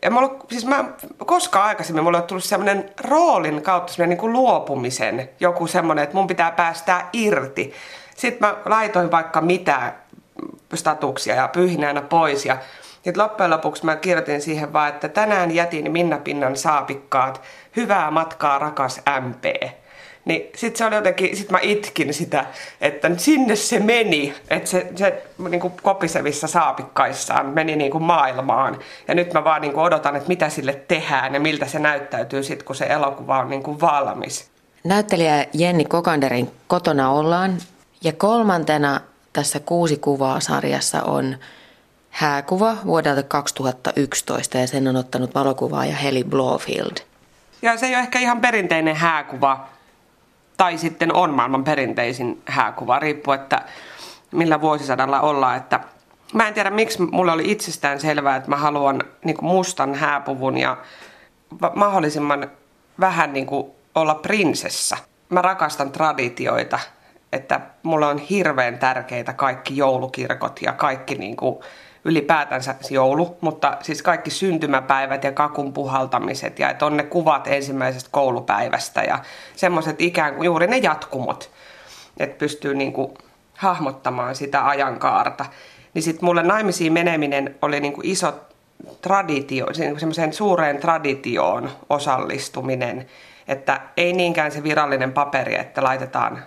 Ja 0.02 0.12
mulla, 0.12 0.36
siis 0.50 0.66
mä, 0.66 0.86
koskaan 1.26 1.66
aikaisemmin 1.68 2.04
mulle 2.04 2.18
on 2.18 2.24
tullut 2.24 2.44
semmoinen 2.44 2.90
roolin 3.02 3.62
kautta 3.62 3.94
semmoinen 3.94 4.10
niin 4.10 4.20
kuin 4.20 4.34
luopumisen, 4.34 5.30
joku 5.40 5.68
semmoinen, 5.68 6.04
että 6.04 6.16
mun 6.16 6.28
pitää 6.28 6.52
päästää 6.52 7.10
irti. 7.14 7.74
Sitten 8.16 8.48
mä 8.48 8.56
laitoin 8.66 9.12
vaikka 9.12 9.42
mitä 9.42 9.94
statuksia 10.74 11.36
ja 11.36 11.48
pyyhin 11.48 11.86
aina 11.86 12.02
pois 12.02 12.46
ja 12.46 12.58
sitten 13.08 13.24
loppujen 13.24 13.52
lopuksi 13.52 13.86
mä 13.86 13.96
kirjoitin 13.96 14.42
siihen 14.42 14.74
vaan, 14.74 14.90
että 14.90 15.10
tänään 15.10 15.52
jätin 15.52 15.92
Minna 15.92 16.18
Pinnan 16.18 16.58
saapikkaat. 16.58 17.42
Hyvää 17.76 18.12
matkaa, 18.12 18.60
rakas 18.60 19.02
MP. 19.22 19.46
Niin 20.28 20.50
sit 20.56 20.76
se 20.76 20.86
oli 20.86 20.96
jotenkin, 20.96 21.38
sit 21.38 21.52
mä 21.52 21.60
itkin 21.62 22.14
sitä, 22.14 22.46
että 22.82 23.12
sinne 23.18 23.56
se 23.56 23.80
meni, 23.80 24.34
että 24.50 24.70
se, 24.70 24.88
se 24.96 25.24
niin 25.50 25.62
kuin 25.62 25.74
kopisevissa 25.82 26.48
saapikkaissaan 26.48 27.46
meni 27.46 27.76
niin 27.76 27.92
kuin 27.92 28.04
maailmaan. 28.04 28.80
Ja 29.08 29.16
nyt 29.16 29.34
mä 29.34 29.44
vaan 29.44 29.62
niin 29.62 29.74
kuin 29.74 29.84
odotan, 29.84 30.16
että 30.16 30.28
mitä 30.28 30.50
sille 30.50 30.82
tehdään 30.88 31.34
ja 31.34 31.40
miltä 31.40 31.68
se 31.68 31.80
näyttäytyy 31.80 32.44
sitten, 32.44 32.66
kun 32.66 32.76
se 32.76 32.86
elokuva 32.86 33.40
on 33.40 33.50
niin 33.50 33.64
kuin 33.64 33.82
valmis. 33.82 34.50
Näyttelijä 34.84 35.46
Jenni 35.54 35.86
Kokanderin 35.86 36.52
Kotona 36.68 37.12
ollaan. 37.12 37.58
Ja 38.04 38.14
kolmantena 38.14 39.02
tässä 39.34 39.60
kuusi 39.60 39.98
kuvaa 39.98 40.40
sarjassa 40.40 41.04
on 41.04 41.36
hääkuva 42.10 42.76
vuodelta 42.86 43.24
2011 43.24 44.58
ja 44.58 44.68
sen 44.68 44.88
on 44.88 44.96
ottanut 44.96 45.36
valokuvaaja 45.36 45.96
Heli 45.96 46.24
Blofield. 46.24 46.98
Ja 47.62 47.78
se 47.78 47.86
ei 47.86 47.96
ole 47.96 48.02
ehkä 48.02 48.20
ihan 48.20 48.42
perinteinen 48.42 48.96
hääkuva, 48.96 49.68
tai 50.58 50.78
sitten 50.78 51.14
on 51.14 51.34
maailman 51.34 51.64
perinteisin 51.64 52.42
hääkuva, 52.46 53.00
riippuu, 53.00 53.34
että 53.34 53.62
millä 54.32 54.62
vuosisadalla 54.62 55.22
ollaan. 55.22 55.58
Että 55.58 55.80
mä 56.34 56.48
en 56.48 56.54
tiedä, 56.54 56.70
miksi 56.70 57.02
mulle 57.02 57.32
oli 57.32 57.52
itsestään 57.52 58.00
selvää, 58.00 58.36
että 58.36 58.50
mä 58.50 58.56
haluan 58.56 59.04
niin 59.26 59.38
mustan 59.42 59.96
hääpuvun 59.96 60.58
ja 60.58 60.78
mahdollisimman 61.76 62.52
vähän 63.00 63.34
niin 63.34 63.46
kuin 63.46 63.72
olla 63.96 64.16
prinsessa. 64.16 64.98
Mä 65.30 65.42
rakastan 65.42 65.92
traditioita, 65.92 66.80
että 67.32 67.60
mulle 67.84 68.06
on 68.06 68.18
hirveän 68.18 68.80
tärkeitä 68.80 69.34
kaikki 69.34 69.78
joulukirkot 69.78 70.62
ja 70.62 70.74
kaikki 70.74 71.16
niin 71.16 71.36
kuin 71.36 71.60
ylipäätänsä 72.08 72.76
joulu, 72.90 73.38
mutta 73.42 73.78
siis 73.82 74.02
kaikki 74.02 74.30
syntymäpäivät 74.30 75.24
ja 75.24 75.32
kakun 75.32 75.74
puhaltamiset 75.74 76.60
ja 76.60 76.70
että 76.70 76.86
on 76.86 76.98
ne 76.98 77.04
kuvat 77.04 77.48
ensimmäisestä 77.48 78.10
koulupäivästä 78.12 79.04
ja 79.04 79.20
semmoiset 79.56 80.02
ikään 80.02 80.36
kuin 80.36 80.46
juuri 80.46 80.68
ne 80.68 80.78
jatkumot, 80.78 81.52
että 82.20 82.38
pystyy 82.38 82.76
niin 82.76 82.94
kuin 82.94 83.14
hahmottamaan 83.54 84.36
sitä 84.36 84.68
ajankaarta. 84.68 85.46
Niin 85.94 86.04
sitten 86.04 86.26
mulle 86.26 86.44
naimisiin 86.44 86.94
meneminen 86.94 87.56
oli 87.62 87.80
niin 87.80 87.94
kuin 87.94 88.08
iso 88.08 88.34
traditio, 89.02 89.66
niin 89.78 90.00
semmoiseen 90.00 90.34
suureen 90.34 90.78
traditioon 90.78 91.70
osallistuminen, 91.90 93.08
että 93.48 93.82
ei 93.98 94.14
niinkään 94.14 94.52
se 94.52 94.64
virallinen 94.64 95.14
paperi, 95.14 95.60
että 95.60 95.84
laitetaan 95.84 96.44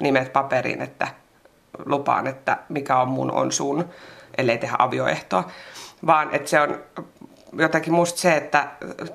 nimet 0.00 0.32
paperiin, 0.32 0.82
että 0.82 1.08
lupaan, 1.86 2.26
että 2.26 2.58
mikä 2.68 2.96
on 2.96 3.08
mun 3.08 3.30
on 3.30 3.52
sun, 3.52 3.88
ellei 4.38 4.58
tehdä 4.58 4.76
avioehtoa, 4.78 5.50
vaan 6.06 6.28
että 6.32 6.50
se 6.50 6.60
on 6.60 6.78
jotenkin 7.58 7.92
musta 7.92 8.20
se, 8.20 8.36
että 8.36 8.68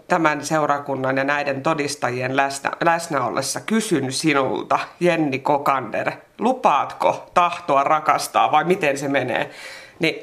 tämän 0.08 0.46
seurakunnan 0.46 1.17
ja 1.17 1.24
näiden 1.24 1.63
todistajien 1.63 2.36
läsnä, 2.36 2.72
läsnä 2.84 3.26
ollessa 3.26 3.60
kysyn 3.60 4.12
sinulta, 4.12 4.80
Jenni 5.00 5.39
Kokander, 5.39 6.12
lupaatko 6.39 7.30
tahtoa 7.34 7.84
rakastaa 7.84 8.52
vai 8.52 8.63
miten 8.63 8.98
se 8.98 9.08
menee? 9.08 9.52
Ni, 10.00 10.22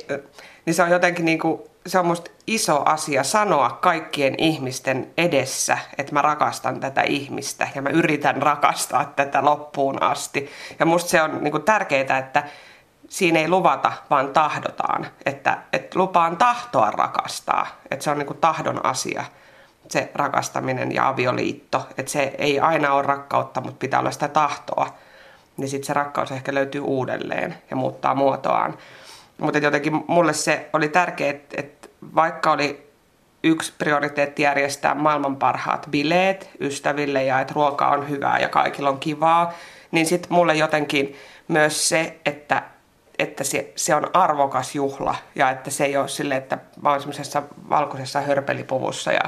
niin 0.66 0.74
se 0.74 0.82
on 0.82 0.90
jotenkin 0.90 1.24
niin 1.24 1.38
kuin, 1.38 1.60
se 1.86 1.98
on 1.98 2.06
musta 2.06 2.30
iso 2.46 2.82
asia 2.84 3.24
sanoa 3.24 3.70
kaikkien 3.70 4.34
ihmisten 4.38 5.10
edessä, 5.16 5.78
että 5.98 6.12
mä 6.12 6.22
rakastan 6.22 6.80
tätä 6.80 7.02
ihmistä 7.02 7.68
ja 7.74 7.82
mä 7.82 7.90
yritän 7.90 8.42
rakastaa 8.42 9.04
tätä 9.04 9.44
loppuun 9.44 10.02
asti. 10.02 10.50
Ja 10.78 10.86
musta 10.86 11.10
se 11.10 11.22
on 11.22 11.44
niin 11.44 11.52
kuin 11.52 11.62
tärkeää, 11.62 12.18
että 12.18 12.42
siinä 13.08 13.38
ei 13.40 13.48
luvata, 13.48 13.92
vaan 14.10 14.28
tahdotaan. 14.28 15.06
Että, 15.26 15.58
että 15.72 15.98
lupaan 15.98 16.36
tahtoa 16.36 16.90
rakastaa. 16.90 17.66
Että 17.90 18.04
se 18.04 18.10
on 18.10 18.18
niin 18.18 18.26
kuin 18.26 18.38
tahdon 18.38 18.84
asia, 18.84 19.24
se 19.88 20.10
rakastaminen 20.14 20.94
ja 20.94 21.08
avioliitto. 21.08 21.86
Että 21.98 22.12
se 22.12 22.34
ei 22.38 22.60
aina 22.60 22.92
ole 22.92 23.02
rakkautta, 23.02 23.60
mutta 23.60 23.78
pitää 23.78 24.00
olla 24.00 24.10
sitä 24.10 24.28
tahtoa. 24.28 24.86
Niin 25.56 25.68
sitten 25.68 25.86
se 25.86 25.92
rakkaus 25.92 26.30
ehkä 26.30 26.54
löytyy 26.54 26.80
uudelleen 26.80 27.54
ja 27.70 27.76
muuttaa 27.76 28.14
muotoaan. 28.14 28.78
Mutta 29.38 29.58
jotenkin 29.58 30.04
mulle 30.06 30.32
se 30.32 30.68
oli 30.72 30.88
tärkeää, 30.88 31.34
että, 31.56 31.88
vaikka 32.14 32.52
oli 32.52 32.90
yksi 33.44 33.72
prioriteetti 33.78 34.42
järjestää 34.42 34.94
maailman 34.94 35.36
parhaat 35.36 35.86
bileet 35.90 36.50
ystäville 36.60 37.24
ja 37.24 37.40
että 37.40 37.54
ruoka 37.54 37.88
on 37.88 38.08
hyvää 38.08 38.38
ja 38.38 38.48
kaikilla 38.48 38.88
on 38.88 39.00
kivaa, 39.00 39.52
niin 39.90 40.06
sitten 40.06 40.32
mulle 40.32 40.54
jotenkin 40.54 41.16
myös 41.48 41.88
se, 41.88 42.18
että 42.26 42.62
että 43.18 43.44
se, 43.44 43.72
se 43.76 43.94
on 43.94 44.10
arvokas 44.12 44.74
juhla 44.74 45.14
ja 45.34 45.50
että 45.50 45.70
se 45.70 45.84
ei 45.84 45.96
ole 45.96 46.08
silleen, 46.08 46.42
että 46.42 46.58
mä 46.82 46.90
oon 46.90 47.00
semmoisessa 47.00 47.42
valkoisessa 47.70 48.20
hörpelipuvussa 48.20 49.12
ja 49.12 49.22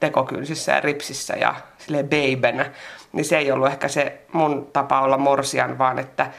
tekokynsissä 0.00 0.72
ja 0.72 0.80
ripsissä 0.80 1.34
ja 1.34 1.54
sille 1.78 2.02
babenä, 2.02 2.72
niin 3.12 3.24
se 3.24 3.38
ei 3.38 3.52
ollut 3.52 3.68
ehkä 3.68 3.88
se 3.88 4.18
mun 4.32 4.66
tapa 4.72 5.00
olla 5.00 5.18
morsian, 5.18 5.78
vaan 5.78 5.98
että 5.98 6.30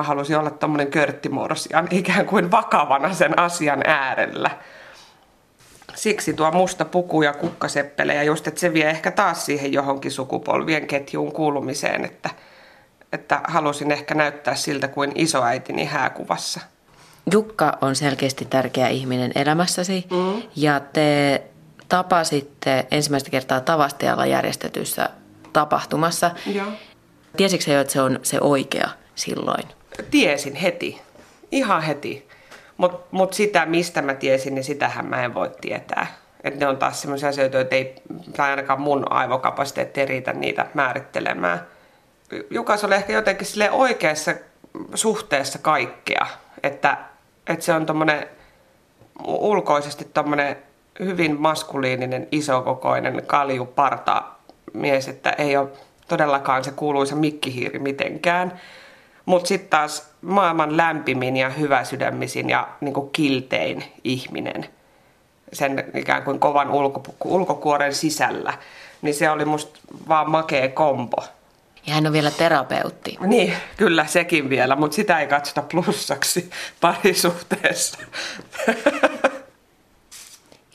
mä 0.00 0.02
halusin 0.02 0.38
olla 0.38 0.50
tommonen 0.50 0.90
körttimorsian 0.90 1.88
ikään 1.90 2.26
kuin 2.26 2.50
vakavana 2.50 3.14
sen 3.14 3.38
asian 3.38 3.82
äärellä. 3.86 4.50
Siksi 5.94 6.34
tuo 6.34 6.50
musta 6.50 6.84
puku 6.84 7.22
ja 7.22 7.32
kukkaseppele 7.32 8.14
ja 8.14 8.22
just, 8.22 8.46
että 8.46 8.60
se 8.60 8.72
vie 8.72 8.90
ehkä 8.90 9.10
taas 9.10 9.46
siihen 9.46 9.72
johonkin 9.72 10.12
sukupolvien 10.12 10.86
ketjuun 10.86 11.32
kuulumiseen, 11.32 12.04
että– 12.04 12.30
että 13.12 13.40
halusin 13.44 13.92
ehkä 13.92 14.14
näyttää 14.14 14.54
siltä 14.54 14.88
kuin 14.88 15.12
isoäitini 15.14 15.84
hääkuvassa. 15.84 16.60
Jukka 17.32 17.78
on 17.80 17.96
selkeästi 17.96 18.44
tärkeä 18.44 18.88
ihminen 18.88 19.32
elämässäsi 19.34 20.06
mm. 20.10 20.42
ja 20.56 20.80
te 20.80 21.42
tapasitte 21.88 22.86
ensimmäistä 22.90 23.30
kertaa 23.30 23.60
Tavastialla 23.60 24.26
järjestetyssä 24.26 25.10
tapahtumassa. 25.52 26.30
Joo. 26.46 26.66
Tiesitkö 27.36 27.72
jo, 27.72 27.80
että 27.80 27.92
se 27.92 28.00
on 28.00 28.20
se 28.22 28.40
oikea 28.40 28.88
silloin? 29.14 29.64
Tiesin 30.10 30.54
heti, 30.54 31.00
ihan 31.50 31.82
heti. 31.82 32.28
Mutta 32.76 33.06
mut 33.10 33.34
sitä, 33.34 33.66
mistä 33.66 34.02
mä 34.02 34.14
tiesin, 34.14 34.54
niin 34.54 34.64
sitähän 34.64 35.06
mä 35.06 35.24
en 35.24 35.34
voi 35.34 35.50
tietää. 35.60 36.06
Että 36.44 36.60
ne 36.60 36.68
on 36.68 36.76
taas 36.76 37.02
sellaisia 37.02 37.28
asioita, 37.28 37.60
että 37.60 37.76
ei, 37.76 37.94
tai 38.36 38.50
ainakaan 38.50 38.80
mun 38.80 39.12
aivokapasiteetti 39.12 40.06
riitä 40.06 40.32
niitä 40.32 40.66
määrittelemään. 40.74 41.66
Jukas 42.50 42.84
oli 42.84 42.94
ehkä 42.94 43.12
jotenkin 43.12 43.46
sille 43.46 43.70
oikeassa 43.70 44.34
suhteessa 44.94 45.58
kaikkea, 45.58 46.26
että, 46.62 46.98
että 47.46 47.64
se 47.64 47.72
on 47.72 47.86
tommonen 47.86 48.28
ulkoisesti 49.26 50.04
tommonen 50.04 50.56
hyvin 51.00 51.40
maskuliininen, 51.40 52.28
isokokoinen, 52.32 53.22
kaljuparta 53.26 54.22
mies, 54.72 55.08
että 55.08 55.30
ei 55.30 55.56
ole 55.56 55.68
todellakaan 56.08 56.64
se 56.64 56.70
kuuluisa 56.70 57.16
mikkihiiri 57.16 57.78
mitenkään. 57.78 58.60
Mutta 59.26 59.48
sitten 59.48 59.70
taas 59.70 60.10
maailman 60.22 60.76
lämpimin 60.76 61.36
ja 61.36 61.48
hyväsydämisin 61.48 62.50
ja 62.50 62.68
niinku 62.80 63.02
kiltein 63.02 63.84
ihminen 64.04 64.66
sen 65.52 65.84
ikään 65.94 66.22
kuin 66.22 66.40
kovan 66.40 66.70
ulko, 66.70 67.02
ulkokuoren 67.24 67.94
sisällä. 67.94 68.58
Niin 69.02 69.14
se 69.14 69.30
oli 69.30 69.44
musta 69.44 69.80
vaan 70.08 70.30
makea 70.30 70.68
kompo. 70.68 71.24
Ja 71.86 71.94
hän 71.94 72.06
on 72.06 72.12
vielä 72.12 72.30
terapeutti. 72.30 73.16
Niin, 73.20 73.52
kyllä 73.76 74.06
sekin 74.06 74.50
vielä, 74.50 74.76
mutta 74.76 74.94
sitä 74.94 75.20
ei 75.20 75.26
katsota 75.26 75.62
plussaksi 75.62 76.50
parisuhteessa. 76.80 77.98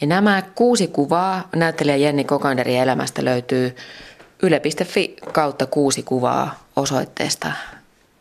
Ja 0.02 0.08
nämä 0.08 0.44
kuusi 0.56 0.88
kuvaa 0.88 1.48
näyttelijä 1.56 1.96
Jenni 1.96 2.24
Kokanderin 2.24 2.80
elämästä 2.80 3.26
löytyy 3.26 3.76
yle.fi 4.44 5.16
kautta 5.32 5.66
kuusi 5.66 6.04
kuvaa 6.04 6.60
osoitteesta. 6.76 7.52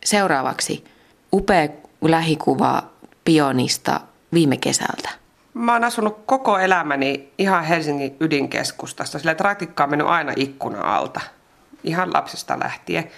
Seuraavaksi 0.04 0.84
upea 1.32 1.68
lähikuva 2.02 2.82
pionista 3.24 4.00
viime 4.32 4.56
kesältä? 4.56 5.10
Mä 5.54 5.72
oon 5.72 5.84
asunut 5.84 6.22
koko 6.26 6.58
elämäni 6.58 7.32
ihan 7.38 7.64
Helsingin 7.64 8.16
ydinkeskustassa. 8.20 9.18
Sillä 9.18 9.34
tratikka 9.34 9.84
on 9.84 9.90
mennyt 9.90 10.06
aina 10.06 10.32
ikkuna 10.36 10.96
alta, 10.96 11.20
ihan 11.84 12.12
lapsesta 12.14 12.58
lähtien. 12.58 13.10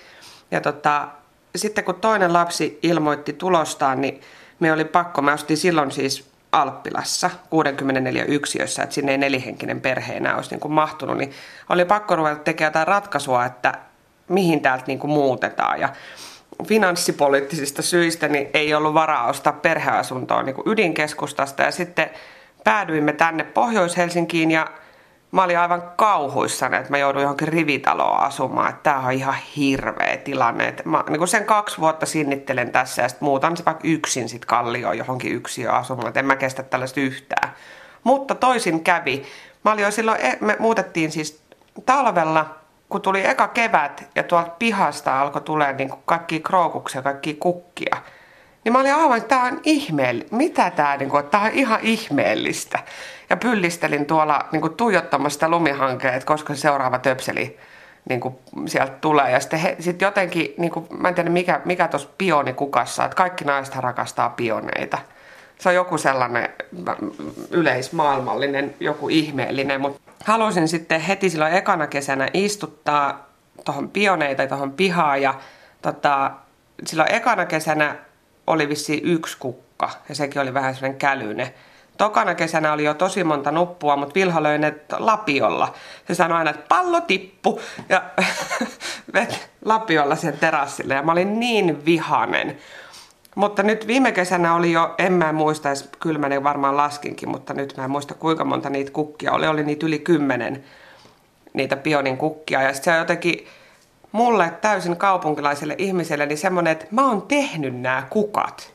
Ja 0.50 0.60
tota, 0.60 1.08
sitten 1.56 1.84
kun 1.84 1.94
toinen 1.94 2.32
lapsi 2.32 2.78
ilmoitti 2.82 3.32
tulostaan, 3.32 4.00
niin 4.00 4.20
me 4.60 4.72
oli 4.72 4.84
pakko, 4.84 5.22
mä 5.22 5.32
ostin 5.32 5.56
silloin 5.56 5.90
siis 5.90 6.32
Alppilassa 6.52 7.30
64 7.50 8.24
yksiössä, 8.24 8.82
että 8.82 8.94
sinne 8.94 9.12
ei 9.12 9.18
nelihenkinen 9.18 9.80
perhe 9.80 10.12
enää 10.12 10.36
olisi 10.36 10.50
niin 10.50 10.60
kuin 10.60 10.72
mahtunut, 10.72 11.18
niin 11.18 11.32
oli 11.68 11.84
pakko 11.84 12.16
ruveta 12.16 12.36
tekemään 12.36 12.70
jotain 12.70 12.88
ratkaisua, 12.88 13.44
että 13.44 13.74
mihin 14.28 14.60
täältä 14.60 14.84
niin 14.86 14.98
kuin 14.98 15.10
muutetaan. 15.10 15.80
Ja 15.80 15.88
finanssipoliittisista 16.66 17.82
syistä 17.82 18.28
niin 18.28 18.50
ei 18.54 18.74
ollut 18.74 18.94
varaa 18.94 19.28
ostaa 19.28 19.52
perheasuntoa 19.52 20.42
niin 20.42 20.54
kuin 20.54 20.68
ydinkeskustasta 20.68 21.62
ja 21.62 21.70
sitten 21.70 22.10
päädyimme 22.64 23.12
tänne 23.12 23.44
Pohjois-Helsinkiin 23.44 24.50
ja 24.50 24.66
mä 25.32 25.44
olin 25.44 25.58
aivan 25.58 25.82
kauhuissani, 25.96 26.76
että 26.76 26.90
mä 26.90 26.98
jouduin 26.98 27.22
johonkin 27.22 27.48
rivitaloon 27.48 28.20
asumaan. 28.20 28.70
Että 28.70 28.82
tää 28.82 28.98
on 28.98 29.12
ihan 29.12 29.34
hirveä 29.56 30.16
tilanne. 30.16 30.68
Että 30.68 30.82
mä 30.88 31.04
niin 31.08 31.28
sen 31.28 31.44
kaksi 31.44 31.78
vuotta 31.78 32.06
sinnittelen 32.06 32.72
tässä 32.72 33.02
ja 33.02 33.08
sitten 33.08 33.26
muutan 33.26 33.56
se 33.56 33.64
vaikka 33.64 33.88
yksin 33.88 34.28
sit 34.28 34.44
kallioon 34.44 34.98
johonkin 34.98 35.32
yksiöön 35.32 35.74
asumaan. 35.74 36.08
Että 36.08 36.20
en 36.20 36.26
mä 36.26 36.36
kestä 36.36 36.62
tällaista 36.62 37.00
yhtään. 37.00 37.52
Mutta 38.04 38.34
toisin 38.34 38.84
kävi. 38.84 39.22
Mä 39.64 39.72
olin 39.72 39.84
jo 39.84 39.90
silloin, 39.90 40.20
e, 40.20 40.38
me 40.40 40.56
muutettiin 40.58 41.12
siis 41.12 41.42
talvella, 41.86 42.61
kun 42.92 43.02
tuli 43.02 43.26
eka 43.26 43.48
kevät 43.48 44.10
ja 44.14 44.22
tuolta 44.22 44.50
pihasta 44.58 45.20
alkoi 45.20 45.42
tulee 45.42 45.72
niin 45.72 45.92
kaikki 46.04 46.40
krookuksia, 46.40 47.02
kaikki 47.02 47.34
kukkia– 47.34 47.96
niin 48.64 48.72
mä 48.72 48.80
olin 48.80 48.94
aivan, 48.94 49.16
että 49.16 49.28
tämä 49.28 49.44
on 49.44 49.60
ihmeellistä. 49.64 50.36
Mitä 50.36 50.70
tämä, 50.70 50.96
niin 50.96 51.08
kuin, 51.08 51.24
tämä 51.24 51.44
on 51.44 51.50
ihan 51.52 51.80
ihmeellistä. 51.82 52.78
Ja 53.30 53.36
pyllistelin 53.36 54.06
tuolla 54.06 54.48
niin 54.52 54.74
tuijottamassa 54.76 55.48
lumihankea, 55.48 56.12
että 56.12 56.26
koska 56.26 56.54
seuraava 56.54 56.98
töpseli 56.98 57.58
niin 58.08 58.20
kuin, 58.20 58.34
sieltä 58.66 58.92
tulee. 59.00 59.30
Ja 59.30 59.40
sitten 59.40 59.58
he, 59.58 59.76
sit 59.80 60.00
jotenkin, 60.00 60.54
niin 60.58 60.72
kuin, 60.72 60.86
mä 60.90 61.08
en 61.08 61.14
tiedä 61.14 61.30
mikä, 61.30 61.60
mikä 61.64 61.88
tuossa 61.88 62.08
pionikukassa, 62.18 63.04
että 63.04 63.16
kaikki 63.16 63.44
naiset 63.44 63.76
rakastaa 63.76 64.30
pioneita. 64.30 64.98
Se 65.58 65.68
on 65.68 65.74
joku 65.74 65.98
sellainen 65.98 66.48
yleismaailmallinen, 67.50 68.74
joku 68.80 69.08
ihmeellinen, 69.08 69.80
mutta 69.80 70.11
halusin 70.24 70.68
sitten 70.68 71.00
heti 71.00 71.30
silloin 71.30 71.54
ekana 71.54 71.86
kesänä 71.86 72.28
istuttaa 72.34 73.28
tuohon 73.64 73.90
pioneita 73.90 74.46
tuohon 74.46 74.72
pihaan 74.72 75.22
ja 75.22 75.34
tota, 75.82 76.30
silloin 76.86 77.14
ekana 77.14 77.46
kesänä 77.46 77.96
oli 78.46 78.68
vissi 78.68 79.00
yksi 79.04 79.36
kukka 79.38 79.90
ja 80.08 80.14
sekin 80.14 80.42
oli 80.42 80.54
vähän 80.54 80.74
sellainen 80.74 80.98
kälyne. 80.98 81.54
Tokana 81.98 82.34
kesänä 82.34 82.72
oli 82.72 82.84
jo 82.84 82.94
tosi 82.94 83.24
monta 83.24 83.50
nuppua, 83.50 83.96
mutta 83.96 84.14
Vilha 84.14 84.42
löi 84.42 84.58
ne 84.58 84.74
lapiolla. 84.98 85.74
Se 86.08 86.14
sanoi 86.14 86.38
aina, 86.38 86.50
että 86.50 86.66
pallo 86.68 87.00
tippu 87.00 87.60
ja 87.88 88.02
lapiolla 89.64 90.16
sen 90.16 90.38
terassille 90.38 90.94
ja 90.94 91.02
mä 91.02 91.12
olin 91.12 91.40
niin 91.40 91.84
vihanen. 91.84 92.58
Mutta 93.34 93.62
nyt 93.62 93.86
viime 93.86 94.12
kesänä 94.12 94.54
oli 94.54 94.72
jo, 94.72 94.94
en 94.98 95.12
mä 95.12 95.32
muista 95.32 95.68
kyllä 96.00 96.18
mä 96.18 96.42
varmaan 96.42 96.76
laskinkin, 96.76 97.28
mutta 97.28 97.54
nyt 97.54 97.74
mä 97.76 97.84
en 97.84 97.90
muista 97.90 98.14
kuinka 98.14 98.44
monta 98.44 98.70
niitä 98.70 98.90
kukkia 98.90 99.32
oli. 99.32 99.46
Oli 99.46 99.64
niitä 99.64 99.86
yli 99.86 99.98
kymmenen, 99.98 100.64
niitä 101.52 101.76
pionin 101.76 102.16
kukkia. 102.16 102.62
Ja 102.62 102.74
sitten 102.74 102.94
se 102.94 102.98
jotenkin, 102.98 103.46
mulle 104.12 104.52
täysin 104.60 104.96
kaupunkilaiselle 104.96 105.74
ihmiselle 105.78 106.26
niin 106.26 106.38
semmoinen, 106.38 106.72
että 106.72 106.86
mä 106.90 107.08
oon 107.08 107.22
tehnyt 107.22 107.80
nämä 107.80 108.06
kukat. 108.10 108.72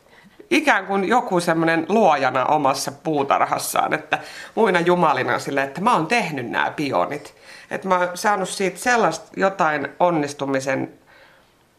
Ikään 0.50 0.86
kuin 0.86 1.08
joku 1.08 1.39
semmoinen 1.39 1.86
luojana 1.89 2.46
omassa 2.46 2.91
puutarhassaan, 2.91 3.93
että 3.93 4.20
muina 4.56 4.80
jumalina 4.80 5.39
sille, 5.39 5.63
että 5.63 5.82
mä 5.82 5.93
oon 5.93 6.08
tehnyt 6.08 6.50
nämä 6.50 6.72
pionit. 6.72 7.36
Että 7.72 7.88
mä 7.88 7.98
oon 7.98 8.10
saanut 8.13 8.50
siitä 8.50 8.80
sellaista 8.80 9.28
jotain 9.38 9.88
onnistumisen 10.00 10.93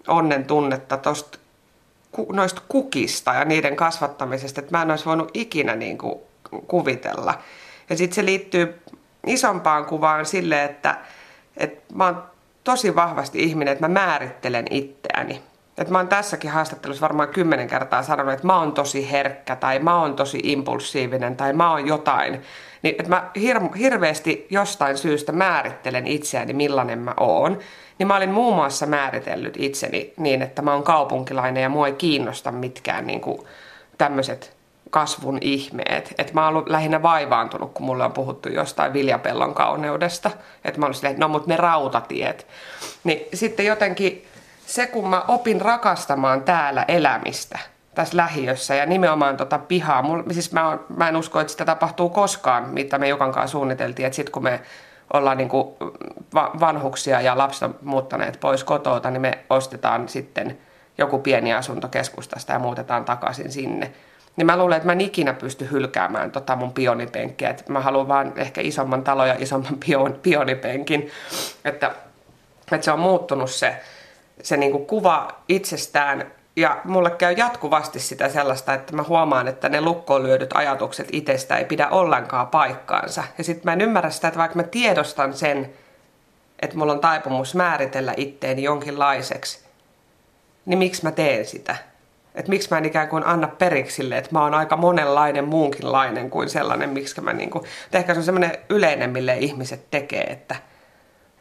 onnen 0.09 0.45
tunnetta 0.45 0.97
tosta, 0.97 1.39
noista 2.33 2.63
kukista 2.69 3.35
ja 3.35 3.45
niiden 3.45 3.77
kasvattamisesta, 3.77 4.61
että 4.61 4.77
mä 4.77 4.83
en 4.83 4.91
olisi 4.91 5.05
voinut 5.05 5.31
ikinä 5.35 5.77
niin 5.77 5.99
kuin 5.99 6.19
kuvitella. 6.67 7.35
Ja 7.91 7.97
sitten 7.97 8.15
se 8.15 8.25
liittyy 8.25 8.81
isompaan 9.27 9.85
kuvaan 9.85 10.27
sille, 10.27 10.65
että, 10.65 10.99
että 11.57 11.95
mä 11.95 12.05
oon 12.05 12.23
tosi 12.65 12.95
vahvasti 12.95 13.43
ihminen, 13.43 13.73
että 13.73 13.89
mä 13.89 13.95
määrittelen 13.95 14.65
itseäni. 14.71 15.43
Että 15.79 15.93
mä 15.93 15.99
oon 15.99 16.09
tässäkin 16.09 16.51
haastattelussa 16.51 17.01
varmaan 17.03 17.29
kymmenen 17.29 17.69
kertaa 17.69 18.03
sanonut, 18.03 18.33
että 18.33 18.47
mä 18.47 18.59
oon 18.59 18.73
tosi 18.73 19.11
herkkä 19.11 19.57
tai 19.57 19.79
mä 19.79 20.01
oon 20.01 20.17
tosi 20.17 20.41
impulsiivinen 20.43 21.37
tai 21.37 21.53
mä 21.53 21.71
oon 21.71 21.87
jotain. 21.87 22.43
Niin, 22.83 22.95
että 22.99 23.09
mä 23.09 23.31
hir- 23.39 23.77
hirveästi 23.77 24.47
jostain 24.51 24.99
syystä 24.99 25.33
määrittelen 25.33 26.07
itseäni, 26.07 26.53
millainen 26.53 26.99
mä 26.99 27.15
oon. 27.21 27.59
Niin 27.99 28.07
mä 28.07 28.17
olin 28.17 28.31
muun 28.31 28.55
muassa 28.55 28.87
määritellyt 28.87 29.55
itseni 29.59 30.13
niin, 30.17 30.43
että 30.43 30.63
mä 30.63 30.73
oon 30.73 30.83
kaupunkilainen 30.83 31.63
ja 31.63 31.69
mua 31.69 31.87
ei 31.87 31.93
kiinnosta 31.93 32.53
mitkään 32.53 33.07
niin 33.07 33.23
tämmöiset 33.99 34.59
kasvun 34.91 35.39
ihmeet. 35.41 36.15
Että 36.19 36.35
mä 36.35 36.49
oon 36.49 36.65
lähinnä 36.67 37.03
vaivaantunut, 37.03 37.73
kun 37.75 37.87
mulle 37.87 38.05
on 38.05 38.13
puhuttu 38.13 38.49
jostain 38.49 38.93
viljapellon 38.93 39.55
kauneudesta. 39.55 40.31
Että 40.65 40.81
mä 40.81 40.87
oon 40.87 40.95
silleen, 40.95 41.21
no 41.21 41.29
mut 41.29 41.47
ne 41.47 41.57
rautatiet. 41.57 42.47
Niin 43.05 43.21
sitten 43.35 43.67
jotenkin 43.67 44.27
se, 44.67 44.87
kun 44.87 45.09
mä 45.09 45.25
opin 45.29 45.61
rakastamaan 45.61 46.43
täällä 46.43 46.85
elämistä, 46.89 47.59
tässä 47.95 48.17
lähiössä 48.17 48.75
ja 48.75 48.87
nimenomaan 48.87 49.37
tota 49.37 49.59
pihaa. 49.59 50.03
Mulla, 50.03 50.25
siis 50.31 50.53
mä, 50.53 50.69
on, 50.69 50.85
mä 50.97 51.09
en 51.09 51.17
usko, 51.17 51.41
että 51.41 51.51
sitä 51.51 51.65
tapahtuu 51.65 52.09
koskaan, 52.11 52.69
mitä 52.69 52.99
me 52.99 53.09
Jokankaan 53.09 53.49
suunniteltiin. 53.49 54.07
Että 54.07 54.17
sitten 54.17 54.33
kun 54.33 54.43
me 54.43 54.61
ollaan 55.13 55.37
niin 55.37 55.49
kuin 55.49 55.77
vanhuksia 56.61 57.21
ja 57.21 57.39
lapset 57.39 57.83
muuttaneet 57.83 58.41
pois 58.41 58.65
kotota, 58.65 59.11
niin 59.11 59.21
me 59.21 59.39
ostetaan 59.51 60.09
sitten 60.09 60.59
joku 60.99 61.19
pieni 61.19 61.55
asunto 61.55 61.89
keskustasta 61.89 62.53
ja 62.53 62.59
muutetaan 62.59 63.05
takaisin 63.05 63.53
sinne 63.53 63.93
niin 64.39 64.47
mä 64.47 64.57
luulen, 64.57 64.77
että 64.77 64.87
mä 64.87 64.93
en 64.93 65.01
ikinä 65.01 65.33
pysty 65.33 65.69
hylkäämään 65.71 66.31
tota 66.31 66.57
mun 66.57 66.73
pionipenkkiä. 66.73 67.51
Että 67.51 67.73
mä 67.73 67.81
haluan 67.81 68.09
vaan 68.09 68.33
ehkä 68.37 68.61
isomman 68.61 69.05
talon 69.05 69.29
ja 69.29 69.37
isomman 69.39 69.77
pion, 69.87 70.19
pionipenkin. 70.23 71.11
Että, 71.65 71.95
että 72.73 72.85
se 72.85 72.93
on 72.93 73.01
muuttunut 73.01 73.51
se, 73.51 73.77
se 74.43 74.57
niin 74.57 74.73
kuin 74.73 74.87
kuva 74.87 75.29
itsestään. 75.49 76.33
Ja 76.59 76.81
mulle 76.85 77.11
käy 77.11 77.33
jatkuvasti 77.33 78.01
sitä 78.01 78.29
sellaista, 78.29 78.75
että 78.75 78.97
mä 78.97 79.03
huomaan, 79.03 79.49
että 79.49 79.69
ne 79.69 79.81
lukkoon 79.81 80.23
lyödyt 80.23 80.51
ajatukset 80.55 81.09
itsestä 81.13 81.57
ei 81.57 81.65
pidä 81.65 81.89
ollenkaan 81.89 82.47
paikkaansa. 82.47 83.25
Ja 83.39 83.45
sitten 83.45 83.63
mä 83.65 83.73
en 83.73 83.81
ymmärrä 83.81 84.11
sitä, 84.11 84.29
että 84.29 84.39
vaikka 84.39 84.57
mä 84.57 84.63
tiedostan 84.63 85.35
sen, 85.35 85.73
että 86.63 86.77
mulla 86.77 86.93
on 86.93 87.01
taipumus 87.01 87.55
määritellä 87.55 88.15
itteeni 88.17 88.63
jonkinlaiseksi, 88.63 89.65
niin 90.67 90.79
miksi 90.79 91.05
mä 91.05 91.11
teen 91.11 91.47
sitä? 91.47 91.77
että 92.35 92.51
miksi 92.51 92.69
mä 92.71 92.79
en 92.79 92.85
ikään 92.85 93.09
kuin 93.09 93.27
anna 93.27 93.49
periksi 93.49 93.97
sille, 93.97 94.19
että 94.19 94.31
mä 94.33 94.43
oon 94.43 94.55
aika 94.55 94.77
monenlainen 94.77 95.45
muunkinlainen 95.45 96.31
kuin 96.31 96.49
sellainen, 96.51 96.91
miksi 96.91 97.21
mä 97.21 97.33
niin 97.33 97.51
kuin, 97.51 97.65
ehkä 97.93 98.15
se 98.15 98.19
on 98.19 98.25
semmoinen 98.25 98.53
yleinen, 98.69 99.11
mille 99.11 99.37
ihmiset 99.39 99.91
tekee, 99.91 100.23
että 100.23 100.57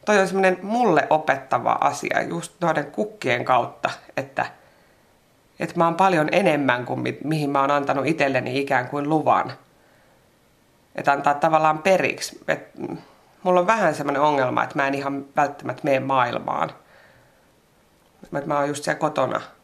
toi 0.06 0.20
on 0.20 0.28
semmoinen 0.28 0.60
mulle 0.62 1.08
opettava 1.10 1.78
asia 1.82 2.22
just 2.22 2.54
noiden 2.62 2.92
kukkien 2.92 3.46
kautta, 3.46 3.90
että, 4.18 4.46
että 5.60 5.78
mä 5.78 5.86
oon 5.86 5.96
paljon 5.96 6.30
enemmän 6.32 6.86
kuin 6.86 7.00
mi- 7.00 7.18
mihin 7.24 7.50
mä 7.50 7.62
oon 7.62 7.72
antanut 7.72 8.08
itselleni 8.08 8.60
ikään 8.60 8.88
kuin 8.88 9.10
luvan. 9.10 9.54
Että 10.96 11.12
antaa 11.12 11.34
tavallaan 11.34 11.80
periksi. 11.80 12.40
Et, 12.48 12.70
mulla 13.44 13.60
on 13.60 13.68
vähän 13.68 13.96
semmoinen 13.96 14.22
ongelma, 14.22 14.64
että 14.64 14.76
mä 14.76 14.88
en 14.88 14.96
ihan 14.96 15.26
välttämättä 15.36 15.82
mene 15.84 16.00
maailmaan. 16.00 16.72
Että 18.24 18.48
mä 18.48 18.60
oon 18.60 18.68
just 18.68 18.84
siellä 18.84 19.00
kotona– 19.00 19.42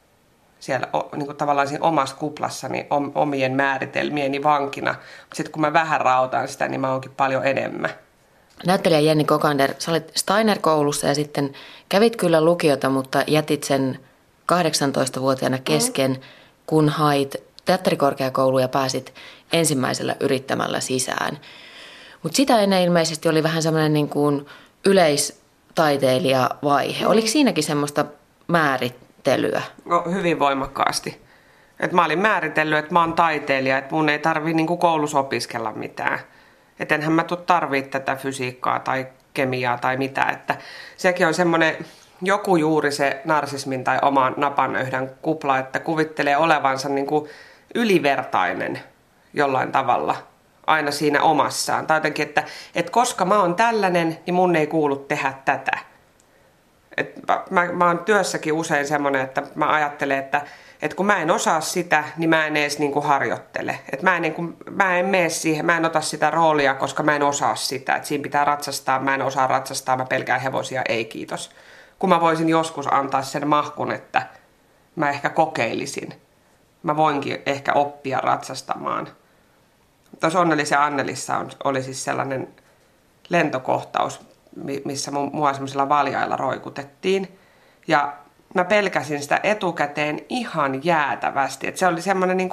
siellä 0.63 0.87
niin 1.15 1.25
kuin 1.25 1.37
tavallaan 1.37 1.67
siinä 1.67 1.83
omassa 1.83 2.15
kuplassani 2.15 2.87
omien 3.15 3.55
määritelmieni 3.55 4.43
vankina. 4.43 4.95
Sitten 5.33 5.51
kun 5.51 5.61
mä 5.61 5.73
vähän 5.73 6.01
rautaan 6.01 6.47
sitä, 6.47 6.67
niin 6.67 6.81
mä 6.81 6.91
oonkin 6.91 7.11
paljon 7.17 7.45
enemmän. 7.47 7.89
Näyttelijä 8.65 8.99
Jenni 8.99 9.25
Kokander, 9.25 9.73
sä 9.79 9.91
olit 9.91 10.11
Steiner-koulussa 10.15 11.07
ja 11.07 11.15
sitten 11.15 11.53
kävit 11.89 12.15
kyllä 12.15 12.41
lukiota, 12.41 12.89
mutta 12.89 13.23
jätit 13.27 13.63
sen 13.63 13.99
18-vuotiaana 14.51 15.57
mm. 15.57 15.63
kesken, 15.63 16.11
mm. 16.11 16.17
kun 16.67 16.89
hait 16.89 17.35
teatterikorkeakouluun 17.65 18.61
ja 18.61 18.67
pääsit 18.67 19.13
ensimmäisellä 19.53 20.15
yrittämällä 20.19 20.79
sisään. 20.79 21.39
Mutta 22.23 22.35
sitä 22.35 22.61
ennen 22.61 22.81
ilmeisesti 22.81 23.29
oli 23.29 23.43
vähän 23.43 23.63
semmoinen 23.63 23.93
niin 23.93 24.09
kuin 24.09 24.45
yleistaiteilijavaihe. 24.85 27.05
Mm. 27.05 27.11
Oliko 27.11 27.27
siinäkin 27.27 27.63
semmoista 27.63 28.05
määrit, 28.47 29.03
määrittelyä? 29.27 29.61
No, 29.85 30.03
hyvin 30.11 30.39
voimakkaasti. 30.39 31.21
Et 31.79 31.91
mä 31.91 32.05
olin 32.05 32.19
määritellyt, 32.19 32.79
että 32.79 32.93
mä 32.93 32.99
oon 32.99 33.13
taiteilija, 33.13 33.77
että 33.77 33.95
mun 33.95 34.09
ei 34.09 34.19
tarvi 34.19 34.53
niinku 34.53 34.77
koulussa 34.77 35.19
opiskella 35.19 35.71
mitään. 35.71 36.19
Että 36.79 36.95
enhän 36.95 37.13
mä 37.13 37.23
tuu 37.23 37.37
tarvii 37.37 37.81
tätä 37.81 38.15
fysiikkaa 38.15 38.79
tai 38.79 39.07
kemiaa 39.33 39.77
tai 39.77 39.97
mitä. 39.97 40.23
Että 40.23 40.57
sekin 40.97 41.27
on 41.27 41.33
semmoinen 41.33 41.77
joku 42.23 42.55
juuri 42.55 42.91
se 42.91 43.21
narsismin 43.25 43.83
tai 43.83 43.99
oman 44.01 44.33
napan 44.37 44.75
yhden 44.75 45.11
kupla, 45.21 45.57
että 45.57 45.79
kuvittelee 45.79 46.37
olevansa 46.37 46.89
niinku 46.89 47.27
ylivertainen 47.75 48.79
jollain 49.33 49.71
tavalla 49.71 50.15
aina 50.67 50.91
siinä 50.91 51.21
omassaan. 51.21 51.87
Tai 51.87 51.97
jotenkin, 51.97 52.27
että, 52.27 52.43
että 52.75 52.91
koska 52.91 53.25
mä 53.25 53.39
oon 53.39 53.55
tällainen, 53.55 54.19
niin 54.25 54.33
mun 54.33 54.55
ei 54.55 54.67
kuulu 54.67 54.95
tehdä 54.95 55.33
tätä. 55.45 55.77
Et 56.97 57.27
mä, 57.27 57.43
mä, 57.49 57.71
mä 57.71 57.87
oon 57.87 57.99
työssäkin 57.99 58.53
usein 58.53 58.87
semmoinen, 58.87 59.21
että 59.21 59.43
mä 59.55 59.73
ajattelen, 59.73 60.19
että, 60.19 60.41
että 60.81 60.97
kun 60.97 61.05
mä 61.05 61.21
en 61.21 61.31
osaa 61.31 61.61
sitä, 61.61 62.03
niin 62.17 62.29
mä 62.29 62.47
en 62.47 62.57
edes 62.57 62.79
niin 62.79 62.91
kuin 62.91 63.05
harjoittele. 63.05 63.79
Et 63.91 64.01
mä, 64.01 64.15
en, 64.15 64.21
niin 64.21 64.33
kuin, 64.33 64.57
mä 64.71 64.97
en 64.97 65.05
mene 65.05 65.29
siihen, 65.29 65.65
mä 65.65 65.77
en 65.77 65.85
ota 65.85 66.01
sitä 66.01 66.29
roolia, 66.29 66.73
koska 66.73 67.03
mä 67.03 67.15
en 67.15 67.23
osaa 67.23 67.55
sitä. 67.55 67.95
Et 67.95 68.05
siinä 68.05 68.21
pitää 68.21 68.45
ratsastaa, 68.45 68.99
mä 68.99 69.15
en 69.15 69.21
osaa 69.21 69.47
ratsastaa, 69.47 69.97
mä 69.97 70.05
pelkään 70.05 70.41
hevosia, 70.41 70.81
ei 70.89 71.05
kiitos. 71.05 71.51
Kun 72.03 72.09
mä 72.09 72.21
voisin 72.21 72.49
joskus 72.49 72.93
antaa 72.93 73.21
sen 73.21 73.47
mahkun, 73.47 73.91
että 73.91 74.27
mä 74.95 75.09
ehkä 75.09 75.29
kokeilisin. 75.29 76.13
Mä 76.83 76.95
voinkin 76.97 77.41
ehkä 77.45 77.73
oppia 77.73 78.19
ratsastamaan. 78.19 79.07
Tuossa 80.19 80.39
Onnellisen 80.39 80.79
Annelissa 80.79 81.37
on, 81.37 81.49
oli 81.63 81.83
siis 81.83 82.03
sellainen 82.03 82.47
lentokohtaus, 83.29 84.21
missä 84.85 85.11
mua 85.11 85.53
semmoisilla 85.53 85.89
valjailla 85.89 86.37
roikutettiin. 86.37 87.37
Ja 87.87 88.13
mä 88.55 88.63
pelkäsin 88.63 89.21
sitä 89.21 89.39
etukäteen 89.43 90.19
ihan 90.29 90.85
jäätävästi. 90.85 91.67
Et 91.67 91.77
se 91.77 91.87
oli 91.87 92.01
semmoinen 92.01 92.37
niin 92.37 92.49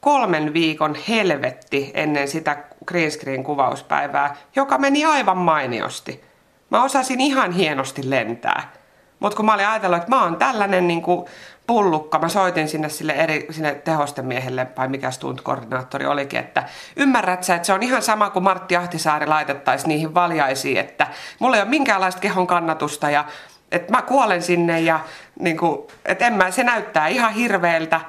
kolmen 0.00 0.52
viikon 0.52 0.96
helvetti 1.08 1.90
ennen 1.94 2.28
sitä 2.28 2.64
green 2.86 3.10
screen 3.10 3.44
kuvauspäivää, 3.44 4.36
joka 4.56 4.78
meni 4.78 5.04
aivan 5.04 5.38
mainiosti. 5.38 6.31
Mä 6.72 6.82
osasin 6.82 7.20
ihan 7.20 7.52
hienosti 7.52 8.10
lentää. 8.10 8.72
Mutta 9.20 9.36
kun 9.36 9.46
mä 9.46 9.54
olin 9.54 9.68
ajatellut, 9.68 9.98
että 9.98 10.10
mä 10.10 10.22
oon 10.22 10.36
tällainen 10.36 10.88
niin 10.88 11.02
kuin 11.02 11.26
pullukka, 11.66 12.18
mä 12.18 12.28
soitin 12.28 12.68
sinne 12.68 12.88
sille, 12.88 13.12
eri, 13.12 13.46
sinne 13.50 13.74
tehostemiehelle, 13.74 14.66
vai 14.76 14.88
mikä 14.88 15.10
stunt-koordinaattori 15.10 16.06
olikin, 16.06 16.38
että 16.40 16.64
ymmärrät 16.96 17.44
sä, 17.44 17.54
että 17.54 17.66
se 17.66 17.72
on 17.72 17.82
ihan 17.82 18.02
sama 18.02 18.30
kuin 18.30 18.42
Martti 18.42 18.76
Ahtisaari 18.76 19.26
laitettaisiin 19.26 19.88
niihin 19.88 20.14
valjaisiin, 20.14 20.76
että 20.76 21.06
mulla 21.38 21.56
ei 21.56 21.62
ole 21.62 21.70
minkäänlaista 21.70 22.20
kehon 22.20 22.46
kannatusta 22.46 23.10
ja 23.10 23.24
että 23.72 23.92
mä 23.92 24.02
kuolen 24.02 24.42
sinne 24.42 24.80
ja 24.80 25.00
niin 25.40 25.56
kuin, 25.56 25.86
että 26.04 26.26
en 26.26 26.34
mä, 26.34 26.50
se 26.50 26.64
näyttää 26.64 27.08
ihan 27.08 27.32
hirveältä. 27.32 28.00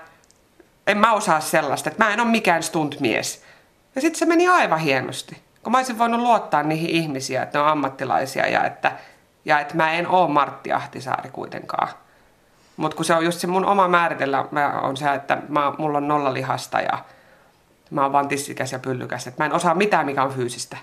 En 0.88 0.98
mä 0.98 1.14
osaa 1.14 1.40
sellaista, 1.40 1.90
että 1.90 2.04
mä 2.04 2.14
en 2.14 2.20
ole 2.20 2.30
mikään 2.30 2.64
stuntmies. 2.64 3.44
Ja 3.96 4.02
sitten 4.02 4.20
se 4.20 4.26
meni 4.26 4.48
aivan 4.48 4.80
hienosti. 4.80 5.43
Kun 5.64 5.72
mä 5.72 5.78
olisin 5.78 5.98
voinut 5.98 6.22
luottaa 6.22 6.64
niihin 6.64 6.90
ihmisiä, 6.90 7.44
että 7.44 7.58
ne 7.58 7.64
on 7.64 7.70
ammattilaisia 7.70 8.48
ja 8.48 8.66
että, 8.66 8.92
ja 9.46 9.60
että 9.60 9.76
mä 9.76 9.92
en 9.92 10.08
ole 10.08 10.30
Martti 10.30 10.72
Ahtisaari 10.72 11.30
kuitenkaan. 11.30 11.90
Mutta 12.78 12.96
kun 12.96 13.06
se 13.06 13.14
on 13.14 13.26
just 13.26 13.40
se 13.40 13.48
mun 13.48 13.66
oma 13.66 13.88
määritellä 13.88 14.46
on 14.82 14.98
se, 14.98 15.14
että 15.14 15.38
mä, 15.50 15.74
mulla 15.78 15.98
on 15.98 16.08
nolla 16.08 16.34
lihasta 16.34 16.82
ja 16.82 16.98
mä 17.92 18.04
oon 18.04 18.12
vaan 18.12 18.28
tissikäs 18.28 18.72
ja 18.72 18.80
pyllykäs. 18.80 19.28
Että 19.28 19.44
mä 19.44 19.46
en 19.46 19.54
osaa 19.54 19.76
mitään, 19.76 20.06
mikä 20.06 20.24
on 20.24 20.34
fyysistä. 20.34 20.78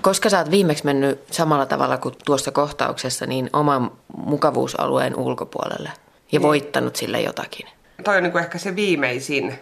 Koska 0.00 0.30
sä 0.30 0.38
oot 0.38 0.50
viimeksi 0.50 0.84
mennyt 0.84 1.24
samalla 1.30 1.66
tavalla 1.66 1.98
kuin 1.98 2.14
tuossa 2.24 2.50
kohtauksessa, 2.50 3.26
niin 3.26 3.50
oman 3.52 3.90
mukavuusalueen 4.16 5.16
ulkopuolelle 5.16 5.88
ja 5.88 6.38
niin. 6.38 6.42
voittanut 6.42 6.96
sille 6.96 7.20
jotakin. 7.20 7.68
Toi 8.04 8.16
on 8.16 8.22
niin 8.22 8.32
kuin 8.32 8.44
ehkä 8.44 8.58
se 8.58 8.76
viimeisin, 8.76 9.58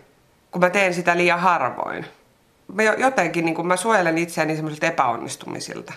kun 0.50 0.60
mä 0.60 0.70
teen 0.70 0.94
sitä 0.94 1.16
liian 1.16 1.40
harvoin. 1.40 2.06
Mä 2.72 2.82
jotenkin 2.82 3.44
niin 3.44 3.66
mä 3.66 3.76
suojelen 3.76 4.18
itseäni 4.18 4.56
semmoisilta 4.56 4.86
epäonnistumisilta. 4.86 5.92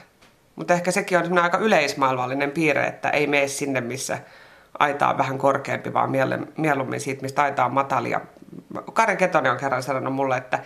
Mutta 0.55 0.73
ehkä 0.73 0.91
sekin 0.91 1.17
on 1.17 1.37
aika 1.37 1.57
yleismaailmallinen 1.57 2.51
piirre, 2.51 2.87
että 2.87 3.09
ei 3.09 3.27
mene 3.27 3.47
sinne, 3.47 3.81
missä 3.81 4.19
aita 4.79 5.07
on 5.07 5.17
vähän 5.17 5.37
korkeampi, 5.37 5.93
vaan 5.93 6.11
mieluummin 6.57 6.99
siitä, 6.99 7.21
mistä 7.21 7.41
aita 7.41 7.65
on 7.65 7.73
matalia. 7.73 8.21
Karen 8.93 9.17
Ketonen 9.17 9.51
on 9.51 9.57
kerran 9.57 9.83
sanonut 9.83 10.13
mulle, 10.13 10.37
että 10.37 10.59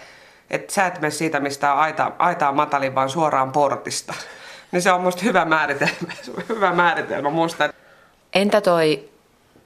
että 0.49 0.73
sä 0.73 0.87
et 0.87 1.01
mene 1.01 1.11
siitä, 1.11 1.39
mistä 1.39 1.73
on 1.73 1.79
aita, 1.79 2.11
aita 2.19 2.49
on 2.49 2.55
matalin, 2.55 2.95
vaan 2.95 3.09
suoraan 3.09 3.51
portista. 3.51 4.13
Niin 4.71 4.81
se 4.81 4.91
on 4.91 5.01
musta 5.01 5.21
hyvä 5.23 5.45
määritelmä, 5.45 6.13
hyvä 6.49 6.73
määritelmä 6.73 7.29
musta. 7.29 7.69
Entä 8.33 8.61
toi 8.61 9.09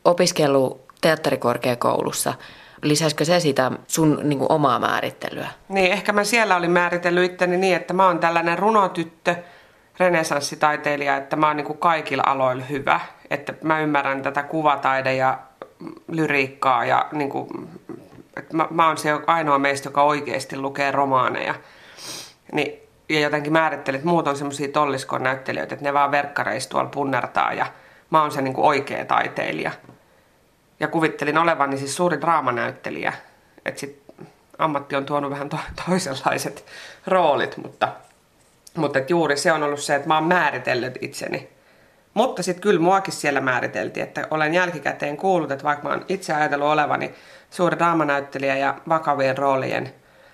opiskelu 0.06 0.82
teatterikorkeakoulussa? 1.02 2.34
Lisäisikö 2.82 3.26
se 3.26 3.40
sitä 3.40 3.72
sun 3.88 4.20
niin 4.24 4.40
kuin, 4.40 4.52
omaa 4.52 4.80
määrittelyä? 4.80 5.48
Niin, 5.70 5.92
ehkä 5.92 6.14
mä 6.14 6.24
siellä 6.24 6.56
olin 6.56 6.72
määritellyt 6.72 7.32
itteni 7.32 7.58
niin, 7.58 7.76
että 7.76 7.94
mä 7.94 8.08
oon 8.08 8.20
tällainen 8.20 8.60
runotyttö, 8.60 9.36
renesanssitaiteilija, 10.00 11.18
että 11.18 11.36
mä 11.36 11.48
oon 11.48 11.58
niin 11.58 11.68
kuin 11.68 11.80
kaikilla 11.80 12.24
aloilla 12.26 12.64
hyvä. 12.64 13.00
Että 13.30 13.54
mä 13.64 13.80
ymmärrän 13.80 14.22
tätä 14.22 14.44
kuvataide 14.44 15.16
ja 15.16 15.40
lyriikkaa 16.08 16.86
ja 16.86 17.06
niin 17.12 17.30
kuin 17.30 17.70
että 18.40 18.58
mä, 18.58 18.68
mä 18.70 18.88
oon 18.88 18.98
se 18.98 19.10
ainoa 19.28 19.60
meistä, 19.60 19.88
joka 19.88 20.04
oikeasti 20.04 20.58
lukee 20.58 20.92
romaaneja. 20.92 21.56
Niin, 22.52 22.80
ja 23.10 23.20
jotenkin 23.20 23.54
määrittelin, 23.54 23.98
että 23.98 24.10
muut 24.10 24.28
on 24.28 24.38
semmoisia 24.38 24.68
tolliskon 24.68 25.24
näyttelijöitä, 25.24 25.76
että 25.76 25.86
ne 25.86 25.94
vaan 25.94 26.12
verkkareissa 26.12 26.70
tuolla 26.70 26.90
punnertaa 26.90 27.54
ja 27.54 27.66
mä 28.10 28.22
oon 28.22 28.32
se 28.32 28.42
niin 28.42 28.54
kuin 28.54 28.66
oikea 28.66 29.06
taiteilija. 29.06 29.72
Ja 30.80 30.88
kuvittelin 30.88 31.38
olevani 31.38 31.78
siis 31.78 31.96
suuri 31.96 32.22
draamanäyttelijä. 32.22 33.14
Että 33.66 33.80
sit 33.80 34.04
ammatti 34.58 34.96
on 34.96 35.06
tuonut 35.06 35.32
vähän 35.32 35.50
to- 35.50 35.60
toisenlaiset 35.86 36.66
roolit, 37.08 37.58
mutta, 37.58 37.88
mutta 38.76 39.00
et 39.00 39.10
juuri 39.10 39.38
se 39.38 39.52
on 39.52 39.64
ollut 39.64 39.80
se, 39.80 39.96
että 39.96 40.08
mä 40.08 40.16
oon 40.16 40.28
määritellyt 40.28 40.98
itseni. 41.02 41.50
Mutta 42.14 42.44
sitten 42.44 42.62
kyllä 42.62 42.80
muakin 42.80 43.14
siellä 43.14 43.42
määriteltiin, 43.42 44.04
että 44.04 44.28
olen 44.32 44.54
jälkikäteen 44.54 45.18
kuullut, 45.18 45.52
että 45.52 45.64
vaikka 45.64 45.88
mä 45.88 45.94
oon 45.94 46.06
itse 46.10 46.34
ajatellut 46.34 46.68
olevani 46.68 47.14
suuri 47.50 47.78
draamanäyttelijä 47.78 48.58
ja 48.58 48.76
vakavien 48.90 49.38
roolien 49.38 49.94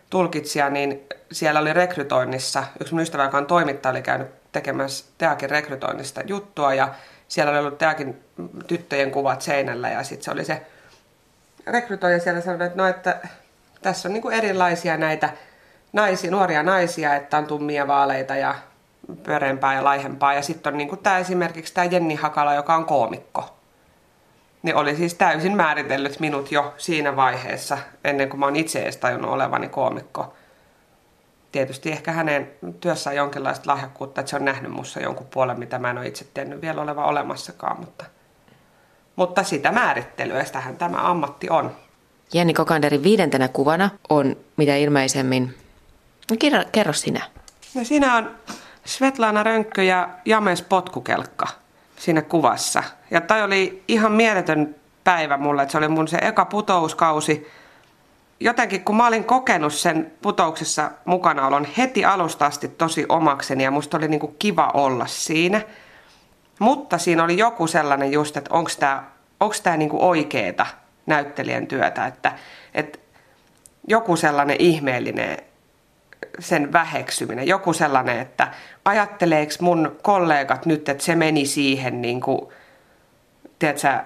tulkitsija, 0.10 0.70
niin 0.70 1.02
siellä 1.32 1.60
oli 1.60 1.74
rekrytoinnissa, 1.74 2.64
yksi 2.82 2.94
mun 2.94 3.04
ystävä, 3.04 3.24
joka 3.24 3.38
on 3.38 3.46
toimittaja, 3.46 3.92
oli 3.92 4.02
käynyt 4.02 4.28
tekemässä 4.56 5.06
Teakin 5.18 5.50
rekrytoinnista 5.50 6.22
juttua 6.22 6.74
ja 6.74 6.94
siellä 7.28 7.52
oli 7.52 7.60
ollut 7.60 7.78
Teakin 7.78 8.24
tyttöjen 8.68 9.12
kuvat 9.12 9.42
seinällä 9.42 9.90
ja 9.90 10.04
sitten 10.04 10.26
se 10.26 10.32
oli 10.32 10.46
se 10.46 10.62
rekrytoija 11.68 12.20
siellä 12.20 12.42
sanoi, 12.42 12.68
että 12.68 12.78
no, 12.78 12.88
että 12.88 13.20
tässä 13.82 14.10
on 14.10 14.14
niin 14.14 14.22
kuin 14.22 14.36
erilaisia 14.36 14.98
näitä 14.98 15.30
naisia, 15.94 16.32
nuoria 16.32 16.64
naisia, 16.64 17.16
että 17.16 17.38
on 17.38 17.46
tummia 17.46 17.88
vaaleita 17.88 18.36
ja 18.36 18.56
pyöreämpää 19.24 19.74
ja 19.74 19.84
laihempaa. 19.84 20.34
Ja 20.34 20.42
sitten 20.42 20.74
on 20.74 20.78
niin 20.78 20.90
kuin 20.90 21.04
tämä 21.04 21.18
esimerkiksi 21.18 21.74
tämä 21.74 21.86
Jenni 21.86 22.16
Hakala, 22.16 22.54
joka 22.54 22.76
on 22.76 22.86
koomikko 22.86 23.56
niin 24.66 24.76
oli 24.76 24.96
siis 24.96 25.14
täysin 25.14 25.56
määritellyt 25.56 26.20
minut 26.20 26.52
jo 26.52 26.74
siinä 26.78 27.16
vaiheessa, 27.16 27.78
ennen 28.04 28.30
kuin 28.30 28.40
mä 28.40 28.46
oon 28.46 28.56
itse 28.56 28.82
edes 28.82 28.98
tajunnut 28.98 29.32
olevani 29.32 29.70
koomikko. 29.70 30.34
Tietysti 31.56 31.92
ehkä 31.92 32.12
hänen 32.12 32.52
työssään 32.80 33.16
jonkinlaista 33.16 33.72
lahjakkuutta, 33.72 34.22
että 34.22 34.30
se 34.30 34.36
on 34.36 34.46
nähnyt 34.46 34.72
mussa 34.72 35.00
jonkun 35.00 35.28
puolen, 35.34 35.60
mitä 35.60 35.80
mä 35.80 35.90
en 35.90 35.98
ole 35.98 36.08
itse 36.08 36.26
tehnyt 36.34 36.62
vielä 36.62 36.82
oleva 36.82 37.06
olemassakaan, 37.06 37.80
mutta, 37.80 38.06
mutta 39.16 39.44
sitä 39.44 39.72
määrittelyä, 39.72 40.44
sitähän 40.44 40.78
tämä 40.78 41.10
ammatti 41.10 41.50
on. 41.50 41.72
Jenni 42.34 42.54
Kokanderin 42.54 43.04
viidentenä 43.04 43.48
kuvana 43.48 43.90
on 44.10 44.36
mitä 44.58 44.76
ilmeisemmin, 44.76 45.56
no 46.32 46.38
kerro, 46.40 46.64
kerro 46.72 46.94
sinä. 46.94 47.22
No 47.76 47.84
siinä 47.84 48.16
on 48.16 48.32
Svetlana 48.86 49.44
Rönkkö 49.44 49.84
ja 49.84 50.10
James 50.26 50.62
Potkukelkka– 50.62 51.48
siinä 51.98 52.22
kuvassa. 52.22 52.84
Ja 53.12 53.22
toi 53.22 53.44
oli 53.44 53.84
ihan 53.88 54.12
mieletön 54.12 54.76
päivä 55.04 55.38
mulle, 55.38 55.62
että 55.62 55.72
se 55.72 55.78
oli 55.78 55.88
mun 55.88 56.08
se 56.08 56.18
eka 56.18 56.46
putouskausi. 56.46 57.48
Jotenkin 58.40 58.84
kun 58.84 58.96
mä 58.96 59.08
olin 59.08 59.24
kokenut 59.24 59.74
sen 59.74 60.12
putouksessa 60.22 60.92
mukanaolon 61.06 61.68
heti 61.78 62.06
alusta 62.06 62.46
asti 62.46 62.68
tosi 62.68 63.06
omakseni 63.10 63.64
ja 63.64 63.72
musta 63.72 63.98
oli 63.98 64.08
niinku 64.08 64.36
kiva 64.40 64.72
olla 64.74 65.06
siinä. 65.06 65.62
Mutta 66.60 66.98
siinä 66.98 67.24
oli 67.24 67.38
joku 67.38 67.68
sellainen 67.68 68.12
just, 68.12 68.38
että 68.38 68.54
onko 68.54 68.72
tämä 68.80 69.04
onks 69.40 69.62
tää 69.62 69.78
niinku 69.78 70.08
oikeeta 70.08 70.66
näyttelijän 71.06 71.68
työtä, 71.68 72.08
että, 72.08 72.32
että 72.74 73.00
joku 73.88 74.16
sellainen 74.16 74.58
ihmeellinen 74.60 75.38
sen 76.40 76.74
väheksyminen. 76.74 77.48
Joku 77.48 77.74
sellainen, 77.74 78.20
että 78.20 78.48
ajatteleeko 78.86 79.54
mun 79.60 79.98
kollegat 80.02 80.66
nyt, 80.66 80.90
että 80.90 81.04
se 81.04 81.16
meni 81.16 81.46
siihen 81.46 82.02
niin 82.02 82.22
kuin, 82.22 82.42
tiedätkö, 83.60 84.00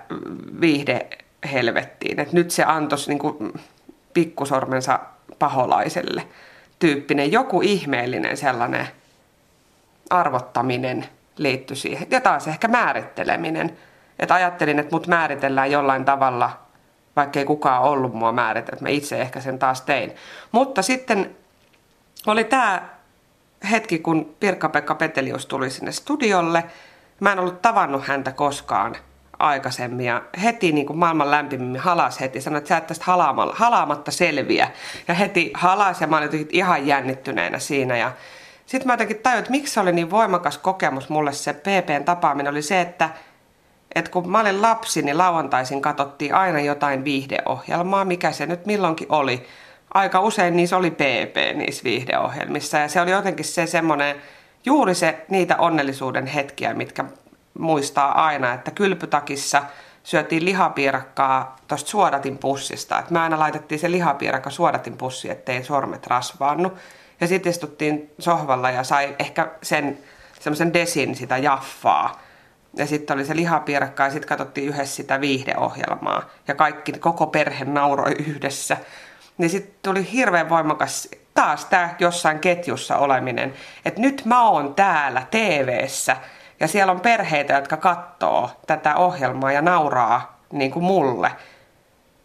viihde 0.62 1.08
helvettiin. 1.52 2.20
Että 2.20 2.36
nyt 2.36 2.52
se 2.52 2.64
antoisi 2.64 3.10
niin 3.10 3.20
kuin, 3.20 3.54
pikkusormensa 4.14 5.00
paholaiselle 5.40 6.28
tyyppinen. 6.80 7.32
Joku 7.32 7.62
ihmeellinen 7.62 8.38
sellainen 8.38 8.88
arvottaminen 10.10 11.06
liittyi 11.38 11.78
siihen. 11.78 12.08
Ja 12.12 12.22
taas 12.22 12.48
ehkä 12.48 12.68
määritteleminen. 12.68 13.78
Että 14.20 14.34
ajattelin, 14.34 14.80
että 14.80 14.96
mut 14.96 15.08
määritellään 15.08 15.72
jollain 15.72 16.06
tavalla, 16.06 16.60
vaikka 17.16 17.40
ei 17.40 17.46
kukaan 17.46 17.84
ollut 17.84 18.14
mua 18.14 18.32
määritellyt. 18.32 18.82
Mä 18.82 18.90
itse 18.90 19.22
ehkä 19.22 19.42
sen 19.42 19.60
taas 19.60 19.82
tein. 19.82 20.16
Mutta 20.52 20.82
sitten 20.82 21.36
oli 22.28 22.44
tämä 22.44 22.90
hetki, 23.72 24.00
kun 24.00 24.36
Pirkka-Pekka 24.40 24.96
Petelius 24.96 25.46
tuli 25.46 25.70
sinne 25.70 25.92
studiolle. 25.92 26.64
Mä 27.20 27.32
en 27.32 27.40
ollut 27.40 27.62
tavannut 27.62 28.08
häntä 28.08 28.32
koskaan 28.32 28.96
aikaisemmin 29.40 30.06
ja 30.06 30.22
heti 30.44 30.72
niin 30.72 30.86
kuin 30.86 31.00
maailman 31.00 31.32
lämpimimmin 31.32 31.82
halas 31.82 32.20
heti. 32.20 32.42
Sanoi, 32.42 32.58
että 32.58 32.68
sä 32.68 32.78
et 32.78 32.88
tästä 32.88 33.06
halaamalla, 33.08 33.56
halaamatta 33.58 34.12
selviä. 34.12 34.72
Ja 35.08 35.14
heti 35.14 35.52
halas 35.54 36.02
ja 36.02 36.08
mä 36.08 36.18
olin 36.18 36.48
ihan 36.52 36.88
jännittyneenä 36.88 37.60
siinä. 37.60 37.98
Ja 37.98 38.12
sitten 38.66 38.88
mä 38.88 38.94
jotenkin 38.94 39.20
tajuin, 39.20 39.40
että 39.40 39.52
miksi 39.52 39.74
se 39.74 39.80
oli 39.80 39.92
niin 39.92 40.12
voimakas 40.12 40.58
kokemus 40.58 41.10
mulle 41.10 41.34
se 41.34 41.54
PPn 41.54 42.04
tapaaminen, 42.06 42.52
oli 42.52 42.62
se, 42.62 42.82
että, 42.82 43.10
että 43.96 44.12
kun 44.12 44.32
mä 44.32 44.40
olin 44.40 44.62
lapsi, 44.62 45.02
niin 45.02 45.18
lauantaisin 45.18 45.82
katsottiin 45.82 46.36
aina 46.36 46.60
jotain 46.60 47.04
viihdeohjelmaa, 47.04 48.06
mikä 48.06 48.32
se 48.32 48.46
nyt 48.46 48.66
milloinkin 48.66 49.08
oli. 49.10 49.48
Aika 49.94 50.20
usein 50.20 50.56
niissä 50.56 50.78
oli 50.78 50.92
PP 50.92 51.56
niissä 51.56 51.84
viihdeohjelmissa 51.84 52.78
ja 52.78 52.88
se 52.88 53.02
oli 53.02 53.12
jotenkin 53.12 53.46
se 53.46 53.66
semmoinen, 53.66 54.16
juuri 54.66 54.96
se 54.96 55.26
niitä 55.30 55.58
onnellisuuden 55.58 56.26
hetkiä, 56.26 56.74
mitkä 56.74 57.06
muistaa 57.60 58.26
aina, 58.26 58.54
että 58.54 58.72
kylpytakissa 58.72 59.64
syötiin 60.04 60.46
lihapiirakkaa 60.46 61.56
tuosta 61.68 61.90
suodatin 61.90 62.38
pussista. 62.38 63.00
Et 63.00 63.12
me 63.12 63.20
aina 63.20 63.40
laitettiin 63.40 63.80
se 63.80 63.92
lihapiirakka 63.92 64.50
suodatin 64.50 64.98
pussi, 64.98 65.30
ettei 65.30 65.64
sormet 65.64 66.08
rasvaannu. 66.08 66.72
Ja 67.22 67.28
sitten 67.28 67.50
istuttiin 67.50 68.12
sohvalla 68.20 68.72
ja 68.72 68.84
sai 68.84 69.16
ehkä 69.20 69.52
sen 69.64 69.98
semmoisen 70.40 70.74
desin 70.74 71.16
sitä 71.16 71.38
jaffaa. 71.38 72.22
Ja 72.74 72.86
sitten 72.86 73.14
oli 73.14 73.26
se 73.26 73.36
lihapiirakka 73.36 74.04
ja 74.04 74.10
sitten 74.10 74.30
katsottiin 74.30 74.70
yhdessä 74.70 74.96
sitä 74.96 75.22
viihdeohjelmaa. 75.22 76.24
Ja 76.48 76.56
kaikki, 76.56 76.92
koko 76.92 77.28
perhe 77.28 77.66
nauroi 77.66 78.12
yhdessä. 78.12 78.78
Niin 79.38 79.50
sitten 79.50 79.76
tuli 79.84 80.12
hirveän 80.12 80.50
voimakas 80.50 81.10
taas 81.34 81.66
tämä 81.66 81.96
jossain 82.00 82.40
ketjussa 82.40 82.98
oleminen. 82.98 83.54
Että 83.86 84.02
nyt 84.02 84.26
mä 84.26 84.50
oon 84.50 84.76
täällä 84.76 85.24
TV:ssä 85.32 86.18
ja 86.60 86.68
siellä 86.68 86.92
on 86.92 87.00
perheitä, 87.00 87.54
jotka 87.54 87.78
katsoo 87.78 88.50
tätä 88.68 88.96
ohjelmaa 88.96 89.52
ja 89.52 89.62
nauraa 89.62 90.40
niin 90.52 90.72
kuin 90.72 90.86
mulle. 90.86 91.32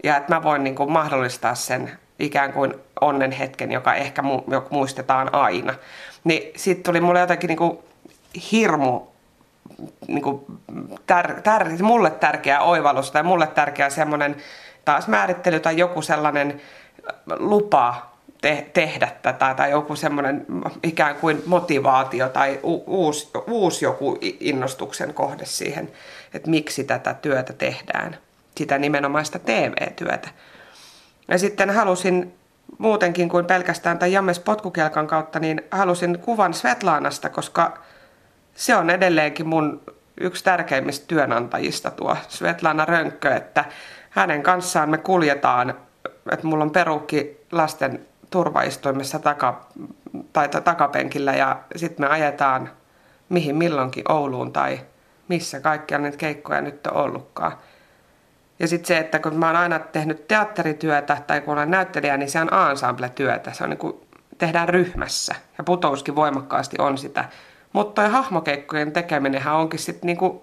Ja 0.05 0.17
että 0.17 0.35
mä 0.35 0.43
voin 0.43 0.65
niin 0.65 0.75
kuin 0.75 0.93
mahdollistaa 0.93 1.55
sen 1.55 1.99
ikään 2.19 2.53
kuin 2.53 2.75
onnen 3.01 3.33
hetken, 3.33 3.73
joka 3.73 3.95
ehkä 3.95 4.23
mu- 4.23 4.67
muistetaan 4.71 5.35
aina. 5.35 5.75
Niin 6.25 6.53
sitten 6.57 6.85
tuli 6.85 7.01
mulle 7.01 7.21
jotenkin 7.21 7.49
niin 7.49 7.59
kuin 7.59 7.79
hirmu 8.53 9.01
niin 10.09 10.23
kuin 10.23 10.45
tär, 11.07 11.41
tär, 11.41 11.69
mulle 11.83 12.11
tärkeä 12.11 12.61
oivallus 12.61 13.11
tai 13.11 13.23
mulle 13.23 13.47
tärkeä 13.47 13.91
semmoinen 13.91 14.37
taas 14.85 15.09
määrittely 15.09 15.61
tai 15.61 15.79
joku 15.79 16.03
sellainen 16.03 16.61
lupa 17.39 18.14
te- 18.45 18.67
tehdä 18.73 19.09
tätä 19.23 19.55
tai 19.55 19.71
joku 19.71 19.97
semmoinen 19.97 20.47
ikään 20.83 21.17
kuin 21.17 21.43
motivaatio 21.47 22.29
tai 22.29 22.61
u- 22.63 22.85
uusi, 22.87 23.31
uusi 23.47 23.85
joku 23.85 24.19
innostuksen 24.41 25.15
kohde 25.15 25.45
siihen, 25.45 25.91
että 26.35 26.51
miksi 26.51 26.85
tätä 26.85 27.15
työtä 27.15 27.53
tehdään, 27.53 28.19
sitä 28.57 28.79
nimenomaista 28.79 29.39
TV-työtä. 29.39 30.29
Ja 31.29 31.39
sitten 31.39 31.71
halusin 31.71 32.35
muutenkin 32.79 33.29
kuin 33.29 33.45
pelkästään 33.45 33.99
tai 33.99 34.13
Jammes 34.13 34.39
potkukelkan 34.39 35.07
kautta, 35.07 35.41
niin 35.41 35.63
halusin 35.71 36.19
kuvan 36.19 36.55
Svetlanasta, 36.55 37.29
koska 37.29 37.79
se 38.55 38.77
on 38.77 38.91
edelleenkin 38.91 39.49
mun 39.49 39.81
yksi 40.21 40.45
tärkeimmistä 40.45 41.07
työnantajista 41.07 41.91
tuo 41.91 42.17
Svetlana 42.29 42.85
Rönkkö, 42.85 43.35
että 43.35 43.65
hänen 44.11 44.43
kanssaan 44.43 44.91
me 44.91 44.99
kuljetaan, 44.99 45.75
että 46.33 46.47
mulla 46.47 46.65
on 46.65 46.71
perukki 46.71 47.41
lasten 47.53 48.07
turvaistuimessa 48.35 49.19
taka, 49.19 49.67
tai 50.33 50.49
takapenkillä 50.49 51.33
ja 51.33 51.61
sitten 51.77 52.07
me 52.07 52.11
ajetaan 52.13 52.71
mihin 53.29 53.57
milloinkin 53.57 54.13
Ouluun 54.13 54.53
tai 54.53 54.81
missä 55.29 55.61
kaikkia 55.61 55.99
niitä 55.99 56.17
keikkoja 56.17 56.61
nyt 56.61 56.87
on 56.87 56.97
ollutkaan. 56.97 57.53
Ja 58.59 58.69
sitten 58.69 58.87
se, 58.87 58.99
että 58.99 59.19
kun 59.19 59.37
mä 59.37 59.47
oon 59.47 59.57
aina 59.57 59.79
tehnyt 59.79 60.29
teatterityötä 60.29 61.17
tai 61.27 61.41
kun 61.41 61.55
olen 61.55 61.71
näyttelijä, 61.71 62.17
niin 62.17 62.31
se 62.31 62.41
on 62.41 62.51
ensemble-työtä. 62.71 63.53
Se 63.53 63.65
on 63.65 63.71
niin 63.71 63.79
kuin, 63.79 64.01
tehdään 64.39 64.69
ryhmässä 64.69 65.35
ja 65.59 65.65
putouskin 65.65 66.17
voimakkaasti 66.17 66.77
on 66.79 66.99
sitä. 66.99 67.25
Mutta 67.73 68.03
toi 68.03 68.11
hahmokeikkojen 68.11 68.93
tekeminenhän 68.93 69.55
onkin 69.55 69.81
sitten 69.81 70.07
niin 70.07 70.17
kuin, 70.17 70.41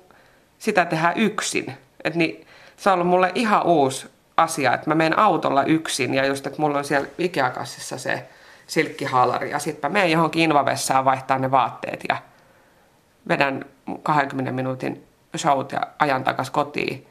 sitä 0.59 0.85
tehdään 0.85 1.17
yksin. 1.17 1.73
Et 2.03 2.15
niin, 2.15 2.47
se 2.77 2.89
on 2.89 2.93
ollut 2.93 3.07
mulle 3.07 3.31
ihan 3.35 3.65
uusi 3.65 4.09
asia, 4.41 4.73
että 4.73 4.89
mä 4.89 4.95
menen 4.95 5.19
autolla 5.19 5.63
yksin 5.63 6.13
ja 6.13 6.25
just, 6.25 6.47
että 6.47 6.61
mulla 6.61 6.77
on 6.77 6.85
siellä 6.85 7.07
Ikea-kassissa 7.17 7.97
se 7.97 8.29
silkkihaalari 8.67 9.51
ja 9.51 9.59
sitten 9.59 9.91
mä 9.91 9.93
menen 9.93 10.11
johonkin 10.11 10.43
invavessaan 10.43 11.05
vaihtaa 11.05 11.37
ne 11.37 11.51
vaatteet 11.51 12.03
ja 12.09 12.17
vedän 13.27 13.65
20 14.03 14.51
minuutin 14.51 15.07
showt 15.37 15.71
ja 15.71 15.81
ajan 15.99 16.23
takas 16.23 16.49
kotiin. 16.49 17.07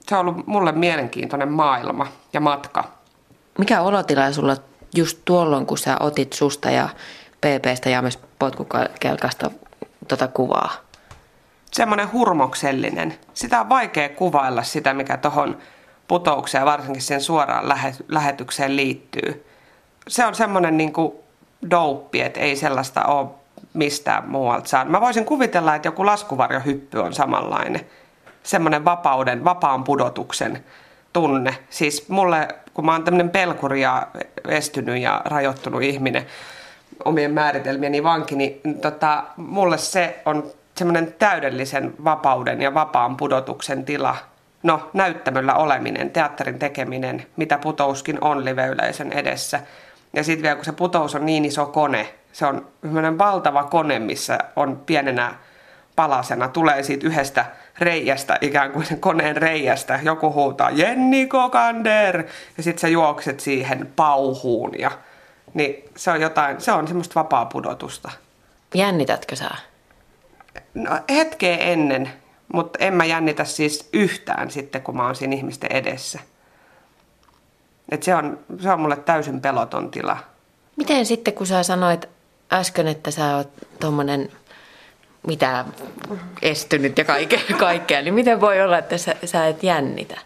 Se 0.00 0.16
on 0.16 0.20
ollut 0.20 0.46
mulle 0.46 0.72
mielenkiintoinen 0.72 1.52
maailma 1.52 2.06
ja 2.32 2.40
matka. 2.40 2.84
Mikä 3.58 3.80
olotila 3.80 4.32
sulla 4.32 4.56
just 4.94 5.18
tuolloin, 5.24 5.66
kun 5.66 5.78
sä 5.78 5.96
otit 6.00 6.32
susta 6.32 6.70
ja 6.70 6.88
PPstä 7.40 7.90
ja 7.90 8.02
myös 8.02 8.18
potkukelkasta 8.38 9.50
tota 10.08 10.28
kuvaa? 10.28 10.72
Semmoinen 11.72 12.12
hurmoksellinen. 12.12 13.18
Sitä 13.34 13.60
on 13.60 13.68
vaikea 13.68 14.08
kuvailla 14.08 14.62
sitä, 14.62 14.94
mikä 14.94 15.16
tuohon 15.16 15.58
putoukseen 16.10 16.64
varsinkin 16.64 17.02
sen 17.02 17.20
suoraan 17.20 17.68
lähetykseen 18.08 18.76
liittyy. 18.76 19.46
Se 20.08 20.26
on 20.26 20.34
semmoinen 20.34 20.76
niin 20.76 20.92
douppi, 21.70 22.20
että 22.20 22.40
ei 22.40 22.56
sellaista 22.56 23.04
ole 23.04 23.28
mistään 23.74 24.28
muualta 24.28 24.68
saa. 24.68 24.84
Mä 24.84 25.00
voisin 25.00 25.24
kuvitella, 25.24 25.74
että 25.74 25.88
joku 25.88 26.06
laskuvarjohyppy 26.06 26.98
on 26.98 27.14
samanlainen. 27.14 27.86
Semmoinen 28.42 28.84
vapauden, 28.84 29.44
vapaan 29.44 29.84
pudotuksen 29.84 30.64
tunne. 31.12 31.56
Siis 31.70 32.08
mulle, 32.08 32.48
kun 32.74 32.86
mä 32.86 32.92
oon 32.92 33.04
tämmöinen 33.04 33.30
pelkuri 33.30 33.80
ja 33.80 34.06
estynyt 34.48 35.02
ja 35.02 35.22
rajoittunut 35.24 35.82
ihminen 35.82 36.26
omien 37.04 37.30
määritelmieni 37.30 38.02
vanki, 38.02 38.36
niin 38.36 38.60
tota, 38.82 39.24
mulle 39.36 39.78
se 39.78 40.22
on 40.26 40.44
semmoinen 40.74 41.14
täydellisen 41.18 41.94
vapauden 42.04 42.62
ja 42.62 42.74
vapaan 42.74 43.16
pudotuksen 43.16 43.84
tila– 43.84 44.16
no, 44.62 44.90
näyttämöllä 44.92 45.54
oleminen, 45.54 46.10
teatterin 46.10 46.58
tekeminen, 46.58 47.26
mitä 47.36 47.58
putouskin 47.58 48.18
on 48.20 48.44
liveyleisön 48.44 49.12
edessä. 49.12 49.60
Ja 50.12 50.24
sitten 50.24 50.42
vielä 50.42 50.56
kun 50.56 50.64
se 50.64 50.72
putous 50.72 51.14
on 51.14 51.26
niin 51.26 51.44
iso 51.44 51.66
kone, 51.66 52.14
se 52.32 52.46
on 52.46 52.68
valtava 53.18 53.64
kone, 53.64 53.98
missä 53.98 54.38
on 54.56 54.82
pienenä 54.86 55.34
palasena, 55.96 56.48
tulee 56.48 56.82
siitä 56.82 57.06
yhdestä 57.06 57.44
reijästä, 57.78 58.38
ikään 58.40 58.72
kuin 58.72 58.86
sen 58.86 59.00
koneen 59.00 59.36
reijästä, 59.36 60.00
joku 60.02 60.32
huutaa 60.32 60.70
Jenni 60.70 61.26
Kokander, 61.26 62.24
ja 62.56 62.62
sitten 62.62 62.80
sä 62.80 62.88
juokset 62.88 63.40
siihen 63.40 63.92
pauhuun, 63.96 64.72
ja 64.78 64.90
niin 65.54 65.84
se 65.96 66.10
on 66.10 66.20
jotain, 66.20 66.60
se 66.60 66.72
on 66.72 66.88
semmoista 66.88 67.20
vapaa 67.20 67.46
pudotusta. 67.46 68.10
Jännitätkö 68.74 69.36
sä? 69.36 69.50
No, 70.74 70.90
hetkeä 71.10 71.56
ennen 71.56 72.12
mutta 72.52 72.78
en 72.84 72.94
mä 72.94 73.04
jännitä 73.04 73.44
siis 73.44 73.88
yhtään 73.92 74.50
sitten, 74.50 74.82
kun 74.82 74.96
mä 74.96 75.06
oon 75.06 75.16
siinä 75.16 75.36
ihmisten 75.36 75.72
edessä. 75.72 76.18
Et 77.88 78.02
se, 78.02 78.14
on, 78.14 78.38
se 78.58 78.70
on 78.70 78.80
mulle 78.80 78.96
täysin 78.96 79.40
peloton 79.40 79.90
tila. 79.90 80.18
Miten 80.76 81.06
sitten, 81.06 81.34
kun 81.34 81.46
sä 81.46 81.62
sanoit 81.62 82.08
äsken, 82.52 82.86
että 82.86 83.10
sä 83.10 83.36
oot 83.36 83.48
tommonen 83.80 84.28
mitä 85.26 85.64
estynyt 86.42 86.98
ja 86.98 87.04
kaikkea, 87.04 87.40
kaikkea, 87.58 88.02
niin 88.02 88.14
miten 88.14 88.40
voi 88.40 88.62
olla, 88.62 88.78
että 88.78 88.98
sä, 88.98 89.16
sä 89.24 89.46
et 89.46 89.62
jännitä? 89.62 90.18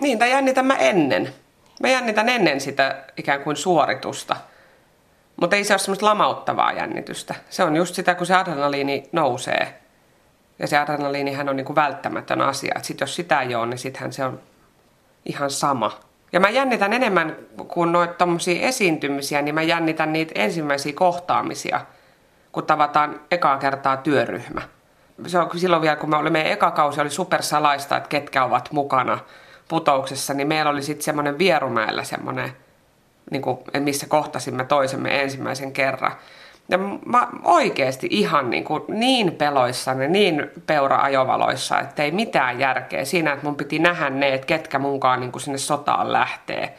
Niin, 0.00 0.18
tai 0.18 0.30
jännitän 0.30 0.66
mä 0.66 0.76
ennen. 0.76 1.34
Mä 1.80 1.88
jännitän 1.88 2.28
ennen 2.28 2.60
sitä 2.60 3.04
ikään 3.16 3.42
kuin 3.42 3.56
suoritusta. 3.56 4.36
Mutta 5.40 5.56
ei 5.56 5.64
se 5.64 5.72
ole 5.72 5.78
semmoista 5.78 6.06
lamauttavaa 6.06 6.72
jännitystä. 6.72 7.34
Se 7.50 7.64
on 7.64 7.76
just 7.76 7.94
sitä, 7.94 8.14
kun 8.14 8.26
se 8.26 8.34
adrenaliini 8.34 9.08
nousee 9.12 9.81
ja 10.62 10.68
se 10.68 10.78
adrenaliinihän 10.78 11.48
on 11.48 11.56
niin 11.56 11.64
kuin 11.64 11.76
välttämätön 11.76 12.40
asia. 12.40 12.74
Sitten 12.82 13.02
jos 13.06 13.16
sitä 13.16 13.40
ei 13.40 13.54
ole, 13.54 13.66
niin 13.66 13.78
sittenhän 13.78 14.12
se 14.12 14.24
on 14.24 14.40
ihan 15.24 15.50
sama. 15.50 16.00
Ja 16.32 16.40
mä 16.40 16.48
jännitän 16.48 16.92
enemmän 16.92 17.36
kuin 17.68 17.92
noita 17.92 18.14
tommosia 18.14 18.68
esiintymisiä, 18.68 19.42
niin 19.42 19.54
mä 19.54 19.62
jännitän 19.62 20.12
niitä 20.12 20.32
ensimmäisiä 20.34 20.92
kohtaamisia, 20.92 21.80
kun 22.52 22.66
tavataan 22.66 23.20
ekaa 23.30 23.58
kertaa 23.58 23.96
työryhmä. 23.96 24.62
Se 25.26 25.38
on 25.38 25.58
silloin 25.58 25.82
vielä, 25.82 25.96
kun 25.96 26.10
me 26.10 26.16
olimme 26.16 26.52
eka 26.52 26.70
kausi, 26.70 27.00
oli 27.00 27.10
supersalaista, 27.10 27.96
että 27.96 28.08
ketkä 28.08 28.44
ovat 28.44 28.68
mukana 28.72 29.18
putouksessa, 29.68 30.34
niin 30.34 30.48
meillä 30.48 30.70
oli 30.70 30.82
sitten 30.82 31.04
semmoinen 31.04 31.38
Vierumäellä 31.38 32.04
semmoinen, 32.04 32.52
niin 33.30 33.42
kuin, 33.42 33.58
missä 33.78 34.06
kohtasimme 34.06 34.64
toisemme 34.64 35.22
ensimmäisen 35.22 35.72
kerran. 35.72 36.12
Ja 36.68 36.78
mä 37.06 37.28
oikeasti 37.44 38.06
ihan 38.10 38.50
niin, 38.50 38.64
kuin 38.64 38.82
niin 38.88 39.32
peloissani, 39.32 40.08
niin 40.08 40.50
peura-ajovaloissa, 40.66 41.80
että 41.80 42.02
ei 42.02 42.10
mitään 42.10 42.60
järkeä 42.60 43.04
siinä, 43.04 43.32
että 43.32 43.44
mun 43.44 43.56
piti 43.56 43.78
nähdä 43.78 44.10
ne, 44.10 44.34
että 44.34 44.46
ketkä 44.46 44.78
munkaan 44.78 45.20
niin 45.20 45.32
kuin 45.32 45.42
sinne 45.42 45.58
sotaan 45.58 46.12
lähtee. 46.12 46.74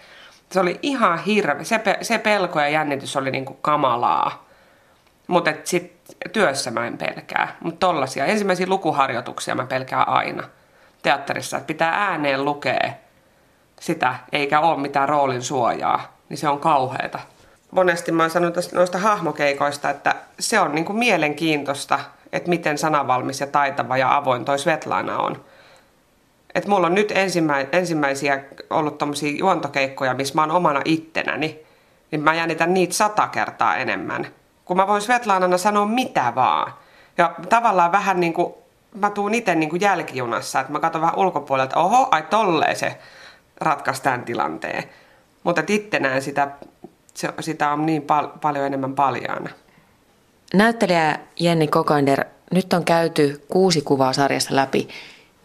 Se 0.51 0.59
oli 0.59 0.79
ihan 0.81 1.19
hirveä. 1.19 1.63
Se, 1.63 1.81
se 2.01 2.17
pelko 2.17 2.59
ja 2.59 2.69
jännitys 2.69 3.15
oli 3.15 3.31
niin 3.31 3.45
kuin 3.45 3.59
kamalaa. 3.61 4.45
Mutta 5.27 5.53
sitten 5.63 6.15
työssä 6.33 6.71
mä 6.71 6.87
en 6.87 6.97
pelkää. 6.97 7.55
Mutta 7.59 7.87
tollasia. 7.87 8.25
Ensimmäisiä 8.25 8.67
lukuharjoituksia 8.69 9.55
mä 9.55 9.65
pelkään 9.65 10.07
aina. 10.07 10.43
teatterissa, 11.01 11.57
että 11.57 11.67
pitää 11.67 12.07
ääneen 12.07 12.45
lukea 12.45 12.89
sitä, 13.79 14.15
eikä 14.31 14.59
ole 14.59 14.81
mitään 14.81 15.09
roolin 15.09 15.41
suojaa, 15.41 16.17
niin 16.29 16.37
se 16.37 16.49
on 16.49 16.59
kauheata. 16.59 17.19
Monesti 17.75 18.11
mä 18.11 18.23
oon 18.23 18.29
sanonut 18.29 18.71
noista 18.73 18.97
hahmokeikoista, 18.97 19.89
että 19.89 20.15
se 20.39 20.59
on 20.59 20.75
niin 20.75 20.85
kuin 20.85 20.97
mielenkiintoista, 20.97 21.99
että 22.33 22.49
miten 22.49 22.77
sanavalmis 22.77 23.39
ja 23.39 23.47
taitava 23.47 23.97
ja 23.97 24.15
avoin 24.15 24.45
toi 24.45 24.59
Svetlana 24.59 25.17
on. 25.17 25.43
Et 26.55 26.67
mulla 26.67 26.87
on 26.87 26.95
nyt 26.95 27.11
ensimmä, 27.15 27.59
ensimmäisiä 27.71 28.43
ollut 28.69 28.97
tommosia 28.97 29.37
juontokeikkoja, 29.37 30.13
missä 30.13 30.35
mä 30.35 30.41
oon 30.41 30.51
omana 30.51 30.81
ittenäni, 30.85 31.59
niin 32.11 32.21
mä 32.21 32.33
jännitän 32.33 32.73
niitä 32.73 32.93
sata 32.93 33.27
kertaa 33.27 33.75
enemmän. 33.75 34.27
Kun 34.65 34.77
mä 34.77 34.87
voin 34.87 35.01
Svetlanana 35.01 35.57
sanoa 35.57 35.85
mitä 35.85 36.31
vaan. 36.35 36.73
Ja 37.17 37.35
tavallaan 37.49 37.91
vähän 37.91 38.19
niin 38.19 38.33
kuin, 38.33 38.53
mä 38.95 39.09
tuun 39.09 39.33
itse 39.33 39.55
niin 39.55 39.69
kuin 39.69 39.81
jälkijunassa, 39.81 40.59
että 40.59 40.73
mä 40.73 40.79
katson 40.79 41.01
vähän 41.01 41.17
ulkopuolelta, 41.17 41.79
oho, 41.79 42.07
ai 42.11 42.21
tolleen 42.21 42.75
se 42.75 42.97
ratkaisi 43.61 44.03
tämän 44.03 44.23
tilanteen. 44.23 44.83
Mutta 45.43 45.63
ittenään 45.67 46.21
sitä, 46.21 46.47
se, 47.13 47.29
sitä 47.39 47.71
on 47.71 47.85
niin 47.85 48.01
pal- 48.01 48.29
paljon 48.41 48.65
enemmän 48.65 48.95
paljaana. 48.95 49.49
Näyttelijä 50.53 51.19
Jenni 51.39 51.67
Kokander, 51.67 52.25
nyt 52.51 52.73
on 52.73 52.85
käyty 52.85 53.45
kuusi 53.47 53.81
kuvaa 53.81 54.13
sarjasta 54.13 54.55
läpi. 54.55 54.87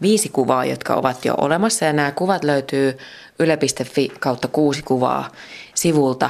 Viisi 0.01 0.29
kuvaa, 0.29 0.65
jotka 0.65 0.95
ovat 0.95 1.25
jo 1.25 1.33
olemassa 1.37 1.85
ja 1.85 1.93
nämä 1.93 2.11
kuvat 2.11 2.43
löytyy 2.43 2.97
yle.fi 3.39 4.11
kautta 4.19 4.47
kuusi 4.47 4.83
kuvaa 4.83 5.29
sivulta. 5.75 6.29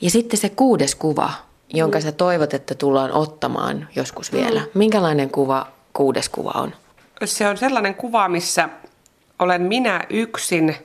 Ja 0.00 0.10
sitten 0.10 0.38
se 0.38 0.48
kuudes 0.48 0.94
kuva, 0.94 1.32
jonka 1.68 2.00
sä 2.00 2.12
toivot, 2.12 2.54
että 2.54 2.74
tullaan 2.74 3.12
ottamaan 3.12 3.88
joskus 3.96 4.32
vielä. 4.32 4.60
Mm. 4.60 4.66
Minkälainen 4.74 5.30
kuva 5.30 5.66
kuudes 5.92 6.28
kuva 6.28 6.52
on? 6.54 6.74
Se 7.24 7.48
on 7.48 7.56
sellainen 7.56 7.94
kuva, 7.94 8.28
missä 8.28 8.68
olen 9.38 9.62
minä 9.62 10.06
yksin 10.10 10.76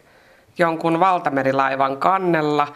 jonkun 0.58 1.00
valtamerilaivan 1.00 1.98
kannella 1.98 2.74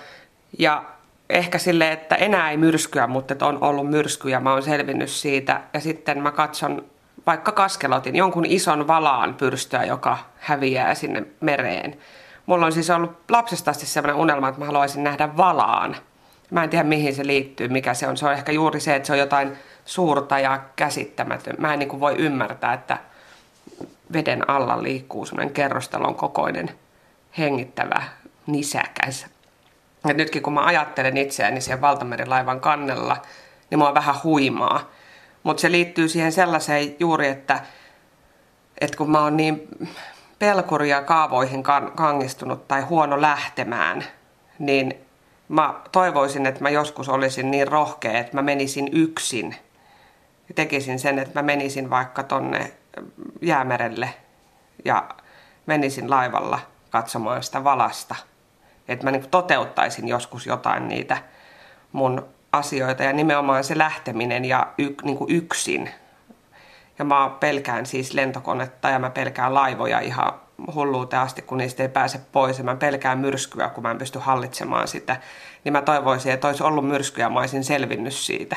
ja 0.59 0.83
ehkä 1.29 1.57
sille, 1.57 1.91
että 1.91 2.15
enää 2.15 2.51
ei 2.51 2.57
myrskyä, 2.57 3.07
mutta 3.07 3.33
että 3.33 3.45
on 3.45 3.63
ollut 3.63 3.89
myrsky 3.89 4.29
ja 4.29 4.39
mä 4.39 4.53
oon 4.53 4.63
selvinnyt 4.63 5.09
siitä. 5.09 5.61
Ja 5.73 5.79
sitten 5.79 6.21
mä 6.21 6.31
katson 6.31 6.85
vaikka 7.25 7.51
kaskelotin, 7.51 8.15
jonkun 8.15 8.45
ison 8.45 8.87
valaan 8.87 9.33
pyrstöä, 9.33 9.83
joka 9.83 10.17
häviää 10.37 10.95
sinne 10.95 11.23
mereen. 11.41 11.97
Mulla 12.45 12.65
on 12.65 12.71
siis 12.71 12.89
ollut 12.89 13.17
lapsesta 13.29 13.71
asti 13.71 13.85
sellainen 13.85 14.21
unelma, 14.21 14.47
että 14.47 14.59
mä 14.61 14.65
haluaisin 14.65 15.03
nähdä 15.03 15.37
valaan. 15.37 15.95
Mä 16.51 16.63
en 16.63 16.69
tiedä 16.69 16.83
mihin 16.83 17.15
se 17.15 17.27
liittyy, 17.27 17.67
mikä 17.67 17.93
se 17.93 18.07
on. 18.07 18.17
Se 18.17 18.25
on 18.25 18.33
ehkä 18.33 18.51
juuri 18.51 18.79
se, 18.79 18.95
että 18.95 19.07
se 19.07 19.13
on 19.13 19.19
jotain 19.19 19.57
suurta 19.85 20.39
ja 20.39 20.59
käsittämätön. 20.75 21.55
Mä 21.57 21.73
en 21.73 21.79
niin 21.79 21.99
voi 21.99 22.15
ymmärtää, 22.17 22.73
että 22.73 22.97
veden 24.13 24.49
alla 24.49 24.83
liikkuu 24.83 25.25
semmoinen 25.25 25.53
kerrostalon 25.53 26.15
kokoinen 26.15 26.71
hengittävä 27.37 28.03
nisäkäs. 28.47 29.25
Ja 30.07 30.13
nytkin 30.13 30.41
kun 30.41 30.53
mä 30.53 30.65
ajattelen 30.65 31.17
itseäni 31.17 31.61
siellä 31.61 31.81
valtamerilaivan 31.81 32.59
kannella, 32.59 33.17
niin 33.69 33.79
mua 33.79 33.93
vähän 33.93 34.15
huimaa. 34.23 34.89
Mutta 35.43 35.61
se 35.61 35.71
liittyy 35.71 36.07
siihen 36.07 36.31
sellaiseen 36.31 36.95
juuri, 36.99 37.27
että, 37.27 37.59
että 38.81 38.97
kun 38.97 39.11
mä 39.11 39.21
oon 39.21 39.37
niin 39.37 39.67
pelkuria 40.39 41.01
kaavoihin 41.01 41.63
kangistunut 41.95 42.67
tai 42.67 42.81
huono 42.81 43.21
lähtemään, 43.21 44.03
niin 44.59 44.93
mä 45.49 45.73
toivoisin, 45.91 46.45
että 46.45 46.61
mä 46.61 46.69
joskus 46.69 47.09
olisin 47.09 47.51
niin 47.51 47.67
rohkea, 47.67 48.19
että 48.19 48.35
mä 48.35 48.41
menisin 48.41 48.89
yksin. 48.91 49.55
Ja 50.47 50.55
tekisin 50.55 50.99
sen, 50.99 51.19
että 51.19 51.39
mä 51.39 51.45
menisin 51.45 51.89
vaikka 51.89 52.23
tonne 52.23 52.71
jäämerelle 53.41 54.13
ja 54.85 55.09
menisin 55.65 56.09
laivalla 56.09 56.59
katsomaan 56.89 57.43
sitä 57.43 57.63
valasta. 57.63 58.15
Että 58.87 59.03
mä 59.03 59.11
niin 59.11 59.29
toteuttaisin 59.29 60.07
joskus 60.07 60.45
jotain 60.45 60.87
niitä 60.87 61.17
mun 61.91 62.25
asioita 62.51 63.03
ja 63.03 63.13
nimenomaan 63.13 63.63
se 63.63 63.77
lähteminen 63.77 64.45
ja 64.45 64.67
y, 64.77 64.95
niin 65.03 65.17
kuin 65.17 65.35
yksin. 65.35 65.89
Ja 66.99 67.05
mä 67.05 67.31
pelkään 67.39 67.85
siis 67.85 68.13
lentokonetta 68.13 68.89
ja 68.89 68.99
mä 68.99 69.09
pelkään 69.09 69.53
laivoja 69.53 69.99
ihan 69.99 70.33
hulluuteen 70.75 71.21
asti, 71.21 71.41
kun 71.41 71.57
niistä 71.57 71.83
ei 71.83 71.89
pääse 71.89 72.19
pois. 72.31 72.57
Ja 72.57 72.63
mä 72.63 72.75
pelkään 72.75 73.17
myrskyä, 73.17 73.69
kun 73.69 73.83
mä 73.83 73.91
en 73.91 73.97
pysty 73.97 74.19
hallitsemaan 74.19 74.87
sitä. 74.87 75.17
Niin 75.63 75.73
mä 75.73 75.81
toivoisin, 75.81 76.31
että 76.31 76.47
olisi 76.47 76.63
ollut 76.63 76.87
myrskyä 76.87 77.29
mä 77.29 77.39
olisin 77.39 77.63
selvinnyt 77.63 78.13
siitä. 78.13 78.55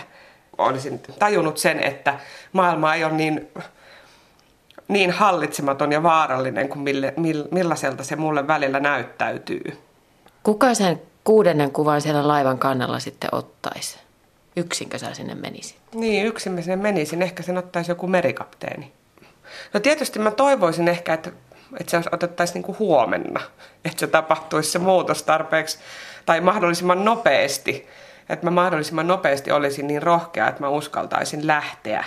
Olisin 0.59 1.01
tajunnut 1.19 1.59
sen, 1.59 1.81
että 1.81 2.19
maailma 2.53 2.95
ei 2.95 3.05
ole 3.05 3.13
niin, 3.13 3.49
niin 4.89 5.11
hallitsematon 5.11 5.93
ja 5.93 6.03
vaarallinen 6.03 6.69
kuin 6.69 6.81
mille, 6.81 7.15
millaiselta 7.51 8.05
se 8.05 8.17
mulle 8.17 8.47
välillä 8.47 8.81
näyttäytyy. 8.81 9.88
Kuka 10.49 10.75
sen 10.75 11.03
kuudennen 11.25 11.73
kuvan 11.73 12.01
siellä 12.01 12.29
laivan 12.29 12.59
kannalla 12.59 12.99
sitten 12.99 13.35
ottaisi? 13.35 13.99
Yksinkö 14.57 14.99
sä 14.99 15.15
sinne 15.15 15.35
menisit? 15.35 15.79
Niin, 15.95 16.27
yksin 16.27 16.53
mä 16.53 16.61
sinne 16.61 16.77
menisin. 16.77 17.23
Ehkä 17.23 17.43
sen 17.43 17.59
ottaisi 17.59 17.91
joku 17.91 18.07
merikapteeni. 18.07 18.93
No 19.75 19.81
tietysti 19.81 20.19
mä 20.19 20.31
toivoisin 20.31 20.89
ehkä, 20.89 21.15
että, 21.15 21.31
että 21.81 22.03
se 22.03 22.09
otettaisiin 22.13 22.63
niin 22.63 22.79
huomenna. 22.79 23.41
Että 23.85 24.01
se 24.01 24.07
tapahtuisi 24.07 24.71
se 24.71 24.79
muutos 24.79 25.23
tarpeeksi 25.23 25.79
tai 26.27 26.41
mahdollisimman 26.41 27.05
nopeasti. 27.05 27.87
Että 28.29 28.47
mä 28.47 28.51
mahdollisimman 28.51 29.09
nopeasti 29.09 29.53
olisin 29.53 29.87
niin 29.87 30.03
rohkea, 30.03 30.49
että 30.49 30.61
mä 30.61 30.69
uskaltaisin 30.69 31.47
lähteä. 31.47 32.05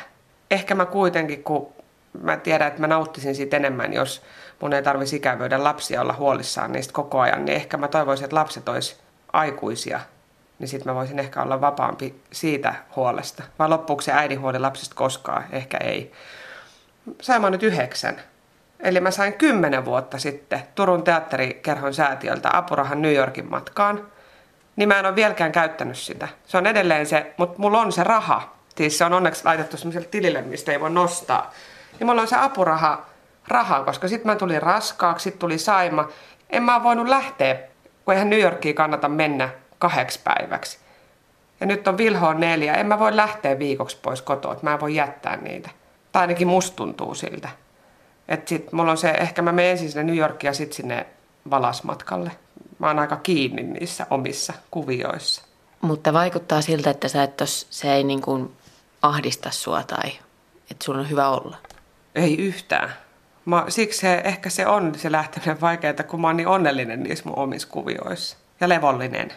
Ehkä 0.51 0.75
mä 0.75 0.85
kuitenkin, 0.85 1.43
kun 1.43 1.73
mä 2.21 2.37
tiedän, 2.37 2.67
että 2.67 2.81
mä 2.81 2.87
nauttisin 2.87 3.35
siitä 3.35 3.57
enemmän, 3.57 3.93
jos 3.93 4.21
mun 4.61 4.73
ei 4.73 4.83
tarvitsisi 4.83 5.15
ikävöidä 5.15 5.63
lapsia 5.63 6.01
olla 6.01 6.13
huolissaan 6.13 6.71
niistä 6.71 6.93
koko 6.93 7.19
ajan, 7.19 7.45
niin 7.45 7.55
ehkä 7.55 7.77
mä 7.77 7.87
toivoisin, 7.87 8.23
että 8.23 8.35
lapset 8.35 8.69
olisi 8.69 8.97
aikuisia, 9.33 9.99
niin 10.59 10.67
sitten 10.67 10.91
mä 10.91 10.95
voisin 10.95 11.19
ehkä 11.19 11.41
olla 11.41 11.61
vapaampi 11.61 12.21
siitä 12.31 12.75
huolesta. 12.95 13.43
Vai 13.59 13.69
loppuuko 13.69 14.01
se 14.01 14.11
äidin 14.11 14.41
huoli 14.41 14.59
lapsista 14.59 14.95
koskaan? 14.95 15.43
Ehkä 15.51 15.77
ei. 15.77 16.11
Sain 17.21 17.41
mä 17.41 17.49
nyt 17.49 17.63
yhdeksän. 17.63 18.21
Eli 18.79 18.99
mä 18.99 19.11
sain 19.11 19.33
kymmenen 19.33 19.85
vuotta 19.85 20.19
sitten 20.19 20.63
Turun 20.75 21.03
teatterikerhon 21.03 21.93
säätiöltä 21.93 22.49
apurahan 22.53 23.01
New 23.01 23.13
Yorkin 23.13 23.49
matkaan. 23.49 24.07
Niin 24.75 24.87
mä 24.89 24.99
en 24.99 25.05
ole 25.05 25.15
vieläkään 25.15 25.51
käyttänyt 25.51 25.97
sitä. 25.97 26.27
Se 26.45 26.57
on 26.57 26.67
edelleen 26.67 27.05
se, 27.05 27.33
mutta 27.37 27.59
mulla 27.59 27.81
on 27.81 27.91
se 27.91 28.03
raha. 28.03 28.55
Siis 28.75 28.97
se 28.97 29.05
on 29.05 29.13
onneksi 29.13 29.45
laitettu 29.45 29.77
semmoiselle 29.77 30.07
tilille, 30.07 30.41
mistä 30.41 30.71
ei 30.71 30.79
voi 30.79 30.89
nostaa. 30.89 31.51
Niin 31.99 32.07
mulla 32.07 32.21
on 32.21 32.27
se 32.27 32.35
apuraha 32.35 33.05
rahaa, 33.51 33.83
koska 33.83 34.07
sitten 34.07 34.31
mä 34.31 34.35
tulin 34.35 34.61
raskaaksi, 34.61 35.23
sitten 35.23 35.39
tuli 35.39 35.57
saima. 35.57 36.07
En 36.49 36.63
mä 36.63 36.83
voinut 36.83 37.07
lähteä, 37.07 37.55
kun 38.05 38.13
eihän 38.13 38.29
New 38.29 38.39
Yorkiin 38.39 38.75
kannata 38.75 39.09
mennä 39.09 39.49
kahdeksi 39.79 40.19
päiväksi. 40.23 40.79
Ja 41.59 41.67
nyt 41.67 41.87
on 41.87 41.97
Vilho 41.97 42.33
neljä. 42.33 42.73
En 42.73 42.85
mä 42.85 42.99
voi 42.99 43.15
lähteä 43.15 43.59
viikoksi 43.59 43.97
pois 44.01 44.21
kotoa, 44.21 44.55
mä 44.61 44.73
en 44.73 44.79
voi 44.79 44.95
jättää 44.95 45.35
niitä. 45.35 45.69
Tai 46.11 46.21
ainakin 46.21 46.47
musta 46.47 46.75
tuntuu 46.75 47.15
siltä. 47.15 47.49
Että 48.27 48.49
sit 48.49 48.71
mulla 48.71 48.91
on 48.91 48.97
se, 48.97 49.09
ehkä 49.09 49.41
mä 49.41 49.51
menen 49.51 49.71
ensin 49.71 49.91
sinne 49.91 50.03
New 50.03 50.17
Yorkiin 50.17 50.49
ja 50.49 50.53
sitten 50.53 50.75
sinne 50.75 51.07
valasmatkalle. 51.49 52.31
Mä 52.79 52.87
oon 52.87 52.99
aika 52.99 53.15
kiinni 53.15 53.63
niissä 53.63 54.07
omissa 54.09 54.53
kuvioissa. 54.71 55.41
Mutta 55.81 56.13
vaikuttaa 56.13 56.61
siltä, 56.61 56.89
että 56.89 57.07
sä 57.07 57.23
et 57.23 57.37
tos, 57.37 57.67
se 57.69 57.93
ei 57.93 58.03
niin 58.03 58.21
kuin 58.21 58.55
ahdista 59.01 59.51
sua 59.51 59.83
tai 59.83 60.11
että 60.71 60.85
sulla 60.85 60.99
on 60.99 61.09
hyvä 61.09 61.29
olla. 61.29 61.57
Ei 62.15 62.37
yhtään. 62.37 62.93
Mä, 63.45 63.65
siksi 63.69 63.99
se, 63.99 64.21
ehkä 64.23 64.49
se 64.49 64.67
on 64.67 64.95
se 64.95 65.11
lähteminen 65.11 65.61
vaikeaa, 65.61 65.93
kun 66.07 66.21
mä 66.21 66.27
oon 66.27 66.37
niin 66.37 66.47
onnellinen 66.47 67.03
niissä 67.03 67.25
mun 67.25 67.37
omissa 67.37 67.67
kuvioissa. 67.67 68.37
Ja 68.59 68.69
levollinen. 68.69 69.31